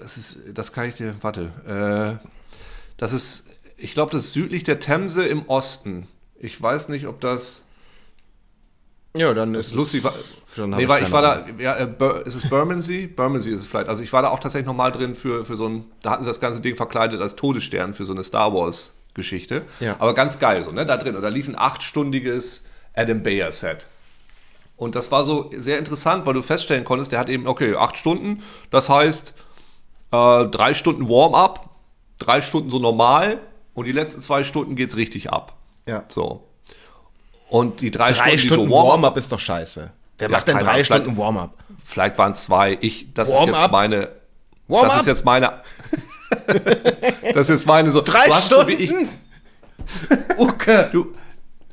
das 0.00 0.16
ist, 0.16 0.38
das 0.54 0.72
kann 0.72 0.88
ich 0.88 0.96
dir, 0.96 1.16
warte, 1.20 2.18
äh, 2.22 2.26
das 2.96 3.12
ist, 3.12 3.50
ich 3.78 3.94
glaube, 3.94 4.12
das 4.12 4.24
ist 4.26 4.32
südlich 4.32 4.64
der 4.64 4.80
Themse 4.80 5.26
im 5.26 5.46
Osten. 5.46 6.06
Ich 6.38 6.60
weiß 6.60 6.88
nicht, 6.88 7.06
ob 7.06 7.20
das, 7.20 7.64
Ja, 9.16 9.32
dann 9.34 9.54
ist 9.54 9.68
ist 9.68 9.74
lustig 9.74 10.04
war. 10.04 10.12
Dann 10.56 10.70
Nee, 10.70 10.82
ich 10.82 10.88
weil 10.88 11.04
ich 11.04 11.12
war 11.12 11.22
da, 11.22 11.32
Ahnung. 11.32 11.60
ja, 11.60 11.74
äh, 11.74 12.22
ist 12.24 12.34
es 12.34 12.48
Bermondsey? 12.48 13.06
Bermondsey 13.06 13.52
ist 13.52 13.62
es 13.62 13.66
vielleicht. 13.66 13.88
Also 13.88 14.02
ich 14.02 14.12
war 14.12 14.22
da 14.22 14.28
auch 14.28 14.40
tatsächlich 14.40 14.66
nochmal 14.66 14.92
drin 14.92 15.14
für, 15.14 15.44
für 15.44 15.56
so 15.56 15.66
ein, 15.68 15.84
da 16.02 16.10
hatten 16.10 16.22
sie 16.24 16.28
das 16.28 16.40
ganze 16.40 16.60
Ding 16.60 16.76
verkleidet 16.76 17.20
als 17.22 17.36
Todesstern 17.36 17.94
für 17.94 18.04
so 18.04 18.12
eine 18.12 18.24
Star 18.24 18.52
Wars 18.52 18.94
Geschichte. 19.14 19.62
Ja. 19.80 19.96
Aber 19.98 20.14
ganz 20.14 20.38
geil 20.38 20.62
so, 20.62 20.72
ne, 20.72 20.84
da 20.84 20.96
drin. 20.96 21.16
Und 21.16 21.22
da 21.22 21.28
lief 21.28 21.48
ein 21.48 21.58
achtstündiges 21.58 22.66
Adam 22.94 23.22
Bayer 23.22 23.52
Set. 23.52 23.86
Und 24.76 24.94
das 24.94 25.10
war 25.10 25.24
so 25.24 25.50
sehr 25.56 25.78
interessant, 25.78 26.24
weil 26.26 26.34
du 26.34 26.42
feststellen 26.42 26.84
konntest, 26.84 27.10
der 27.10 27.18
hat 27.18 27.28
eben, 27.28 27.48
okay, 27.48 27.74
acht 27.74 27.96
Stunden, 27.96 28.42
das 28.70 28.88
heißt 28.88 29.34
äh, 30.12 30.46
drei 30.46 30.72
Stunden 30.74 31.08
Warm-up, 31.08 31.68
drei 32.18 32.40
Stunden 32.40 32.70
so 32.70 32.78
normal 32.78 33.40
und 33.78 33.84
die 33.84 33.92
letzten 33.92 34.20
zwei 34.20 34.42
Stunden 34.42 34.74
geht's 34.74 34.96
richtig 34.96 35.30
ab. 35.30 35.54
Ja. 35.86 36.04
So. 36.08 36.42
Und 37.48 37.80
die 37.80 37.90
drei, 37.90 38.10
Drei 38.12 38.36
Stunden, 38.36 38.38
Stunden 38.38 38.68
so 38.68 38.74
Warm-up 38.74 38.92
Warm-up 39.02 39.16
ist 39.16 39.30
doch 39.30 39.38
scheiße. 39.38 39.90
Wer 40.18 40.28
Ja, 40.28 40.36
macht 40.36 40.48
denn 40.48 40.58
drei 40.58 40.82
Stunden 40.82 41.16
Warm-up? 41.16 41.54
Vielleicht 41.84 42.18
waren 42.18 42.32
es 42.32 42.44
zwei. 42.44 42.76
Ich, 42.80 43.12
das 43.14 43.28
ist 43.30 43.46
jetzt 43.46 43.70
meine. 43.70 44.10
Warm-up? 44.66 44.92
Das 44.92 45.00
ist 45.02 45.06
jetzt 45.06 45.24
meine. 45.24 45.62
das 47.22 47.36
ist 47.42 47.48
jetzt 47.48 47.66
meine 47.66 47.90
so. 47.90 48.00
Drei 48.02 48.28
hast 48.28 48.50
so 48.50 48.66
wie 48.66 48.72
ich, 48.72 48.90
Stunden? 48.90 49.10
Uke. 50.38 50.90
du, 50.92 51.14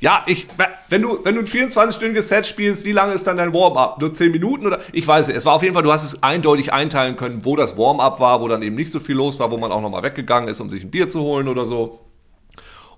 ja, 0.05 0.21
ich, 0.27 0.45
wenn 0.89 1.01
du, 1.01 1.17
wenn 1.23 1.33
du 1.33 1.41
ein 1.41 1.47
24-stündiges 1.47 2.21
Set 2.21 2.45
spielst, 2.45 2.85
wie 2.85 2.91
lange 2.91 3.13
ist 3.13 3.25
dann 3.25 3.37
dein 3.37 3.51
Warm-up? 3.55 3.99
Nur 3.99 4.13
10 4.13 4.31
Minuten 4.31 4.67
oder? 4.67 4.79
Ich 4.93 5.07
weiß 5.07 5.29
es. 5.29 5.35
Es 5.35 5.45
war 5.45 5.55
auf 5.55 5.63
jeden 5.63 5.73
Fall, 5.73 5.81
du 5.81 5.91
hast 5.91 6.03
es 6.03 6.21
eindeutig 6.21 6.71
einteilen 6.71 7.15
können, 7.15 7.43
wo 7.43 7.55
das 7.55 7.75
Warm-up 7.75 8.19
war, 8.19 8.39
wo 8.39 8.47
dann 8.47 8.61
eben 8.61 8.75
nicht 8.75 8.91
so 8.91 8.99
viel 8.99 9.15
los 9.15 9.39
war, 9.39 9.49
wo 9.49 9.57
man 9.57 9.71
auch 9.71 9.81
nochmal 9.81 10.03
weggegangen 10.03 10.47
ist, 10.47 10.59
um 10.59 10.69
sich 10.69 10.83
ein 10.83 10.91
Bier 10.91 11.09
zu 11.09 11.21
holen 11.21 11.47
oder 11.47 11.65
so. 11.65 12.01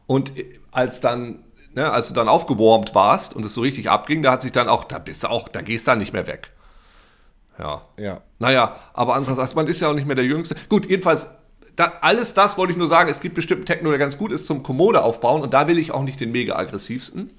Und 0.05 0.33
als 0.71 0.99
dann, 0.99 1.45
ne, 1.73 1.89
als 1.89 2.09
du 2.09 2.13
dann 2.13 2.27
aufgewarmt 2.27 2.93
warst 2.93 3.33
und 3.33 3.45
es 3.45 3.53
so 3.53 3.61
richtig 3.61 3.89
abging, 3.89 4.21
da 4.21 4.33
hat 4.33 4.41
sich 4.41 4.51
dann 4.51 4.67
auch, 4.67 4.83
da 4.83 4.99
bist 4.99 5.23
du 5.23 5.29
auch, 5.29 5.47
da 5.47 5.61
gehst 5.61 5.87
du 5.87 5.91
dann 5.91 5.99
nicht 5.99 6.11
mehr 6.11 6.27
weg. 6.27 6.51
Ja. 7.57 7.83
Ja. 7.97 8.21
Naja, 8.39 8.75
aber 8.93 9.15
andererseits, 9.15 9.55
man 9.55 9.67
ist 9.67 9.79
ja 9.79 9.87
auch 9.87 9.95
nicht 9.95 10.07
mehr 10.07 10.17
der 10.17 10.25
Jüngste. 10.25 10.57
Gut, 10.67 10.89
jedenfalls, 10.89 11.37
da, 11.77 11.93
alles 12.01 12.33
das 12.33 12.57
wollte 12.57 12.73
ich 12.73 12.77
nur 12.77 12.87
sagen. 12.87 13.09
Es 13.09 13.21
gibt 13.21 13.35
bestimmt 13.35 13.65
Techno, 13.65 13.89
der 13.89 13.99
ganz 13.99 14.17
gut 14.17 14.33
ist 14.33 14.45
zum 14.45 14.61
Kommode 14.63 15.01
aufbauen 15.01 15.41
und 15.41 15.53
da 15.53 15.67
will 15.67 15.77
ich 15.79 15.91
auch 15.91 16.03
nicht 16.03 16.19
den 16.19 16.31
mega 16.33 16.55
aggressivsten. 16.57 17.31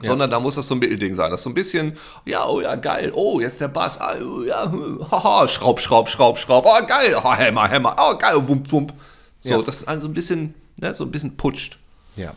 Sondern 0.00 0.30
da 0.30 0.38
muss 0.38 0.54
das 0.54 0.68
so 0.68 0.76
ein 0.76 0.78
Mittelding 0.78 1.16
sein. 1.16 1.28
Das 1.32 1.40
ist 1.40 1.44
so 1.44 1.50
ein 1.50 1.54
bisschen, 1.54 1.96
ja, 2.24 2.46
oh 2.46 2.60
ja, 2.60 2.76
geil, 2.76 3.10
oh, 3.12 3.40
jetzt 3.40 3.60
der 3.60 3.66
Bass, 3.66 4.00
ah, 4.00 4.14
oh, 4.22 4.42
ja, 4.44 4.72
haha, 5.10 5.48
Schraub, 5.48 5.80
Schraub, 5.80 6.08
Schraub, 6.08 6.38
Schraub, 6.38 6.64
oh, 6.68 6.86
geil, 6.86 7.16
oh, 7.20 7.34
Hämmer, 7.34 7.68
Hämmer, 7.68 7.96
oh, 7.98 8.16
geil, 8.16 8.36
wump, 8.48 8.70
wump. 8.70 8.92
So, 9.40 9.54
Ja. 9.54 9.62
das 9.62 9.78
ist 9.78 9.88
also 9.88 10.06
ein 10.06 10.14
bisschen, 10.14 10.54
ne, 10.80 10.94
so 10.94 11.02
ein 11.02 11.10
bisschen 11.10 11.36
putscht. 11.36 11.78
Ja. 12.14 12.34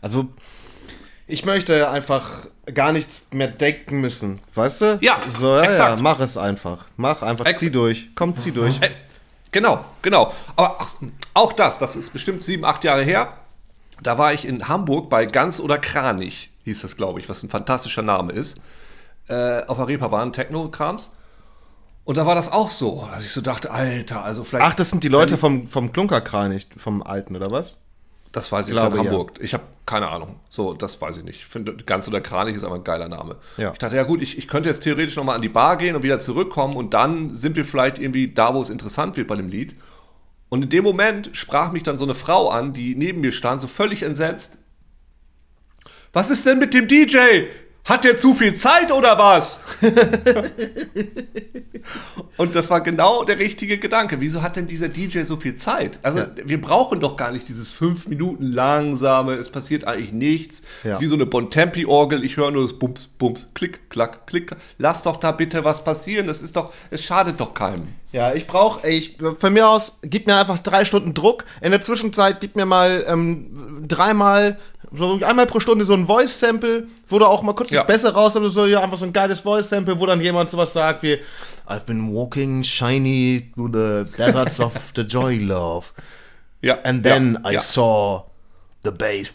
Also, 0.00 0.28
ich 1.26 1.44
möchte 1.44 1.90
einfach 1.90 2.46
gar 2.72 2.92
nichts 2.92 3.22
mehr 3.30 3.48
denken 3.48 4.00
müssen, 4.00 4.40
weißt 4.54 4.80
du? 4.80 4.98
Ja, 5.02 5.16
so, 5.28 5.48
ja, 5.56 5.64
ja, 5.64 5.70
exakt. 5.70 6.00
mach 6.00 6.20
es 6.20 6.38
einfach. 6.38 6.86
Mach 6.96 7.20
einfach, 7.22 7.44
Ex- 7.46 7.58
zieh 7.58 7.70
durch. 7.70 8.08
Komm, 8.14 8.34
zieh 8.36 8.50
durch. 8.52 8.80
Genau, 9.54 9.84
genau. 10.02 10.32
Aber 10.56 10.78
ach, 10.80 10.90
auch 11.32 11.52
das, 11.52 11.78
das 11.78 11.94
ist 11.94 12.12
bestimmt 12.12 12.42
sieben, 12.42 12.64
acht 12.64 12.82
Jahre 12.82 13.04
her. 13.04 13.34
Da 14.02 14.18
war 14.18 14.32
ich 14.32 14.44
in 14.46 14.66
Hamburg 14.66 15.08
bei 15.08 15.26
Ganz 15.26 15.60
oder 15.60 15.78
Kranich, 15.78 16.50
hieß 16.64 16.82
das, 16.82 16.96
glaube 16.96 17.20
ich, 17.20 17.28
was 17.28 17.44
ein 17.44 17.48
fantastischer 17.48 18.02
Name 18.02 18.32
ist. 18.32 18.60
Äh, 19.28 19.64
auf 19.66 19.76
der 19.76 19.86
Reeperbahn 19.86 20.32
Techno-Krams. 20.32 21.16
Und 22.02 22.16
da 22.16 22.26
war 22.26 22.34
das 22.34 22.50
auch 22.50 22.72
so, 22.72 23.08
dass 23.12 23.24
ich 23.24 23.30
so 23.30 23.42
dachte, 23.42 23.70
Alter, 23.70 24.24
also 24.24 24.42
vielleicht. 24.42 24.66
Ach, 24.66 24.74
das 24.74 24.90
sind 24.90 25.04
die 25.04 25.08
Leute 25.08 25.38
vom, 25.38 25.68
vom 25.68 25.92
Klunkerkranich, 25.92 26.66
vom 26.76 27.04
Alten, 27.04 27.36
oder 27.36 27.52
was? 27.52 27.78
Das 28.34 28.50
weiß 28.50 28.66
ich 28.66 28.74
glaube, 28.74 28.98
in 28.98 29.04
ja. 29.04 29.10
Hamburg. 29.10 29.38
Ich 29.40 29.54
habe 29.54 29.62
keine 29.86 30.08
Ahnung. 30.08 30.40
So, 30.50 30.74
das 30.74 31.00
weiß 31.00 31.18
ich 31.18 31.22
nicht. 31.22 31.38
Ich 31.38 31.46
finde, 31.46 31.72
ganz 31.76 32.08
oder 32.08 32.20
Kranich 32.20 32.56
ist 32.56 32.64
aber 32.64 32.74
ein 32.74 32.82
geiler 32.82 33.08
Name. 33.08 33.36
Ja. 33.56 33.70
Ich 33.70 33.78
dachte, 33.78 33.94
ja 33.94 34.02
gut, 34.02 34.20
ich, 34.20 34.36
ich 34.36 34.48
könnte 34.48 34.68
jetzt 34.68 34.80
theoretisch 34.80 35.14
nochmal 35.14 35.36
an 35.36 35.42
die 35.42 35.48
Bar 35.48 35.76
gehen 35.76 35.94
und 35.94 36.02
wieder 36.02 36.18
zurückkommen 36.18 36.74
und 36.74 36.94
dann 36.94 37.30
sind 37.30 37.54
wir 37.54 37.64
vielleicht 37.64 38.00
irgendwie 38.00 38.34
da, 38.34 38.52
wo 38.52 38.60
es 38.60 38.70
interessant 38.70 39.16
wird 39.16 39.28
bei 39.28 39.36
dem 39.36 39.46
Lied. 39.46 39.76
Und 40.48 40.64
in 40.64 40.68
dem 40.68 40.82
Moment 40.82 41.30
sprach 41.32 41.70
mich 41.70 41.84
dann 41.84 41.96
so 41.96 42.04
eine 42.04 42.16
Frau 42.16 42.50
an, 42.50 42.72
die 42.72 42.96
neben 42.96 43.20
mir 43.20 43.30
stand, 43.30 43.60
so 43.60 43.68
völlig 43.68 44.02
entsetzt. 44.02 44.58
Was 46.12 46.28
ist 46.28 46.44
denn 46.44 46.58
mit 46.58 46.74
dem 46.74 46.88
DJ? 46.88 47.18
Hat 47.84 48.04
der 48.04 48.16
zu 48.16 48.32
viel 48.34 48.54
Zeit 48.56 48.90
oder 48.90 49.18
was? 49.18 49.60
Und 52.36 52.54
das 52.54 52.70
war 52.70 52.80
genau 52.80 53.24
der 53.24 53.38
richtige 53.38 53.78
Gedanke. 53.78 54.20
Wieso 54.20 54.42
hat 54.42 54.56
denn 54.56 54.66
dieser 54.66 54.88
DJ 54.88 55.20
so 55.20 55.36
viel 55.36 55.54
Zeit? 55.54 56.00
Also, 56.02 56.20
Ja. 56.20 56.30
wir 56.44 56.60
brauchen 56.60 57.00
doch 57.00 57.16
gar 57.16 57.30
nicht 57.30 57.46
dieses 57.48 57.70
fünf 57.70 58.06
Minuten 58.08 58.44
langsame, 58.52 59.34
es 59.34 59.50
passiert 59.50 59.84
eigentlich 59.86 60.12
nichts. 60.12 60.62
Ja. 60.82 61.00
Wie 61.00 61.06
so 61.06 61.14
eine 61.14 61.26
Bontempi-Orgel, 61.26 62.24
ich 62.24 62.36
höre 62.38 62.50
nur 62.50 62.62
das 62.64 62.72
Bums, 62.78 63.06
Bums, 63.06 63.50
Klick, 63.54 63.90
Klack, 63.90 64.26
Klick. 64.26 64.52
Lass 64.78 65.02
doch 65.02 65.18
da 65.18 65.30
bitte 65.32 65.62
was 65.64 65.84
passieren. 65.84 66.26
Das 66.26 66.42
ist 66.42 66.56
doch, 66.56 66.72
es 66.90 67.04
schadet 67.04 67.38
doch 67.38 67.54
keinem. 67.54 67.88
Ja, 68.12 68.32
ich 68.32 68.46
brauche, 68.46 68.88
ich, 68.88 69.18
von 69.38 69.52
mir 69.52 69.68
aus, 69.68 69.98
gib 70.02 70.26
mir 70.26 70.36
einfach 70.36 70.58
drei 70.58 70.84
Stunden 70.84 71.14
Druck. 71.14 71.44
In 71.60 71.70
der 71.72 71.82
Zwischenzeit 71.82 72.40
gib 72.40 72.56
mir 72.56 72.64
mal 72.66 73.04
ähm, 73.08 73.84
dreimal, 73.86 74.58
so 74.94 75.20
einmal 75.22 75.46
pro 75.46 75.60
Stunde 75.60 75.84
so 75.84 75.94
ein 75.94 76.06
Voice-Sample, 76.06 76.86
wo 77.08 77.18
du 77.18 77.26
auch 77.26 77.42
mal 77.42 77.54
kurz 77.54 77.70
Ja. 77.70 77.82
Besser 77.82 78.12
raus 78.12 78.34
hast, 78.34 78.52
so 78.52 78.66
ja, 78.66 78.80
einfach 78.80 78.98
so 78.98 79.04
ein 79.04 79.12
geiles 79.12 79.40
Voice-Sample, 79.40 79.98
wo 79.98 80.06
dann 80.06 80.20
jemand 80.20 80.50
sowas 80.50 80.72
sagt 80.72 81.02
wie 81.02 81.18
I've 81.66 81.84
been 81.86 82.12
walking 82.12 82.62
shiny 82.62 83.50
through 83.54 83.70
the 83.72 84.04
deserts 84.18 84.60
of 84.60 84.92
the 84.94 85.02
joy 85.02 85.38
love. 85.38 85.88
Ja. 86.60 86.78
And 86.84 87.02
then 87.02 87.38
ja, 87.44 87.50
I 87.50 87.54
ja. 87.54 87.60
saw 87.60 88.24
the 88.84 88.90
bass. 88.90 89.32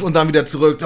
Und 0.00 0.14
dann 0.14 0.28
wieder 0.28 0.46
zurück. 0.46 0.78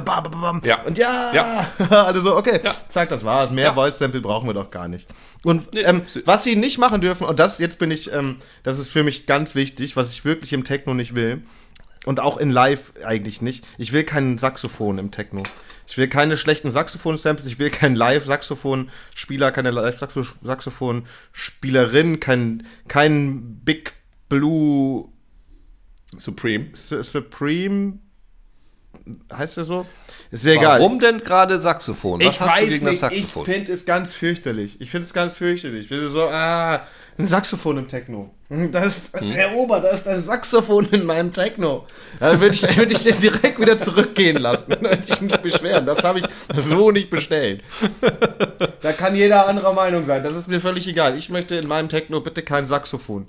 Ja. 0.65 0.83
Und 0.83 0.99
ja, 0.99 1.33
Ja. 1.33 1.67
alle 1.91 2.21
so, 2.21 2.37
okay, 2.37 2.61
zack, 2.89 3.11
das 3.11 3.25
war's. 3.25 3.51
Mehr 3.51 3.67
Ja. 3.67 3.75
Voice-Sample 3.75 4.21
brauchen 4.21 4.49
wir 4.49 4.55
doch 4.55 4.71
gar 4.71 4.89
nicht. 4.89 5.07
Und 5.45 5.69
ähm, 5.77 6.03
was 6.25 6.45
sie 6.45 6.57
nicht 6.57 6.79
machen 6.79 7.01
dürfen, 7.01 7.27
und 7.27 7.39
das 7.39 7.59
jetzt 7.59 7.79
bin 7.79 7.91
ich, 7.91 8.13
ähm, 8.13 8.37
das 8.63 8.79
ist 8.79 8.89
für 8.89 9.03
mich 9.05 9.27
ganz 9.27 9.55
wichtig, 9.55 9.97
was 9.97 10.11
ich 10.11 10.25
wirklich 10.25 10.53
im 10.53 10.65
Techno 10.65 10.95
nicht 10.95 11.15
will. 11.15 11.43
Und 12.09 12.21
auch 12.21 12.39
in 12.39 12.51
Live 12.51 12.95
eigentlich 13.05 13.43
nicht. 13.43 13.67
Ich 13.77 13.93
will 13.93 14.03
keinen 14.03 14.39
Saxophon 14.39 14.97
im 14.97 15.11
Techno. 15.11 15.43
Ich 15.87 15.99
will 15.99 16.09
keine 16.09 16.39
schlechten 16.39 16.71
Saxophon-Samples, 16.71 17.47
ich 17.47 17.59
will 17.59 17.69
keinen 17.69 17.97
Live-Saxophon-Spieler, 17.97 19.53
keine 19.53 19.71
Live-Saxophon-Spielerin, 19.73 22.19
kein, 22.19 22.67
kein 22.89 23.61
Big 23.63 23.93
Blue 24.31 25.11
Supreme. 26.17 26.69
Su- 26.73 27.03
Supreme. 27.03 27.99
Heißt 29.31 29.59
der 29.59 29.65
so? 29.65 29.85
Ist 30.31 30.45
sehr 30.45 30.55
egal. 30.55 30.81
Warum 30.81 31.01
denn 31.01 31.19
gerade 31.19 31.61
Saxophon? 31.61 32.25
Was 32.25 32.37
ich 32.37 32.41
hast 32.41 32.59
du 32.61 32.67
gegen 32.69 32.87
das 32.87 32.93
nicht, 32.93 33.01
Saxophon? 33.01 33.43
Ich 33.43 33.49
finde 33.55 33.73
es 33.73 33.85
ganz 33.85 34.15
fürchterlich. 34.15 34.81
Ich 34.81 34.91
finde 34.91 35.07
es 35.07 35.13
ganz 35.13 35.35
fürchterlich. 35.35 35.83
Ich 35.83 35.89
finde 35.89 36.09
so, 36.09 36.27
ah, 36.29 36.87
ein 37.19 37.27
Saxophon 37.27 37.79
im 37.79 37.89
Techno. 37.89 38.31
Das 38.73 38.97
ist, 38.97 39.21
Hm? 39.21 39.33
Herr 39.33 39.53
Ober, 39.55 39.81
da 39.81 39.89
ist 39.89 40.09
ein 40.09 40.23
Saxophon 40.23 40.89
in 40.91 41.05
meinem 41.05 41.33
Techno. 41.35 41.85
Da 42.19 42.41
würde 42.41 42.55
ich, 42.55 42.63
würd 42.77 42.91
ich 42.93 43.01
den 43.03 43.21
direkt 43.21 43.61
wieder 43.61 43.79
zurückgehen 43.81 44.39
lassen. 44.39 44.65
Dann 44.71 44.83
würde 44.83 45.03
ich 45.07 45.21
mich 45.21 45.37
beschweren. 45.39 45.85
Das 45.85 46.03
habe 46.03 46.21
ich 46.21 46.25
so 46.57 46.91
nicht 46.91 47.11
bestellt. 47.11 47.63
Da 48.81 48.93
kann 48.93 49.15
jeder 49.15 49.47
anderer 49.49 49.75
Meinung 49.75 50.07
sein. 50.07 50.23
Das 50.23 50.35
ist 50.35 50.49
mir 50.49 50.61
völlig 50.61 50.87
egal. 50.89 51.19
Ich 51.19 51.29
möchte 51.29 51.57
in 51.57 51.69
meinem 51.69 51.89
Techno 51.91 52.21
bitte 52.21 52.43
kein 52.43 52.65
Saxophon. 52.67 53.29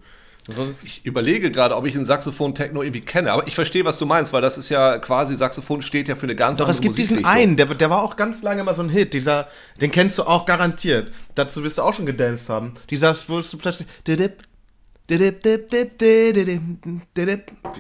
Sonst 0.56 0.84
Ich 0.86 1.06
überlege 1.06 1.52
gerade, 1.52 1.76
ob 1.76 1.86
ich 1.86 1.96
einen 1.96 2.06
Saxophon-Techno 2.06 2.82
irgendwie 2.82 3.02
kenne, 3.02 3.32
aber 3.32 3.48
ich 3.48 3.56
verstehe, 3.56 3.86
was 3.86 3.98
du 3.98 4.06
meinst, 4.06 4.34
weil 4.34 4.42
das 4.42 4.58
ist 4.58 4.70
ja 4.70 4.98
quasi, 4.98 5.36
Saxophon 5.36 5.82
steht 5.82 6.08
ja 6.08 6.16
für 6.16 6.24
eine 6.24 6.36
ganz 6.36 6.58
Doch, 6.58 6.66
andere 6.66 6.76
es 6.78 6.82
gibt 6.82 6.98
diesen 6.98 7.26
einen, 7.26 7.58
der, 7.58 7.66
der 7.68 7.90
war 7.90 8.04
auch 8.04 8.16
ganz 8.16 8.42
lange 8.42 8.64
mal 8.64 8.74
so 8.76 8.82
ein 8.82 8.90
Hit. 8.90 9.14
Dieser, 9.14 9.48
den 9.82 9.92
kennst 9.92 10.18
du 10.18 10.24
auch 10.24 10.46
garantiert. 10.46 11.12
Dazu 11.36 11.64
wirst 11.64 11.78
du 11.78 11.82
auch 11.84 11.94
schon 11.94 12.06
gedanced 12.06 12.50
haben. 12.50 12.74
Dieser, 12.90 13.16
wo 13.28 13.40
so 13.42 13.58
plötzlich. 13.58 13.88
Wie 15.08 15.18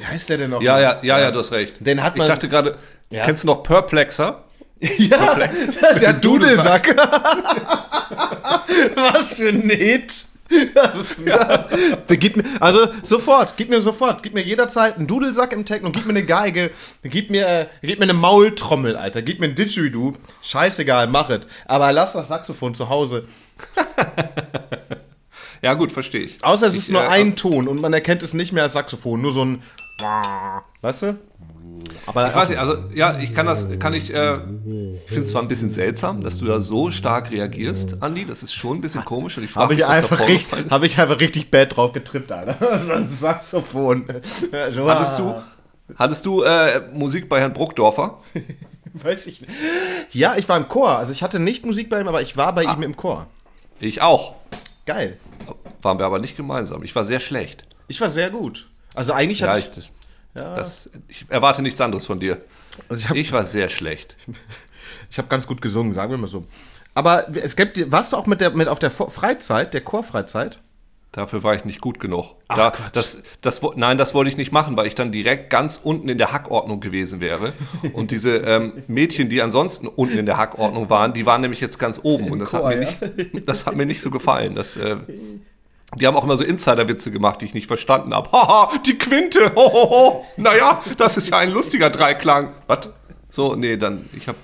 heißt 0.05 0.29
der 0.29 0.37
denn 0.37 0.49
noch? 0.49 0.61
Ja, 0.61 0.79
ja, 0.79 0.99
ja, 1.03 1.19
ja, 1.19 1.31
du 1.31 1.39
hast 1.39 1.51
recht. 1.51 1.75
Den 1.79 2.01
hat 2.03 2.15
man- 2.17 2.25
Ich 2.25 2.31
dachte 2.31 2.49
gerade, 2.49 2.77
Ja. 3.09 3.25
kennst 3.25 3.43
du 3.43 3.47
noch 3.47 3.63
Perplexer? 3.63 4.43
ja 4.79 5.35
der 5.99 6.13
Dudelsack. 6.13 6.95
Was 8.95 9.33
für 9.33 9.49
ein 9.49 9.69
Hit. 9.69 10.25
Ist, 10.49 11.25
ja. 11.25 11.67
Gibt 12.07 12.37
mir, 12.37 12.43
also 12.59 12.87
sofort, 13.03 13.53
gib 13.55 13.69
mir 13.69 13.81
sofort, 13.81 14.23
gib 14.23 14.33
mir 14.33 14.43
jederzeit 14.43 14.97
einen 14.97 15.07
Dudelsack 15.07 15.53
im 15.53 15.65
Techno, 15.65 15.91
gib 15.91 16.05
mir 16.05 16.11
eine 16.11 16.25
Geige, 16.25 16.71
gib 17.03 17.29
mir, 17.29 17.47
äh, 17.47 17.65
gib 17.81 17.99
mir 17.99 18.03
eine 18.03 18.13
Maultrommel, 18.13 18.95
Alter, 18.95 19.21
gib 19.21 19.39
mir 19.39 19.47
ein 19.47 19.55
Didgeridoo, 19.55 20.13
scheißegal, 20.41 21.07
mach 21.07 21.29
es. 21.29 21.41
Aber 21.65 21.91
lass 21.91 22.13
das 22.13 22.29
Saxophon 22.29 22.73
zu 22.73 22.89
Hause. 22.89 23.25
Ja, 25.61 25.73
gut, 25.73 25.91
verstehe 25.91 26.21
ich. 26.21 26.37
Außer 26.41 26.67
es 26.67 26.73
Ich, 26.73 26.79
ist 26.83 26.89
nur 26.89 27.03
äh, 27.03 27.07
ein 27.07 27.35
Ton 27.35 27.67
und 27.67 27.81
man 27.81 27.93
erkennt 27.93 28.23
es 28.23 28.33
nicht 28.33 28.53
mehr 28.53 28.63
als 28.63 28.73
Saxophon, 28.73 29.21
nur 29.21 29.31
so 29.31 29.43
ein, 29.43 29.61
weißt 30.81 31.01
du? 31.03 31.19
Aber 32.05 32.27
Ich 32.27 32.35
weiß 32.35 32.49
nicht, 32.49 32.59
also 32.59 32.75
ja, 32.93 33.17
ich 33.19 33.33
kann 33.33 33.45
das, 33.45 33.79
kann 33.79 33.93
ich, 33.93 34.13
äh, 34.13 34.35
ich 34.35 35.07
finde 35.07 35.23
es 35.23 35.31
zwar 35.31 35.41
ein 35.41 35.47
bisschen 35.47 35.71
seltsam, 35.71 36.21
dass 36.21 36.39
du 36.39 36.45
da 36.45 36.59
so 36.61 36.91
stark 36.91 37.31
reagierst, 37.31 38.01
Andi, 38.01 38.25
das 38.25 38.43
ist 38.43 38.53
schon 38.53 38.77
ein 38.77 38.81
bisschen 38.81 39.05
komisch 39.05 39.37
und 39.37 39.43
ich 39.43 39.51
frage 39.51 39.63
habe 39.63 39.73
ich, 39.73 39.79
mich, 39.79 40.11
was 40.11 40.27
richtig, 40.27 40.65
ist. 40.65 40.71
hab 40.71 40.83
ich 40.83 40.97
einfach 40.99 41.19
richtig 41.19 41.51
bad 41.51 41.75
drauf 41.75 41.93
getrippt, 41.93 42.31
Alter. 42.31 42.79
so 42.85 42.93
ein 42.93 43.09
Saxophon. 43.09 44.05
Hattest 44.51 45.19
du, 45.19 45.35
hattest 45.95 46.25
du 46.25 46.41
äh, 46.43 46.81
Musik 46.93 47.29
bei 47.29 47.39
Herrn 47.39 47.53
Bruckdorfer? 47.53 48.19
Weiß 48.93 49.27
ich 49.27 49.41
nicht. 49.41 49.53
Ja, 50.11 50.35
ich 50.35 50.49
war 50.49 50.57
im 50.57 50.67
Chor. 50.67 50.89
Also 50.89 51.11
ich 51.11 51.21
hatte 51.21 51.39
nicht 51.39 51.65
Musik 51.65 51.89
bei 51.89 52.01
ihm, 52.01 52.07
aber 52.07 52.21
ich 52.21 52.35
war 52.37 52.53
bei 52.53 52.63
ihm 52.63 52.81
im 52.81 52.97
Chor. 52.97 53.27
Ich 53.79 54.01
auch. 54.01 54.35
Geil. 54.85 55.17
Waren 55.81 55.99
wir 55.99 56.05
aber 56.05 56.19
nicht 56.19 56.35
gemeinsam. 56.35 56.83
Ich 56.83 56.95
war 56.95 57.05
sehr 57.05 57.19
schlecht. 57.19 57.63
Ich 57.87 58.01
war 58.01 58.09
sehr 58.09 58.31
gut. 58.31 58.67
Also 58.95 59.13
eigentlich 59.13 59.39
Ja, 59.39 59.49
hatte 59.49 59.59
ich, 59.59 59.77
ich, 59.77 59.91
das, 60.33 60.89
ich 61.07 61.25
erwarte 61.29 61.61
nichts 61.61 61.79
anderes 61.81 62.05
von 62.05 62.19
dir. 62.19 62.41
also 62.87 63.01
ich 63.01 63.09
habe 63.09 63.19
Ich 63.19 63.31
war 63.31 63.45
sehr 63.45 63.69
schlecht. 63.69 64.15
ich 65.09 65.17
hab 65.17 65.29
ganz 65.29 65.47
gut 65.47 65.61
gesungen, 65.61 65.93
sagen 65.93 66.11
wir 66.11 66.17
mal 66.17 66.27
so. 66.27 66.45
Aber 66.93 67.27
es 67.35 67.55
gibt, 67.55 67.91
warst 67.91 68.13
du 68.13 68.17
auch 68.17 68.25
mit 68.25 68.41
der 68.41 68.51
mit 68.51 68.67
auf 68.67 68.79
der 68.79 68.91
Freizeit, 68.91 69.73
der 69.73 69.81
Chorfreizeit? 69.81 70.59
Dafür 71.11 71.41
war 71.41 71.55
ich 71.55 71.65
nicht 71.65 71.81
gut 71.81 71.99
genug. 71.99 72.35
da, 72.47 72.71
das, 72.93 73.23
das, 73.41 73.61
nein, 73.75 73.97
das 73.97 74.13
wollte 74.13 74.29
ich 74.29 74.37
nicht 74.37 74.51
machen, 74.51 74.77
weil 74.77 74.85
ich 74.85 74.93
dann 74.93 75.11
direkt 75.11 75.49
ganz 75.49 75.81
unten 75.83 76.07
in 76.07 76.19
der 76.19 76.31
Hackordnung 76.31 76.81
gewesen 76.81 77.19
wäre. 77.19 77.53
Und 77.93 78.11
diese 78.11 78.37
ähm, 78.37 78.83
Mädchen, 78.87 79.27
die 79.27 79.41
ansonsten 79.41 79.87
unten 79.87 80.19
in 80.19 80.27
der 80.27 80.37
Hackordnung 80.37 80.91
waren, 80.91 81.13
die 81.13 81.25
waren 81.25 81.41
nämlich 81.41 81.61
jetzt 81.61 81.79
ganz 81.79 81.99
oben. 82.03 82.29
Und 82.29 82.37
das, 82.39 82.51
Chor, 82.51 82.69
hat, 82.69 82.75
mir 82.75 82.83
ja. 82.83 83.23
nicht, 83.23 83.47
das 83.47 83.65
hat 83.65 83.75
mir 83.75 83.87
nicht 83.87 84.01
so 84.01 84.11
gefallen. 84.11 84.53
Das, 84.53 84.77
äh, 84.77 84.97
die 85.95 86.05
haben 86.05 86.15
auch 86.15 86.23
immer 86.23 86.37
so 86.37 86.43
Insider-Witze 86.43 87.11
gemacht, 87.11 87.41
die 87.41 87.45
ich 87.45 87.53
nicht 87.53 87.67
verstanden 87.67 88.13
habe. 88.13 88.31
Haha, 88.31 88.77
die 88.85 88.97
Quinte! 88.97 89.53
Hohoho. 89.55 90.25
Naja, 90.37 90.81
das 90.97 91.17
ist 91.17 91.29
ja 91.29 91.39
ein 91.39 91.51
lustiger 91.51 91.89
Dreiklang. 91.89 92.53
Was? 92.67 92.89
So, 93.29 93.55
nee, 93.55 93.77
dann, 93.77 94.09
ich 94.13 94.27
habe 94.27 94.37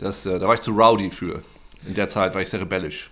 das, 0.00 0.24
äh, 0.24 0.38
da 0.38 0.48
war 0.48 0.54
ich 0.54 0.60
zu 0.60 0.72
rowdy 0.72 1.10
für. 1.10 1.42
In 1.86 1.94
der 1.94 2.08
Zeit 2.08 2.34
war 2.34 2.40
ich 2.40 2.48
sehr 2.48 2.60
rebellisch. 2.60 3.10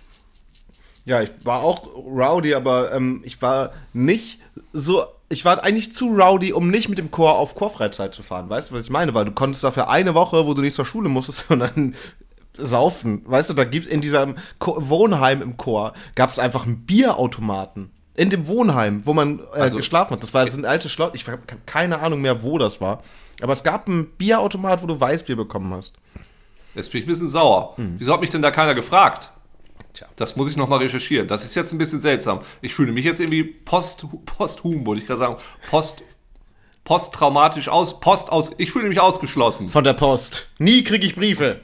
Ja, 1.05 1.21
ich 1.21 1.31
war 1.43 1.63
auch 1.63 1.87
rowdy, 1.95 2.53
aber 2.53 2.91
ähm, 2.93 3.21
ich 3.23 3.41
war 3.41 3.73
nicht 3.93 4.39
so. 4.73 5.05
Ich 5.31 5.45
war 5.45 5.63
eigentlich 5.63 5.93
zu 5.93 6.07
rowdy, 6.07 6.53
um 6.53 6.71
nicht 6.71 6.89
mit 6.89 6.97
dem 6.97 7.11
Chor 7.11 7.37
auf 7.37 7.53
Chorfreizeit 7.53 8.15
zu 8.15 8.23
fahren. 8.23 8.49
Weißt 8.49 8.71
du, 8.71 8.75
was 8.75 8.81
ich 8.81 8.89
meine? 8.89 9.13
Weil 9.13 9.25
du 9.25 9.31
konntest 9.31 9.63
dafür 9.63 9.87
eine 9.87 10.15
Woche, 10.15 10.47
wo 10.47 10.55
du 10.55 10.61
nicht 10.61 10.73
zur 10.73 10.85
Schule 10.85 11.09
musstest, 11.09 11.45
dann 11.49 11.95
saufen. 12.65 13.21
Weißt 13.25 13.49
du, 13.49 13.53
da 13.53 13.63
gibt's 13.63 13.87
in 13.87 14.01
diesem 14.01 14.35
Ko 14.59 14.75
Wohnheim 14.89 15.41
im 15.41 15.57
Chor, 15.57 15.93
gab 16.15 16.29
es 16.29 16.39
einfach 16.39 16.65
einen 16.65 16.85
Bierautomaten. 16.85 17.91
In 18.15 18.29
dem 18.29 18.47
Wohnheim, 18.47 19.05
wo 19.05 19.13
man 19.13 19.39
äh, 19.53 19.59
Also- 19.59 19.77
geschlafen 19.77 20.11
hat. 20.13 20.23
Das 20.23 20.33
war 20.33 20.43
das 20.43 20.53
sind 20.53 20.65
alte 20.65 20.89
Schloss. 20.89 21.11
Ich 21.13 21.25
habe 21.27 21.39
keine 21.65 21.99
Ahnung 21.99 22.21
mehr, 22.21 22.43
wo 22.43 22.57
das 22.57 22.81
war. 22.81 23.01
Aber 23.41 23.53
es 23.53 23.63
gab 23.63 23.87
einen 23.87 24.07
Bierautomat, 24.17 24.83
wo 24.83 24.87
du 24.87 24.99
Weißbier 24.99 25.37
bekommen 25.37 25.73
hast. 25.73 25.93
Jetzt 26.75 26.91
bin 26.91 27.01
ich 27.01 27.07
ein 27.07 27.11
bisschen 27.11 27.29
sauer. 27.29 27.75
Wieso 27.77 28.13
hat 28.13 28.19
mich 28.21 28.29
denn 28.29 28.41
da 28.41 28.51
keiner 28.51 28.75
gefragt? 28.75 29.31
Tja. 29.93 30.05
Das 30.17 30.35
muss 30.35 30.49
ich 30.49 30.57
nochmal 30.57 30.79
recherchieren. 30.79 31.27
Das 31.27 31.43
ist 31.45 31.55
jetzt 31.55 31.71
ein 31.71 31.77
bisschen 31.77 32.01
seltsam. 32.01 32.41
Ich 32.61 32.75
fühle 32.75 32.91
mich 32.91 33.05
jetzt 33.05 33.19
irgendwie 33.21 33.43
post, 33.43 34.05
posthum, 34.25 34.85
wollte 34.85 35.01
ich 35.01 35.07
gerade 35.07 35.17
sagen. 35.19 35.35
Post, 35.69 36.03
posttraumatisch 36.83 37.69
aus, 37.69 37.99
post 37.99 38.31
aus. 38.31 38.51
Ich 38.57 38.71
fühle 38.71 38.89
mich 38.89 38.99
ausgeschlossen. 38.99 39.69
Von 39.69 39.83
der 39.83 39.93
Post. 39.93 40.49
Nie 40.59 40.83
kriege 40.83 41.05
ich 41.05 41.15
Briefe. 41.15 41.61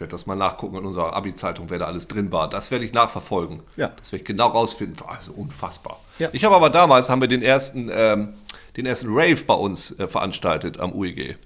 Ich 0.00 0.02
werde 0.02 0.12
das 0.12 0.24
mal 0.24 0.34
nachgucken 0.34 0.78
in 0.78 0.86
unserer 0.86 1.12
Abi-Zeitung, 1.12 1.68
wer 1.68 1.78
da 1.78 1.84
alles 1.84 2.08
drin 2.08 2.32
war. 2.32 2.48
Das 2.48 2.70
werde 2.70 2.86
ich 2.86 2.94
nachverfolgen. 2.94 3.60
Ja. 3.76 3.88
Das 3.98 4.12
werde 4.12 4.22
ich 4.22 4.26
genau 4.26 4.46
rausfinden. 4.46 4.96
Also 5.06 5.32
unfassbar. 5.32 6.00
Ja. 6.18 6.30
Ich 6.32 6.42
habe 6.42 6.56
aber 6.56 6.70
damals, 6.70 7.10
haben 7.10 7.20
wir 7.20 7.28
den 7.28 7.42
ersten, 7.42 7.90
ähm, 7.92 8.32
den 8.78 8.86
ersten 8.86 9.08
Rave 9.10 9.44
bei 9.44 9.52
uns 9.52 9.98
äh, 9.98 10.08
veranstaltet 10.08 10.80
am 10.80 10.94
UEG. 10.94 11.36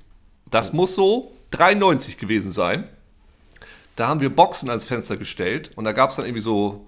Das 0.53 0.73
muss 0.73 0.95
so 0.95 1.33
93 1.51 2.17
gewesen 2.17 2.53
sein. 2.53 2.89
Da 3.97 4.07
haben 4.07 4.21
wir 4.21 4.33
Boxen 4.33 4.71
ans 4.71 4.85
Fenster 4.85 5.17
gestellt 5.17 5.73
und 5.75 5.83
da 5.83 5.91
gab 5.91 6.11
es 6.11 6.17
dann 6.17 6.25
irgendwie 6.25 6.41
so, 6.41 6.87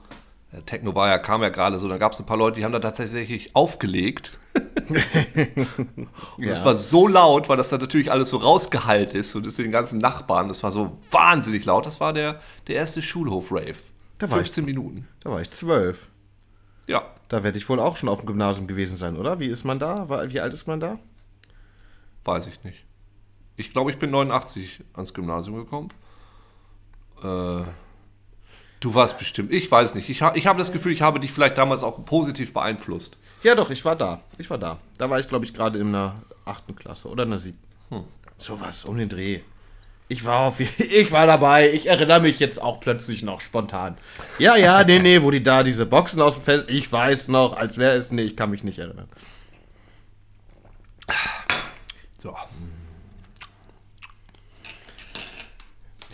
Techno 0.64 0.94
war 0.94 1.08
ja, 1.08 1.18
kam 1.18 1.42
ja 1.42 1.48
gerade 1.50 1.78
so, 1.78 1.88
da 1.88 1.98
gab 1.98 2.12
es 2.12 2.20
ein 2.20 2.26
paar 2.26 2.36
Leute, 2.36 2.58
die 2.58 2.64
haben 2.64 2.72
da 2.72 2.78
tatsächlich 2.80 3.54
aufgelegt. 3.54 4.38
und 6.36 6.44
es 6.44 6.58
Ja. 6.60 6.64
war 6.64 6.76
so 6.76 7.06
laut, 7.08 7.48
weil 7.48 7.56
das 7.56 7.68
dann 7.68 7.80
natürlich 7.80 8.10
alles 8.10 8.30
so 8.30 8.38
rausgeheilt 8.38 9.12
ist 9.12 9.34
und 9.34 9.46
ist 9.46 9.56
zu 9.56 9.62
den 9.62 9.72
ganzen 9.72 9.98
Nachbarn. 9.98 10.48
Das 10.48 10.62
war 10.62 10.70
so 10.70 10.98
wahnsinnig 11.10 11.64
laut. 11.64 11.84
Das 11.86 12.00
war 12.00 12.12
der, 12.12 12.40
der 12.68 12.76
erste 12.76 13.02
Schulhof-Rave. 13.02 13.74
Da 14.18 14.30
war 14.30 14.38
ich- 14.38 14.46
15 14.46 14.64
Minuten. 14.64 15.08
Da 15.20 15.30
war 15.30 15.40
ich 15.40 15.50
zwölf. 15.50 16.08
Ja. 16.86 17.02
Da 17.28 17.42
werde 17.42 17.58
ich 17.58 17.68
wohl 17.68 17.80
auch 17.80 17.96
schon 17.96 18.08
auf 18.08 18.20
dem 18.20 18.26
Gymnasium 18.26 18.66
gewesen 18.68 18.96
sein, 18.96 19.16
oder? 19.16 19.40
Wie 19.40 19.48
ist 19.48 19.64
man 19.64 19.78
da? 19.80 20.08
Wie 20.30 20.40
alt 20.40 20.54
ist 20.54 20.68
man 20.68 20.78
da? 20.80 20.98
Weiß 22.24 22.46
ich 22.46 22.62
nicht. 22.62 22.84
Ich 23.56 23.72
glaube, 23.72 23.90
ich 23.90 23.98
bin 23.98 24.10
89 24.10 24.84
ans 24.94 25.12
Gymnasium 25.12 25.56
gekommen. 25.56 25.88
Äh, 27.24 27.62
du 28.80 28.94
warst 28.94 29.18
bestimmt. 29.18 29.52
Ich 29.52 29.70
weiß 29.70 29.94
nicht. 29.94 30.08
Ich, 30.08 30.22
ha 30.22 30.32
ich 30.34 30.46
habe 30.46 30.58
das 30.58 30.72
Gefühl, 30.72 30.92
ich 30.92 31.02
habe 31.02 31.20
dich 31.20 31.32
vielleicht 31.32 31.58
damals 31.58 31.82
auch 31.82 32.04
positiv 32.04 32.52
beeinflusst. 32.52 33.18
Ja, 33.42 33.54
doch, 33.54 33.70
ich 33.70 33.84
war 33.84 33.96
da. 33.96 34.20
Ich 34.38 34.50
war 34.50 34.58
da. 34.58 34.78
Da 34.98 35.10
war 35.10 35.20
ich, 35.20 35.28
glaube 35.28 35.44
ich, 35.44 35.54
gerade 35.54 35.78
in 35.78 35.92
der 35.92 36.14
achten 36.44 36.74
Klasse 36.74 37.08
oder 37.08 37.24
in 37.24 37.30
der 37.30 37.38
siebten. 37.38 37.66
So 38.38 38.60
was, 38.60 38.84
um 38.84 38.98
den 38.98 39.08
Dreh. 39.08 39.40
Ich 40.08 40.24
war 40.24 40.40
auf, 40.40 40.60
ich 40.78 41.12
war 41.12 41.26
dabei. 41.26 41.72
Ich 41.72 41.86
erinnere 41.86 42.20
mich 42.20 42.38
jetzt 42.38 42.60
auch 42.60 42.80
plötzlich 42.80 43.22
noch 43.22 43.40
spontan. 43.40 43.96
Ja, 44.38 44.56
ja, 44.56 44.84
nee, 44.84 44.98
nee, 44.98 45.22
wo 45.22 45.30
die 45.30 45.42
da 45.42 45.62
diese 45.62 45.86
Boxen 45.86 46.20
aus 46.20 46.34
dem 46.34 46.42
Fenster. 46.42 46.70
Ich 46.70 46.90
weiß 46.90 47.28
noch, 47.28 47.56
als 47.56 47.78
wäre 47.78 47.96
es. 47.96 48.12
Nee, 48.12 48.22
ich 48.22 48.36
kann 48.36 48.50
mich 48.50 48.62
nicht 48.62 48.78
erinnern. 48.78 49.08
So. 52.22 52.36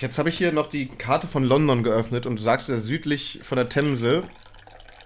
Jetzt 0.03 0.18
habe 0.18 0.28
ich 0.28 0.36
hier 0.36 0.50
noch 0.53 0.66
die 0.66 0.86
Karte 0.86 1.28
von 1.28 1.44
London 1.44 1.84
geöffnet 1.84 2.26
und 2.26 2.36
du 2.38 2.42
sagst 2.42 2.68
ja 2.68 2.76
südlich 2.76 3.38
von 3.44 3.55
der 3.57 3.68
Themse 3.68 4.24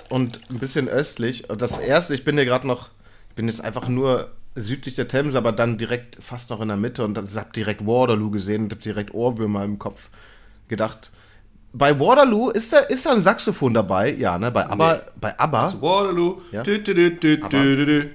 und 0.08 0.40
ein 0.50 0.58
bisschen 0.58 0.88
östlich. 0.88 1.44
Das 1.48 1.78
erste, 1.78 2.14
ich 2.14 2.24
bin 2.24 2.36
hier 2.36 2.46
gerade 2.46 2.66
noch, 2.66 2.88
ich 3.28 3.34
bin 3.34 3.46
jetzt 3.46 3.62
einfach 3.62 3.88
nur 3.88 4.30
südlich 4.54 4.94
der 4.94 5.06
Themse, 5.06 5.36
aber 5.36 5.52
dann 5.52 5.76
direkt 5.76 6.16
fast 6.24 6.48
noch 6.48 6.62
in 6.62 6.68
der 6.68 6.78
Mitte 6.78 7.04
und 7.04 7.18
habe 7.18 7.52
direkt 7.54 7.86
Waterloo 7.86 8.30
gesehen 8.30 8.64
und 8.64 8.72
habe 8.72 8.80
direkt 8.82 9.12
Ohrwürmer 9.12 9.64
im 9.64 9.78
Kopf 9.78 10.08
gedacht. 10.68 11.10
Bei 11.74 12.00
Waterloo 12.00 12.48
ist 12.48 12.72
da, 12.72 12.78
ist 12.78 13.04
da 13.04 13.12
ein 13.12 13.20
Saxophon 13.20 13.74
dabei? 13.74 14.14
Ja, 14.14 14.38
ne? 14.38 14.50
Bei 14.50 14.66
ABBA. 14.66 15.02
Bei 15.20 15.38
ABBA? 15.38 15.74
Waterloo. 15.82 16.40
Ja. 16.52 16.60
Aber- 16.60 16.64
dü, 16.70 16.82
dü, 16.82 17.84
dü. 17.86 18.10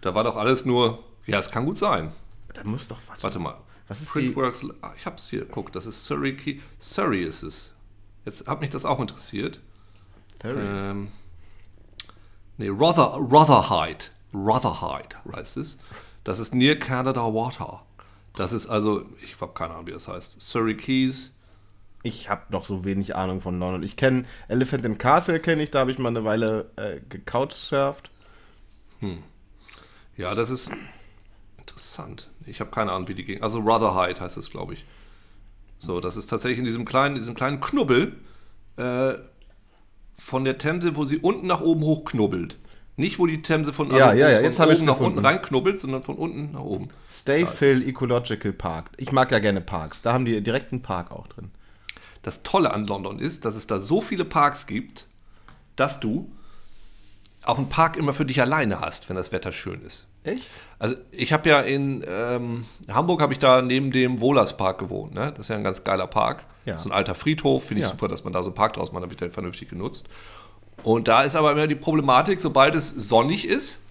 Da 0.00 0.14
war 0.16 0.24
doch 0.24 0.36
alles 0.36 0.64
nur. 0.64 0.98
Ja, 1.26 1.38
es 1.38 1.48
kann 1.48 1.64
gut 1.64 1.76
sein. 1.76 2.10
Da 2.52 2.64
muss 2.64 2.88
doch 2.88 2.98
was. 3.06 3.22
Warte 3.22 3.38
mal. 3.38 3.54
Was 3.88 4.00
ist 4.00 4.10
Printworks. 4.10 4.64
Ah, 4.80 4.92
ich 4.96 5.04
hab's 5.06 5.28
hier. 5.28 5.44
Guck, 5.46 5.72
das 5.72 5.86
ist 5.86 6.04
Surrey 6.04 6.36
Key. 6.36 6.60
Surrey 6.80 7.22
ist 7.22 7.42
es. 7.42 7.74
Jetzt 8.24 8.46
hat 8.46 8.60
mich 8.60 8.70
das 8.70 8.84
auch 8.84 9.00
interessiert. 9.00 9.60
Ähm, 10.42 11.08
nee, 12.56 12.68
Rother, 12.68 13.16
Rotherhide. 13.16 14.06
Rotherhide 14.32 15.16
heißt 15.34 15.58
es. 15.58 15.78
Das 16.22 16.38
ist 16.38 16.54
near 16.54 16.76
Canada 16.76 17.22
Water. 17.22 17.84
Das 18.34 18.52
ist 18.52 18.66
also, 18.66 19.04
ich 19.22 19.40
habe 19.40 19.52
keine 19.54 19.74
Ahnung, 19.74 19.86
wie 19.86 19.92
das 19.92 20.08
heißt. 20.08 20.40
Surrey 20.40 20.76
Keys. 20.76 21.32
Ich 22.02 22.28
habe 22.28 22.42
noch 22.50 22.64
so 22.64 22.84
wenig 22.84 23.16
Ahnung 23.16 23.40
von 23.40 23.58
London. 23.58 23.82
Ich 23.82 23.96
kenne 23.96 24.24
Elephant 24.48 24.84
in 24.84 24.98
Castle, 24.98 25.40
kenne 25.40 25.62
ich, 25.62 25.70
da 25.70 25.80
habe 25.80 25.90
ich 25.90 25.98
mal 25.98 26.08
eine 26.08 26.24
Weile 26.24 26.70
äh, 26.76 27.00
gecouchsurft. 27.08 28.10
Ja, 30.16 30.34
das 30.34 30.50
ist 30.50 30.72
interessant. 31.64 32.28
Ich 32.46 32.60
habe 32.60 32.70
keine 32.70 32.92
Ahnung, 32.92 33.08
wie 33.08 33.14
die 33.14 33.24
ging. 33.24 33.42
Also 33.42 33.58
Rotherhide 33.58 34.20
heißt 34.20 34.36
es, 34.36 34.50
glaube 34.50 34.74
ich. 34.74 34.84
So, 35.78 36.00
das 36.00 36.16
ist 36.16 36.26
tatsächlich 36.26 36.58
in 36.58 36.64
diesem 36.64 36.84
kleinen, 36.84 37.14
diesem 37.14 37.34
kleinen 37.34 37.60
Knubbel 37.60 38.16
äh, 38.76 39.14
von 40.16 40.44
der 40.44 40.58
Themse, 40.58 40.96
wo 40.96 41.04
sie 41.04 41.18
unten 41.18 41.46
nach 41.46 41.60
oben 41.60 41.82
hochknubbelt. 41.82 42.56
Nicht, 42.96 43.18
wo 43.18 43.26
die 43.26 43.42
Themse 43.42 43.72
von, 43.72 43.88
Ja, 43.88 44.12
wo 44.12 44.18
ja, 44.18 44.30
ja, 44.30 44.40
jetzt 44.40 44.60
oben 44.60 44.68
nach 44.68 44.94
gefunden. 44.94 45.04
unten 45.04 45.26
reinknubbelt, 45.26 45.80
sondern 45.80 46.02
von 46.02 46.16
unten 46.16 46.52
nach 46.52 46.60
oben. 46.60 46.88
Stayfield 47.10 47.86
Ecological 47.86 48.52
Park. 48.52 48.90
Ich 48.98 49.10
mag 49.10 49.32
ja 49.32 49.40
gerne 49.40 49.60
Parks. 49.60 50.02
Da 50.02 50.12
haben 50.12 50.24
die 50.24 50.40
direkt 50.42 50.72
einen 50.72 50.82
Park 50.82 51.10
auch 51.10 51.26
drin. 51.26 51.50
Das 52.22 52.42
Tolle 52.42 52.72
an 52.72 52.86
London 52.86 53.18
ist, 53.18 53.44
dass 53.44 53.56
es 53.56 53.66
da 53.66 53.80
so 53.80 54.00
viele 54.00 54.24
Parks 54.24 54.66
gibt, 54.66 55.06
dass 55.76 55.98
du 56.00 56.30
auch 57.42 57.58
einen 57.58 57.68
Park 57.68 57.96
immer 57.96 58.14
für 58.14 58.24
dich 58.24 58.40
alleine 58.40 58.80
hast, 58.80 59.08
wenn 59.08 59.16
das 59.16 59.32
Wetter 59.32 59.52
schön 59.52 59.82
ist. 59.82 60.06
Echt? 60.24 60.44
Also 60.78 60.96
ich 61.12 61.32
habe 61.32 61.48
ja 61.48 61.60
in 61.60 62.04
ähm, 62.08 62.64
Hamburg 62.90 63.22
habe 63.22 63.32
ich 63.32 63.38
da 63.38 63.62
neben 63.62 63.90
dem 63.90 64.20
Wohlers-Park 64.20 64.78
gewohnt. 64.78 65.14
Ne? 65.14 65.30
Das 65.30 65.46
ist 65.46 65.48
ja 65.48 65.56
ein 65.56 65.64
ganz 65.64 65.84
geiler 65.84 66.06
Park. 66.06 66.44
Ja. 66.64 66.76
So 66.78 66.88
ein 66.88 66.92
alter 66.92 67.14
Friedhof. 67.14 67.64
Finde 67.66 67.82
ich 67.82 67.88
Ja. 67.88 67.92
super, 67.92 68.08
dass 68.08 68.24
man 68.24 68.32
da 68.32 68.42
so 68.42 68.48
einen 68.48 68.54
Park 68.54 68.74
draus 68.74 68.90
macht, 68.92 69.02
damit 69.02 69.20
der 69.20 69.30
vernünftig 69.30 69.68
genutzt. 69.68 70.08
Und 70.82 71.08
da 71.08 71.22
ist 71.22 71.36
aber 71.36 71.52
immer 71.52 71.66
die 71.66 71.74
Problematik, 71.76 72.40
sobald 72.40 72.74
es 72.74 72.88
sonnig 72.90 73.46
ist, 73.46 73.82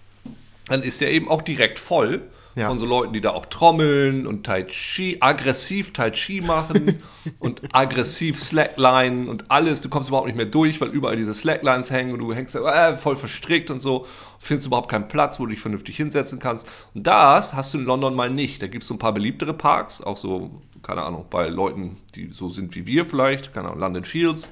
dann 0.68 0.82
ist 0.82 1.00
der 1.00 1.10
eben 1.12 1.28
auch 1.28 1.42
direkt 1.42 1.78
voll 1.78 2.22
Ja. 2.56 2.68
von 2.68 2.78
so 2.78 2.86
Leuten, 2.86 3.12
die 3.12 3.20
da 3.20 3.30
auch 3.30 3.46
trommeln 3.46 4.26
und 4.26 4.44
Tai 4.44 4.64
Chi, 4.64 5.16
aggressiv 5.20 5.92
Tai 5.92 6.10
Chi 6.10 6.40
machen 6.40 7.02
und 7.40 7.62
aggressiv 7.74 8.40
Slacklinen 8.40 9.28
und 9.28 9.50
alles. 9.50 9.80
Du 9.80 9.88
kommst 9.88 10.08
überhaupt 10.08 10.26
nicht 10.28 10.36
mehr 10.36 10.46
durch, 10.46 10.80
weil 10.80 10.88
überall 10.88 11.16
diese 11.16 11.34
Slacklines 11.34 11.90
hängen 11.90 12.12
und 12.12 12.20
du 12.20 12.32
hängst 12.32 12.54
äh, 12.54 12.96
voll 12.96 13.16
verstrickt 13.16 13.70
und 13.70 13.80
so. 13.80 14.06
Findest 14.38 14.68
überhaupt 14.68 14.90
keinen 14.90 15.08
Platz, 15.08 15.40
wo 15.40 15.46
du 15.46 15.50
dich 15.50 15.60
vernünftig 15.60 15.96
hinsetzen 15.96 16.38
kannst. 16.38 16.66
Und 16.94 17.06
das 17.06 17.54
hast 17.54 17.74
du 17.74 17.78
in 17.78 17.84
London 17.84 18.14
mal 18.14 18.30
nicht. 18.30 18.62
Da 18.62 18.66
gibt 18.66 18.82
es 18.82 18.88
so 18.88 18.94
ein 18.94 18.98
paar 18.98 19.12
beliebtere 19.12 19.54
Parks, 19.54 20.00
auch 20.00 20.16
so, 20.16 20.50
keine 20.82 21.02
Ahnung, 21.02 21.26
bei 21.30 21.48
Leuten, 21.48 21.96
die 22.14 22.28
so 22.30 22.48
sind 22.50 22.74
wie 22.74 22.86
wir 22.86 23.04
vielleicht, 23.04 23.52
keine 23.52 23.68
Ahnung, 23.68 23.80
London 23.80 24.04
Fields 24.04 24.48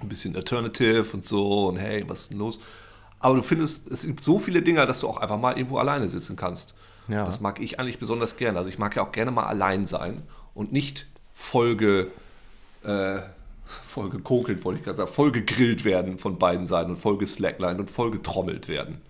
ein 0.00 0.08
bisschen 0.08 0.34
Alternative 0.36 1.04
und 1.12 1.24
so 1.24 1.68
und 1.68 1.76
hey, 1.76 2.04
was 2.06 2.22
ist 2.22 2.30
denn 2.30 2.38
los? 2.38 2.58
Aber 3.20 3.34
du 3.34 3.42
findest, 3.42 3.90
es 3.90 4.06
gibt 4.06 4.22
so 4.22 4.38
viele 4.38 4.62
Dinge, 4.62 4.86
dass 4.86 5.00
du 5.00 5.08
auch 5.08 5.16
einfach 5.16 5.38
mal 5.38 5.56
irgendwo 5.56 5.78
alleine 5.78 6.08
sitzen 6.08 6.36
kannst. 6.36 6.74
Ja. 7.08 7.24
Das 7.24 7.40
mag 7.40 7.60
ich 7.60 7.80
eigentlich 7.80 7.98
besonders 7.98 8.36
gerne. 8.36 8.58
Also 8.58 8.70
ich 8.70 8.78
mag 8.78 8.94
ja 8.96 9.02
auch 9.02 9.12
gerne 9.12 9.30
mal 9.30 9.44
allein 9.44 9.86
sein 9.86 10.22
und 10.54 10.72
nicht 10.72 11.06
Folge, 11.34 12.10
äh, 12.84 13.20
voll 13.64 14.10
gekokelt, 14.10 14.64
wollte 14.64 14.78
ich 14.78 14.84
gerade 14.84 14.96
sagen, 14.98 15.10
voll 15.10 15.32
gegrillt 15.32 15.84
werden 15.84 16.18
von 16.18 16.38
beiden 16.38 16.66
Seiten 16.66 16.90
und 16.90 16.96
voll 16.96 17.18
geslacklined 17.18 17.80
und 17.80 17.90
voll 17.90 18.10
getrommelt 18.10 18.68
werden. 18.68 19.00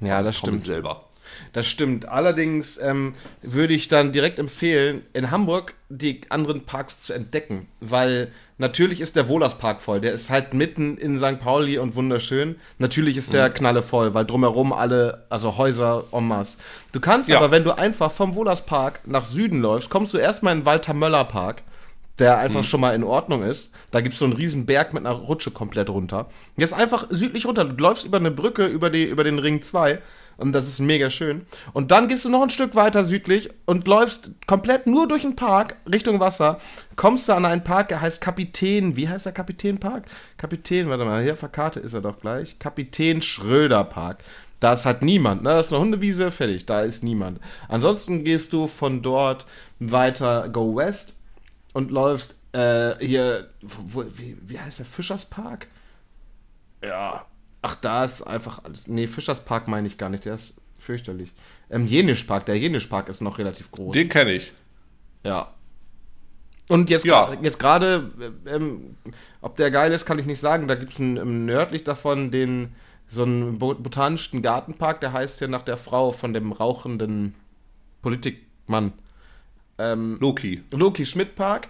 Ja, 0.00 0.22
das 0.22 0.38
Trommelt 0.38 0.62
stimmt. 0.62 0.62
selber. 0.62 1.04
Das 1.52 1.66
stimmt. 1.66 2.08
Allerdings 2.08 2.78
ähm, 2.78 3.14
würde 3.42 3.74
ich 3.74 3.88
dann 3.88 4.12
direkt 4.12 4.38
empfehlen, 4.38 5.02
in 5.12 5.30
Hamburg 5.30 5.74
die 5.88 6.20
anderen 6.28 6.64
Parks 6.66 7.00
zu 7.00 7.12
entdecken, 7.12 7.66
weil 7.80 8.30
natürlich 8.58 9.00
ist 9.00 9.16
der 9.16 9.26
Wohlers 9.28 9.58
Park 9.58 9.80
voll. 9.82 10.00
Der 10.00 10.12
ist 10.12 10.30
halt 10.30 10.54
mitten 10.54 10.96
in 10.98 11.18
St. 11.18 11.40
Pauli 11.40 11.78
und 11.78 11.96
wunderschön. 11.96 12.56
Natürlich 12.78 13.16
ist 13.16 13.32
der 13.32 13.50
Knalle 13.50 13.82
voll, 13.82 14.14
weil 14.14 14.24
drumherum 14.26 14.72
alle, 14.72 15.24
also 15.30 15.56
Häuser 15.56 16.04
en 16.12 16.28
masse. 16.28 16.58
Du 16.92 17.00
kannst 17.00 17.28
Ja. 17.28 17.38
aber, 17.38 17.50
wenn 17.50 17.64
du 17.64 17.72
einfach 17.76 18.12
vom 18.12 18.34
Wohlers 18.34 18.64
Park 18.66 19.00
nach 19.06 19.24
Süden 19.24 19.60
läufst, 19.60 19.90
kommst 19.90 20.14
du 20.14 20.18
erstmal 20.18 20.52
in 20.54 20.60
den 20.60 20.66
Walter 20.66 20.94
Möller 20.94 21.24
Park 21.24 21.62
der 22.20 22.38
einfach 22.38 22.62
schon 22.62 22.80
mal 22.80 22.94
in 22.94 23.02
Ordnung 23.02 23.42
ist. 23.42 23.74
Da 23.90 24.00
gibt 24.00 24.12
es 24.12 24.18
so 24.18 24.26
einen 24.26 24.34
riesen 24.34 24.66
Berg 24.66 24.92
mit 24.92 25.04
einer 25.04 25.14
Rutsche 25.14 25.50
komplett 25.50 25.90
runter. 25.90 26.28
Ist 26.56 26.74
einfach 26.74 27.06
südlich 27.10 27.46
runter. 27.46 27.64
Du 27.64 27.82
läufst 27.82 28.04
über 28.04 28.18
eine 28.18 28.30
Brücke 28.30 28.66
über, 28.66 28.90
die, 28.90 29.04
über 29.04 29.24
den 29.24 29.38
Ring 29.38 29.62
2 29.62 30.00
und 30.40 30.52
das 30.52 30.68
ist 30.68 30.78
mega 30.78 31.10
schön. 31.10 31.42
Und 31.74 31.90
dann 31.90 32.08
gehst 32.08 32.24
du 32.24 32.30
noch 32.30 32.42
ein 32.42 32.50
Stück 32.50 32.74
weiter 32.74 33.04
südlich 33.04 33.50
und 33.66 33.86
läufst 33.86 34.30
komplett 34.46 34.86
nur 34.86 35.06
durch 35.06 35.22
den 35.22 35.36
Park 35.36 35.76
Richtung 35.90 36.18
Wasser. 36.18 36.58
Kommst 36.96 37.28
du 37.28 37.34
an 37.34 37.44
einen 37.44 37.62
Park, 37.62 37.88
der 37.88 38.00
heißt 38.00 38.22
Kapitän. 38.22 38.96
Wie 38.96 39.08
heißt 39.08 39.26
der 39.26 39.32
Kapitänpark? 39.32 40.04
Kapitän, 40.38 40.88
warte 40.88 41.04
mal, 41.04 41.22
hier 41.22 41.34
auf 41.34 41.40
der 41.40 41.50
Karte 41.50 41.80
ist 41.80 41.92
er 41.92 42.00
doch 42.00 42.20
gleich. 42.20 42.58
Kapitän 42.58 43.20
Schröder 43.20 43.84
Park. 43.84 44.24
Da 44.60 44.72
ist 44.72 44.86
halt 44.86 45.02
niemand, 45.02 45.42
ne? 45.42 45.50
Das 45.50 45.66
ist 45.66 45.72
eine 45.72 45.82
Hundewiese, 45.82 46.30
fertig, 46.30 46.66
da 46.66 46.82
ist 46.82 47.02
niemand. 47.02 47.38
Ansonsten 47.68 48.24
gehst 48.24 48.52
du 48.52 48.66
von 48.66 49.00
dort 49.00 49.46
weiter, 49.78 50.48
go 50.50 50.76
west 50.76 51.19
und 51.72 51.90
läufst 51.90 52.36
Äh, 52.52 52.96
hier, 53.06 53.48
wo, 53.62 54.04
wie, 54.08 54.36
wie 54.42 54.58
heißt 54.58 54.80
der? 54.80 54.86
Fischerspark? 54.86 55.68
Ja. 56.82 57.24
Ach, 57.62 57.74
da 57.76 58.04
ist 58.04 58.22
einfach 58.22 58.64
alles. 58.64 58.88
Nee, 58.88 59.06
Fischerspark 59.06 59.68
meine 59.68 59.86
ich 59.86 59.98
gar 59.98 60.08
nicht, 60.08 60.24
der 60.24 60.34
ist 60.34 60.60
fürchterlich. 60.76 61.32
Ähm, 61.70 61.86
Jenischpark, 61.86 62.46
der 62.46 62.58
Jenischpark 62.58 63.08
ist 63.08 63.20
noch 63.20 63.38
relativ 63.38 63.70
groß. 63.70 63.92
Den 63.92 64.08
kenne 64.08 64.32
ich. 64.32 64.52
Ja. 65.22 65.54
Und 66.68 66.90
jetzt, 66.90 67.04
Ja. 67.04 67.32
jetzt 67.40 67.58
gerade, 67.60 68.10
äh, 68.46 68.50
ähm, 68.56 68.96
ob 69.42 69.56
der 69.56 69.70
geil 69.70 69.92
ist, 69.92 70.04
kann 70.06 70.18
ich 70.18 70.26
nicht 70.26 70.40
sagen. 70.40 70.66
Da 70.66 70.74
gibt 70.74 70.92
es 70.94 70.98
einen, 70.98 71.44
nördlich 71.44 71.84
davon 71.84 72.32
den 72.32 72.74
so 73.10 73.22
einen 73.22 73.58
bo- 73.58 73.74
botanischen 73.74 74.42
Gartenpark, 74.42 75.00
der 75.00 75.12
heißt 75.12 75.40
ja 75.40 75.46
nach 75.48 75.62
der 75.62 75.76
Frau 75.76 76.10
von 76.12 76.32
dem 76.32 76.50
rauchenden 76.50 77.34
Politikmann. 78.02 78.92
Ähm, 79.80 80.18
Loki. 80.20 80.62
Loki 80.70 81.06
Schmidt 81.06 81.34
Park. 81.34 81.68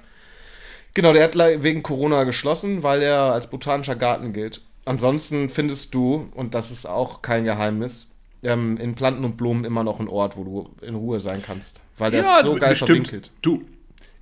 Genau, 0.95 1.13
der 1.13 1.25
hat 1.25 1.37
wegen 1.63 1.83
Corona 1.83 2.25
geschlossen, 2.25 2.83
weil 2.83 3.03
er 3.03 3.33
als 3.33 3.49
botanischer 3.49 3.95
Garten 3.95 4.33
gilt. 4.33 4.61
Ansonsten 4.85 5.49
findest 5.49 5.95
du, 5.95 6.29
und 6.35 6.55
das 6.55 6.71
ist 6.71 6.87
auch 6.87 7.23
kein 7.23 7.45
Geheimnis, 7.45 8.09
ähm, 8.43 8.77
in 8.79 8.95
Planten 8.95 9.25
und 9.25 9.37
Blumen 9.37 9.65
immer 9.65 9.85
noch 9.85 10.01
einen 10.01 10.09
Ort, 10.09 10.37
wo 10.37 10.45
du 10.45 10.85
in 10.85 10.95
Ruhe 10.95 11.21
sein 11.21 11.43
kannst. 11.47 11.83
Weil 11.97 12.11
der 12.11 12.23
ist 12.23 12.45
so 12.45 12.55
geil 12.57 12.75
verwinkelt. 12.75 13.31
Du, 13.43 13.63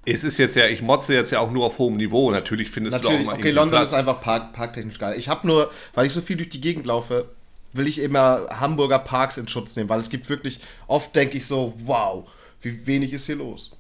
es 0.05 0.25
ist 0.25 0.37
jetzt 0.39 0.57
ja, 0.57 0.67
ich 0.67 0.83
motze 0.83 1.15
jetzt 1.15 1.31
ja 1.31 1.39
auch 1.41 1.51
nur 1.51 1.65
auf 1.65 1.79
hohem 1.79 1.97
Niveau. 1.97 2.31
Natürlich 2.31 2.71
findest 2.71 2.97
Natürlich, 2.97 3.25
du 3.25 3.31
auch 3.31 3.33
mal 3.33 3.39
okay, 3.39 3.51
London 3.51 3.79
Platz. 3.79 3.91
ist 3.91 3.95
einfach 3.97 4.21
park, 4.21 4.53
parktechnisch 4.53 4.99
geil. 4.99 5.17
Ich 5.19 5.29
habe 5.29 5.47
nur, 5.47 5.71
weil 5.95 6.07
ich 6.07 6.13
so 6.13 6.21
viel 6.21 6.37
durch 6.37 6.51
die 6.51 6.61
Gegend 6.61 6.85
laufe, 6.85 7.27
will 7.73 7.87
ich 7.87 8.01
immer 8.01 8.47
Hamburger 8.51 8.99
Parks 8.99 9.37
in 9.37 9.47
Schutz 9.49 9.77
nehmen, 9.77 9.89
weil 9.89 10.01
es 10.01 10.11
gibt 10.11 10.29
wirklich, 10.29 10.61
oft 10.87 11.15
denke 11.15 11.39
ich 11.39 11.47
so, 11.47 11.75
wow, 11.85 12.29
wie 12.61 12.87
wenig 12.87 13.13
ist 13.13 13.27
hier 13.27 13.37
los 13.37 13.78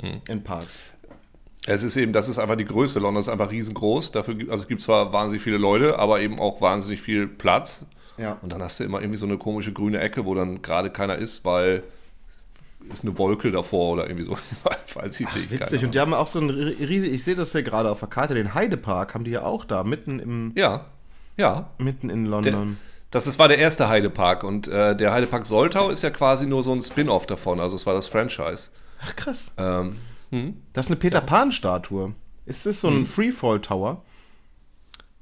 Hm. 0.00 0.20
in 0.28 0.42
Parks. 0.42 0.80
Es 1.66 1.84
ist 1.84 1.96
eben, 1.96 2.12
das 2.12 2.28
ist 2.28 2.38
einfach 2.38 2.56
die 2.56 2.64
Größe. 2.64 2.98
London 2.98 3.20
ist 3.20 3.28
einfach 3.28 3.50
riesengroß. 3.50 4.12
Dafür 4.12 4.34
gibt, 4.34 4.50
also 4.50 4.62
es 4.62 4.68
gibt 4.68 4.80
zwar 4.80 5.12
wahnsinnig 5.12 5.42
viele 5.42 5.58
Leute, 5.58 5.98
aber 5.98 6.20
eben 6.20 6.40
auch 6.40 6.60
wahnsinnig 6.60 7.00
viel 7.00 7.28
Platz. 7.28 7.86
Ja. 8.18 8.38
Und 8.42 8.52
dann 8.52 8.62
hast 8.62 8.80
du 8.80 8.84
immer 8.84 9.00
irgendwie 9.00 9.18
so 9.18 9.26
eine 9.26 9.38
komische 9.38 9.72
grüne 9.72 10.00
Ecke, 10.00 10.24
wo 10.24 10.34
dann 10.34 10.60
gerade 10.62 10.90
keiner 10.90 11.16
ist, 11.16 11.44
weil 11.44 11.84
ist 12.92 13.04
eine 13.04 13.16
Wolke 13.16 13.50
davor 13.52 13.92
oder 13.92 14.06
irgendwie 14.06 14.24
so. 14.24 14.36
Weiß 14.94 15.20
ich 15.20 15.34
nicht. 15.34 15.50
Witzig, 15.50 15.84
und 15.84 15.94
die 15.94 16.00
haben 16.00 16.14
auch 16.14 16.26
so 16.26 16.40
ein 16.40 16.50
riesig, 16.50 17.12
ich 17.12 17.24
sehe 17.24 17.34
das 17.34 17.52
hier 17.52 17.62
gerade 17.62 17.90
auf 17.90 18.00
der 18.00 18.08
Karte, 18.08 18.34
den 18.34 18.54
Heidepark 18.54 19.14
haben 19.14 19.24
die 19.24 19.30
ja 19.30 19.44
auch 19.44 19.64
da, 19.64 19.84
mitten 19.84 20.18
im. 20.18 20.52
Ja, 20.56 20.86
ja. 21.36 21.70
mitten 21.78 22.10
in 22.10 22.24
Der, 22.24 22.30
London. 22.30 22.78
das 23.10 23.26
ist, 23.26 23.38
war 23.38 23.48
der 23.48 23.58
erste 23.58 23.88
Heidepark 23.88 24.44
und 24.44 24.68
äh, 24.68 24.96
der 24.96 25.12
Heidepark 25.12 25.46
Soltau 25.46 25.90
ist 25.90 26.02
ja 26.02 26.10
quasi 26.10 26.46
nur 26.46 26.62
so 26.62 26.72
ein 26.72 26.82
Spin-off 26.82 27.26
davon. 27.26 27.60
Also 27.60 27.76
es 27.76 27.86
war 27.86 27.94
das 27.94 28.06
Franchise. 28.06 28.70
Ach 29.04 29.16
krass. 29.16 29.52
Ähm, 29.58 29.96
Das 30.72 30.86
ist 30.86 30.90
eine 30.90 30.96
Peter 30.96 31.20
Pan-Statue. 31.20 32.14
Ist 32.46 32.64
das 32.66 32.80
so 32.80 32.88
Hm. 32.88 33.00
ein 33.02 33.06
Freefall-Tower? 33.06 34.02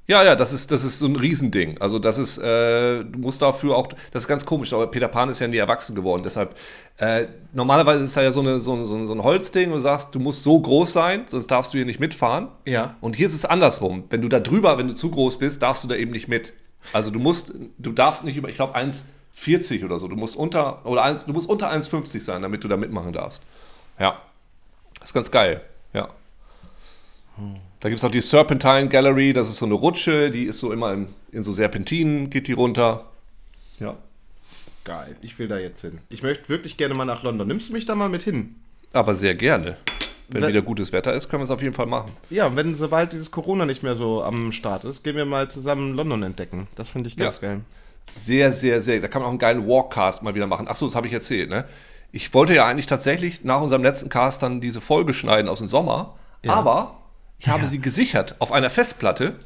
Ja, 0.07 0.23
ja, 0.23 0.35
das 0.35 0.51
ist, 0.51 0.71
das 0.71 0.83
ist 0.83 0.99
so 0.99 1.05
ein 1.05 1.15
Riesending. 1.15 1.77
Also 1.79 1.97
das 1.99 2.17
ist, 2.17 2.37
äh, 2.39 3.03
du 3.03 3.19
musst 3.19 3.41
dafür 3.41 3.77
auch, 3.77 3.87
das 4.11 4.23
ist 4.23 4.27
ganz 4.27 4.45
komisch, 4.45 4.73
aber 4.73 4.87
Peter 4.87 5.07
Pan 5.07 5.29
ist 5.29 5.39
ja 5.39 5.47
nie 5.47 5.57
erwachsen 5.57 5.95
geworden. 5.95 6.21
Deshalb, 6.23 6.55
äh, 6.97 7.27
normalerweise 7.53 8.03
ist 8.03 8.17
da 8.17 8.21
ja 8.21 8.31
so, 8.31 8.41
eine, 8.41 8.59
so, 8.59 8.73
ein- 8.73 8.83
so, 8.83 8.95
ein- 8.95 9.05
so 9.07 9.13
ein 9.13 9.23
Holzding 9.23 9.67
und 9.69 9.75
du 9.75 9.79
sagst, 9.81 10.13
du 10.13 10.19
musst 10.19 10.43
so 10.43 10.59
groß 10.59 10.91
sein, 10.91 11.23
sonst 11.27 11.47
darfst 11.47 11.73
du 11.73 11.77
hier 11.77 11.85
nicht 11.85 11.99
mitfahren. 11.99 12.49
Ja. 12.65 12.95
Und 12.99 13.15
hier 13.15 13.27
ist 13.27 13.35
es 13.35 13.45
andersrum. 13.45 14.03
Wenn 14.09 14.21
du 14.21 14.27
da 14.27 14.39
drüber, 14.41 14.77
wenn 14.77 14.87
du 14.87 14.95
zu 14.95 15.11
groß 15.11 15.37
bist, 15.39 15.61
darfst 15.61 15.83
du 15.83 15.87
da 15.87 15.95
eben 15.95 16.11
nicht 16.11 16.27
mit. 16.27 16.53
Also 16.93 17.09
du 17.11 17.19
musst, 17.19 17.53
du 17.77 17.91
darfst 17.91 18.23
nicht 18.25 18.35
über, 18.35 18.49
ich 18.49 18.55
glaube, 18.55 18.75
1,40 18.75 19.85
oder 19.85 19.97
so. 19.99 20.07
Du 20.09 20.15
musst 20.17 20.35
unter, 20.35 20.85
oder 20.85 21.03
1, 21.03 21.25
du 21.25 21.31
musst 21.33 21.47
unter 21.49 21.71
1,50 21.71 22.19
sein, 22.21 22.41
damit 22.41 22.63
du 22.63 22.67
da 22.67 22.75
mitmachen 22.75 23.13
darfst. 23.13 23.43
Ja. 24.01 24.19
Das 24.99 25.09
ist 25.09 25.13
ganz 25.13 25.31
geil. 25.31 25.61
Ja. 25.93 26.09
Da 27.79 27.89
gibt 27.89 27.99
es 27.99 28.05
auch 28.05 28.11
die 28.11 28.21
Serpentine 28.21 28.87
Gallery, 28.89 29.33
das 29.33 29.49
ist 29.49 29.57
so 29.57 29.65
eine 29.65 29.73
Rutsche, 29.73 30.29
die 30.29 30.43
ist 30.43 30.59
so 30.59 30.71
immer 30.71 30.93
in, 30.93 31.07
in 31.31 31.43
so 31.43 31.51
Serpentinen, 31.51 32.29
geht 32.29 32.47
die 32.47 32.53
runter. 32.53 33.05
Ja. 33.79 33.95
Geil, 34.83 35.15
ich 35.21 35.37
will 35.39 35.47
da 35.47 35.57
jetzt 35.57 35.81
hin. 35.81 35.99
Ich 36.09 36.21
möchte 36.23 36.49
wirklich 36.49 36.77
gerne 36.77 36.93
mal 36.93 37.05
nach 37.05 37.23
London. 37.23 37.47
Nimmst 37.47 37.69
du 37.69 37.73
mich 37.73 37.85
da 37.85 37.95
mal 37.95 38.09
mit 38.09 38.23
hin? 38.23 38.55
Aber 38.93 39.15
sehr 39.15 39.35
gerne. 39.35 39.77
Wenn 40.29 40.41
Wenn- 40.43 40.49
wieder 40.49 40.61
gutes 40.61 40.91
Wetter 40.91 41.13
ist, 41.13 41.29
können 41.29 41.41
wir 41.41 41.45
es 41.45 41.51
auf 41.51 41.61
jeden 41.61 41.73
Fall 41.73 41.87
machen. 41.87 42.11
Ja, 42.29 42.55
wenn 42.55 42.75
sobald 42.75 43.13
dieses 43.13 43.31
Corona 43.31 43.65
nicht 43.65 43.83
mehr 43.83 43.95
so 43.95 44.23
am 44.23 44.51
Start 44.51 44.83
ist, 44.83 45.03
gehen 45.03 45.15
wir 45.15 45.25
mal 45.25 45.49
zusammen 45.49 45.93
London 45.93 46.23
entdecken. 46.23 46.67
Das 46.75 46.89
finde 46.89 47.09
ich 47.09 47.17
ganz 47.17 47.41
Ja. 47.41 47.49
geil. 47.49 47.61
Sehr, 48.11 48.53
sehr, 48.53 48.81
sehr. 48.81 48.99
Da 48.99 49.07
kann 49.07 49.21
man 49.21 49.27
auch 49.27 49.31
einen 49.31 49.39
geilen 49.39 49.67
Walkcast 49.67 50.23
mal 50.23 50.35
wieder 50.35 50.47
machen. 50.47 50.67
Achso, 50.67 50.85
das 50.85 50.95
habe 50.95 51.07
ich 51.07 51.13
erzählt, 51.13 51.49
ne? 51.49 51.65
Ich 52.11 52.33
wollte 52.33 52.53
ja 52.53 52.65
eigentlich 52.65 52.87
tatsächlich 52.87 53.43
nach 53.43 53.61
unserem 53.61 53.83
letzten 53.83 54.09
Cast 54.09 54.43
dann 54.43 54.59
diese 54.61 54.81
Folge 54.81 55.13
schneiden 55.13 55.47
aus 55.49 55.59
dem 55.59 55.69
Sommer, 55.69 56.17
Ja. 56.43 56.53
aber 56.53 56.97
ich 57.39 57.47
habe 57.47 57.61
Ja. 57.61 57.67
sie 57.67 57.79
gesichert 57.79 58.35
auf 58.39 58.51
einer 58.51 58.69
Festplatte, 58.69 59.39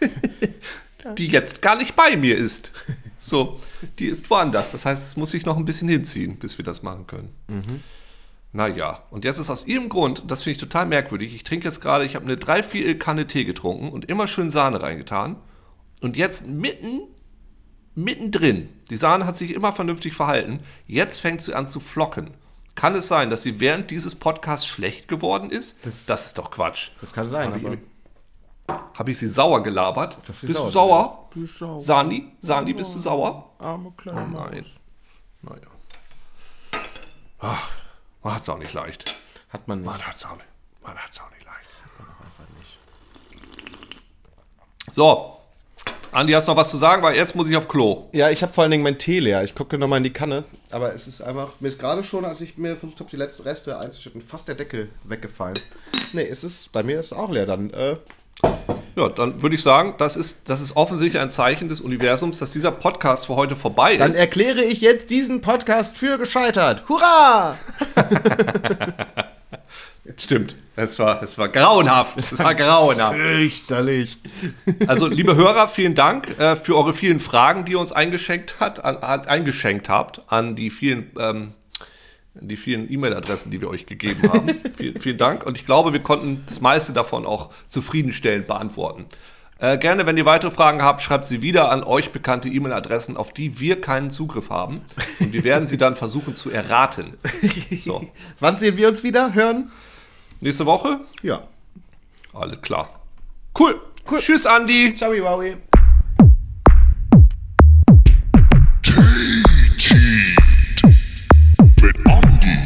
die 1.18 1.28
jetzt 1.28 1.62
gar 1.62 1.76
nicht 1.76 1.96
bei 1.96 2.16
mir 2.16 2.36
ist. 2.36 2.72
So, 3.18 3.58
die 3.98 4.06
ist 4.06 4.28
woanders. 4.30 4.72
Das 4.72 4.84
heißt, 4.84 5.06
es 5.06 5.16
muss 5.16 5.30
sich 5.30 5.46
noch 5.46 5.56
ein 5.56 5.64
bisschen 5.64 5.88
hinziehen, 5.88 6.36
bis 6.36 6.58
wir 6.58 6.64
das 6.64 6.82
machen 6.82 7.06
können. 7.06 7.82
Naja, 8.52 9.02
und 9.10 9.24
jetzt 9.24 9.38
ist 9.38 9.50
aus 9.50 9.62
irgendeinem 9.62 9.88
Grund, 9.88 10.20
und 10.20 10.30
das 10.30 10.42
finde 10.42 10.52
ich 10.52 10.58
total 10.60 10.86
merkwürdig, 10.86 11.34
ich 11.34 11.42
trinke 11.42 11.66
jetzt 11.66 11.80
gerade, 11.80 12.04
ich 12.04 12.14
habe 12.14 12.24
eine 12.26 12.36
3 12.36 12.62
4 12.62 12.98
Kanne 12.98 13.26
Tee 13.26 13.44
getrunken 13.44 13.88
und 13.88 14.04
immer 14.10 14.26
schön 14.26 14.50
Sahne 14.50 14.80
reingetan. 14.80 15.36
Und 16.02 16.16
jetzt 16.16 16.46
mitten, 16.46 17.00
mittendrin, 17.94 18.68
die 18.90 18.96
Sahne 18.96 19.26
hat 19.26 19.38
sich 19.38 19.52
immer 19.54 19.72
vernünftig 19.72 20.14
verhalten, 20.14 20.60
jetzt 20.86 21.20
fängt 21.20 21.42
sie 21.42 21.54
an 21.54 21.68
zu 21.68 21.80
flocken. 21.80 22.34
Kann 22.74 22.94
es 22.96 23.06
sein, 23.06 23.30
dass 23.30 23.42
sie 23.42 23.60
während 23.60 23.90
dieses 23.90 24.16
Podcasts 24.16 24.66
schlecht 24.66 25.06
geworden 25.06 25.50
ist? 25.50 25.78
Das, 26.06 26.26
ist 26.26 26.38
doch 26.38 26.50
Quatsch. 26.50 26.90
Das 27.00 27.12
kann 27.12 27.28
sein, 27.28 27.52
Hab 27.52 27.58
ich, 27.60 27.66
aber. 27.66 28.90
hab 28.94 29.08
ich 29.08 29.16
sie 29.18 29.28
sauer 29.28 29.62
gelabert? 29.62 30.18
Das 30.26 30.42
ist 30.42 30.46
Bist 30.48 30.54
sauer. 30.54 30.66
du 30.66 30.70
sauer? 30.72 31.28
Du 31.34 31.40
bist 31.42 31.58
sauer. 31.58 31.80
Sani? 31.80 32.32
Sani, 32.40 32.72
bist 32.74 32.92
du 32.94 32.98
sauer? 32.98 33.50
Arme 33.60 33.92
kleine 33.96 34.22
Oh 34.22 34.26
nein. 34.26 34.66
Naja. 35.42 35.60
Ach, 37.38 37.70
man 38.24 38.34
hat 38.34 38.42
es 38.42 38.48
auch 38.48 38.58
nicht 38.58 38.72
leicht. 38.72 39.16
Hat 39.50 39.68
man 39.68 39.82
nicht. 39.82 39.86
Man 39.90 40.00
hat 40.02 40.16
es 40.16 40.24
auch, 40.24 40.32
nicht- 40.34 40.44
man 40.82 40.96
hat's 40.96 41.20
auch 41.20 41.30
nicht 41.30 41.44
leicht. 41.44 41.68
So, 44.90 45.33
Andi, 46.14 46.32
hast 46.32 46.46
du 46.46 46.52
noch 46.52 46.56
was 46.56 46.70
zu 46.70 46.76
sagen? 46.76 47.02
Weil 47.02 47.16
jetzt 47.16 47.34
muss 47.34 47.48
ich 47.48 47.56
auf 47.56 47.66
Klo. 47.68 48.04
Ja, 48.12 48.30
ich 48.30 48.42
habe 48.42 48.52
vor 48.52 48.62
allen 48.62 48.70
Dingen 48.70 48.84
mein 48.84 48.98
Tee 48.98 49.18
leer. 49.18 49.42
Ich 49.42 49.54
gucke 49.54 49.76
nochmal 49.78 49.96
in 49.98 50.04
die 50.04 50.12
Kanne. 50.12 50.44
Aber 50.70 50.94
es 50.94 51.08
ist 51.08 51.20
einfach, 51.20 51.48
mir 51.58 51.68
ist 51.68 51.78
gerade 51.78 52.04
schon, 52.04 52.24
als 52.24 52.40
ich 52.40 52.56
mir 52.56 52.76
versucht 52.76 53.00
habe, 53.00 53.10
die 53.10 53.16
letzten 53.16 53.42
Reste 53.42 53.78
einzuschütten, 53.78 54.20
fast 54.22 54.46
der 54.46 54.54
Deckel 54.54 54.90
weggefallen. 55.02 55.58
Nee, 56.12 56.28
es 56.30 56.44
ist, 56.44 56.70
bei 56.72 56.82
mir 56.84 57.00
ist 57.00 57.06
es 57.06 57.12
auch 57.12 57.30
leer 57.30 57.46
dann. 57.46 57.70
Äh, 57.70 57.96
Ja, 58.96 59.08
dann 59.08 59.42
würde 59.42 59.56
ich 59.56 59.62
sagen, 59.62 59.94
das 59.98 60.16
ist, 60.16 60.48
das 60.48 60.60
ist 60.60 60.76
offensichtlich 60.76 61.20
ein 61.20 61.30
Zeichen 61.30 61.68
des 61.68 61.80
Universums, 61.80 62.38
dass 62.38 62.52
dieser 62.52 62.70
Podcast 62.70 63.26
für 63.26 63.34
heute 63.34 63.56
vorbei 63.56 63.96
dann 63.96 64.12
ist. 64.12 64.18
erkläre 64.18 64.62
ich 64.62 64.80
jetzt 64.82 65.10
diesen 65.10 65.40
Podcast 65.40 65.96
für 65.96 66.16
gescheitert. 66.18 66.84
Hurra! 66.88 67.58
Stimmt, 70.18 70.56
es 70.76 70.98
war, 70.98 71.22
es 71.22 71.38
war 71.38 71.48
grauenhaft. 71.48 72.18
Es 72.18 72.38
war 72.38 72.54
grauenhaft. 72.54 73.16
Fürchterlich. 73.16 74.18
Also, 74.86 75.06
liebe 75.06 75.34
Hörer, 75.34 75.66
vielen 75.66 75.94
Dank 75.94 76.38
äh, 76.38 76.56
für 76.56 76.76
eure 76.76 76.92
vielen 76.92 77.20
Fragen, 77.20 77.64
die 77.64 77.72
ihr 77.72 77.78
uns 77.78 77.92
eingeschenkt, 77.92 78.60
hat, 78.60 78.84
an, 78.84 79.00
hat, 79.00 79.28
eingeschenkt 79.28 79.88
habt 79.88 80.20
an 80.26 80.56
die 80.56 80.68
vielen, 80.68 81.10
ähm, 81.18 81.54
die 82.34 82.58
vielen 82.58 82.92
E-Mail-Adressen, 82.92 83.50
die 83.50 83.62
wir 83.62 83.70
euch 83.70 83.86
gegeben 83.86 84.30
haben. 84.30 84.60
vielen, 84.76 85.00
vielen 85.00 85.16
Dank. 85.16 85.46
Und 85.46 85.56
ich 85.56 85.64
glaube, 85.64 85.94
wir 85.94 86.00
konnten 86.00 86.44
das 86.48 86.60
meiste 86.60 86.92
davon 86.92 87.24
auch 87.24 87.50
zufriedenstellend 87.68 88.46
beantworten. 88.46 89.06
Äh, 89.58 89.78
gerne, 89.78 90.06
wenn 90.06 90.18
ihr 90.18 90.26
weitere 90.26 90.50
Fragen 90.50 90.82
habt, 90.82 91.00
schreibt 91.00 91.26
sie 91.26 91.40
wieder 91.40 91.70
an 91.70 91.84
euch 91.84 92.10
bekannte 92.12 92.48
E-Mail-Adressen, 92.48 93.16
auf 93.16 93.32
die 93.32 93.60
wir 93.60 93.80
keinen 93.80 94.10
Zugriff 94.10 94.50
haben. 94.50 94.82
Und 95.20 95.32
wir 95.32 95.44
werden 95.44 95.66
sie 95.66 95.78
dann 95.78 95.96
versuchen 95.96 96.36
zu 96.36 96.50
erraten. 96.50 97.14
So. 97.84 98.06
Wann 98.40 98.58
sehen 98.58 98.76
wir 98.76 98.88
uns 98.88 99.02
wieder? 99.02 99.34
Hören? 99.34 99.70
Nächste 100.40 100.66
Woche? 100.66 101.00
Ja. 101.22 101.42
Alles 102.32 102.60
klar. 102.60 102.88
Cool. 103.58 103.80
cool. 104.10 104.18
Tschüss, 104.20 104.46
Andi. 104.46 104.94
Ciao, 104.94 105.10
Wowie. 105.12 105.56
Mit 111.80 111.96
Andi 112.06 112.58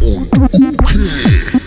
und 0.00 0.38
okay. 0.38 1.60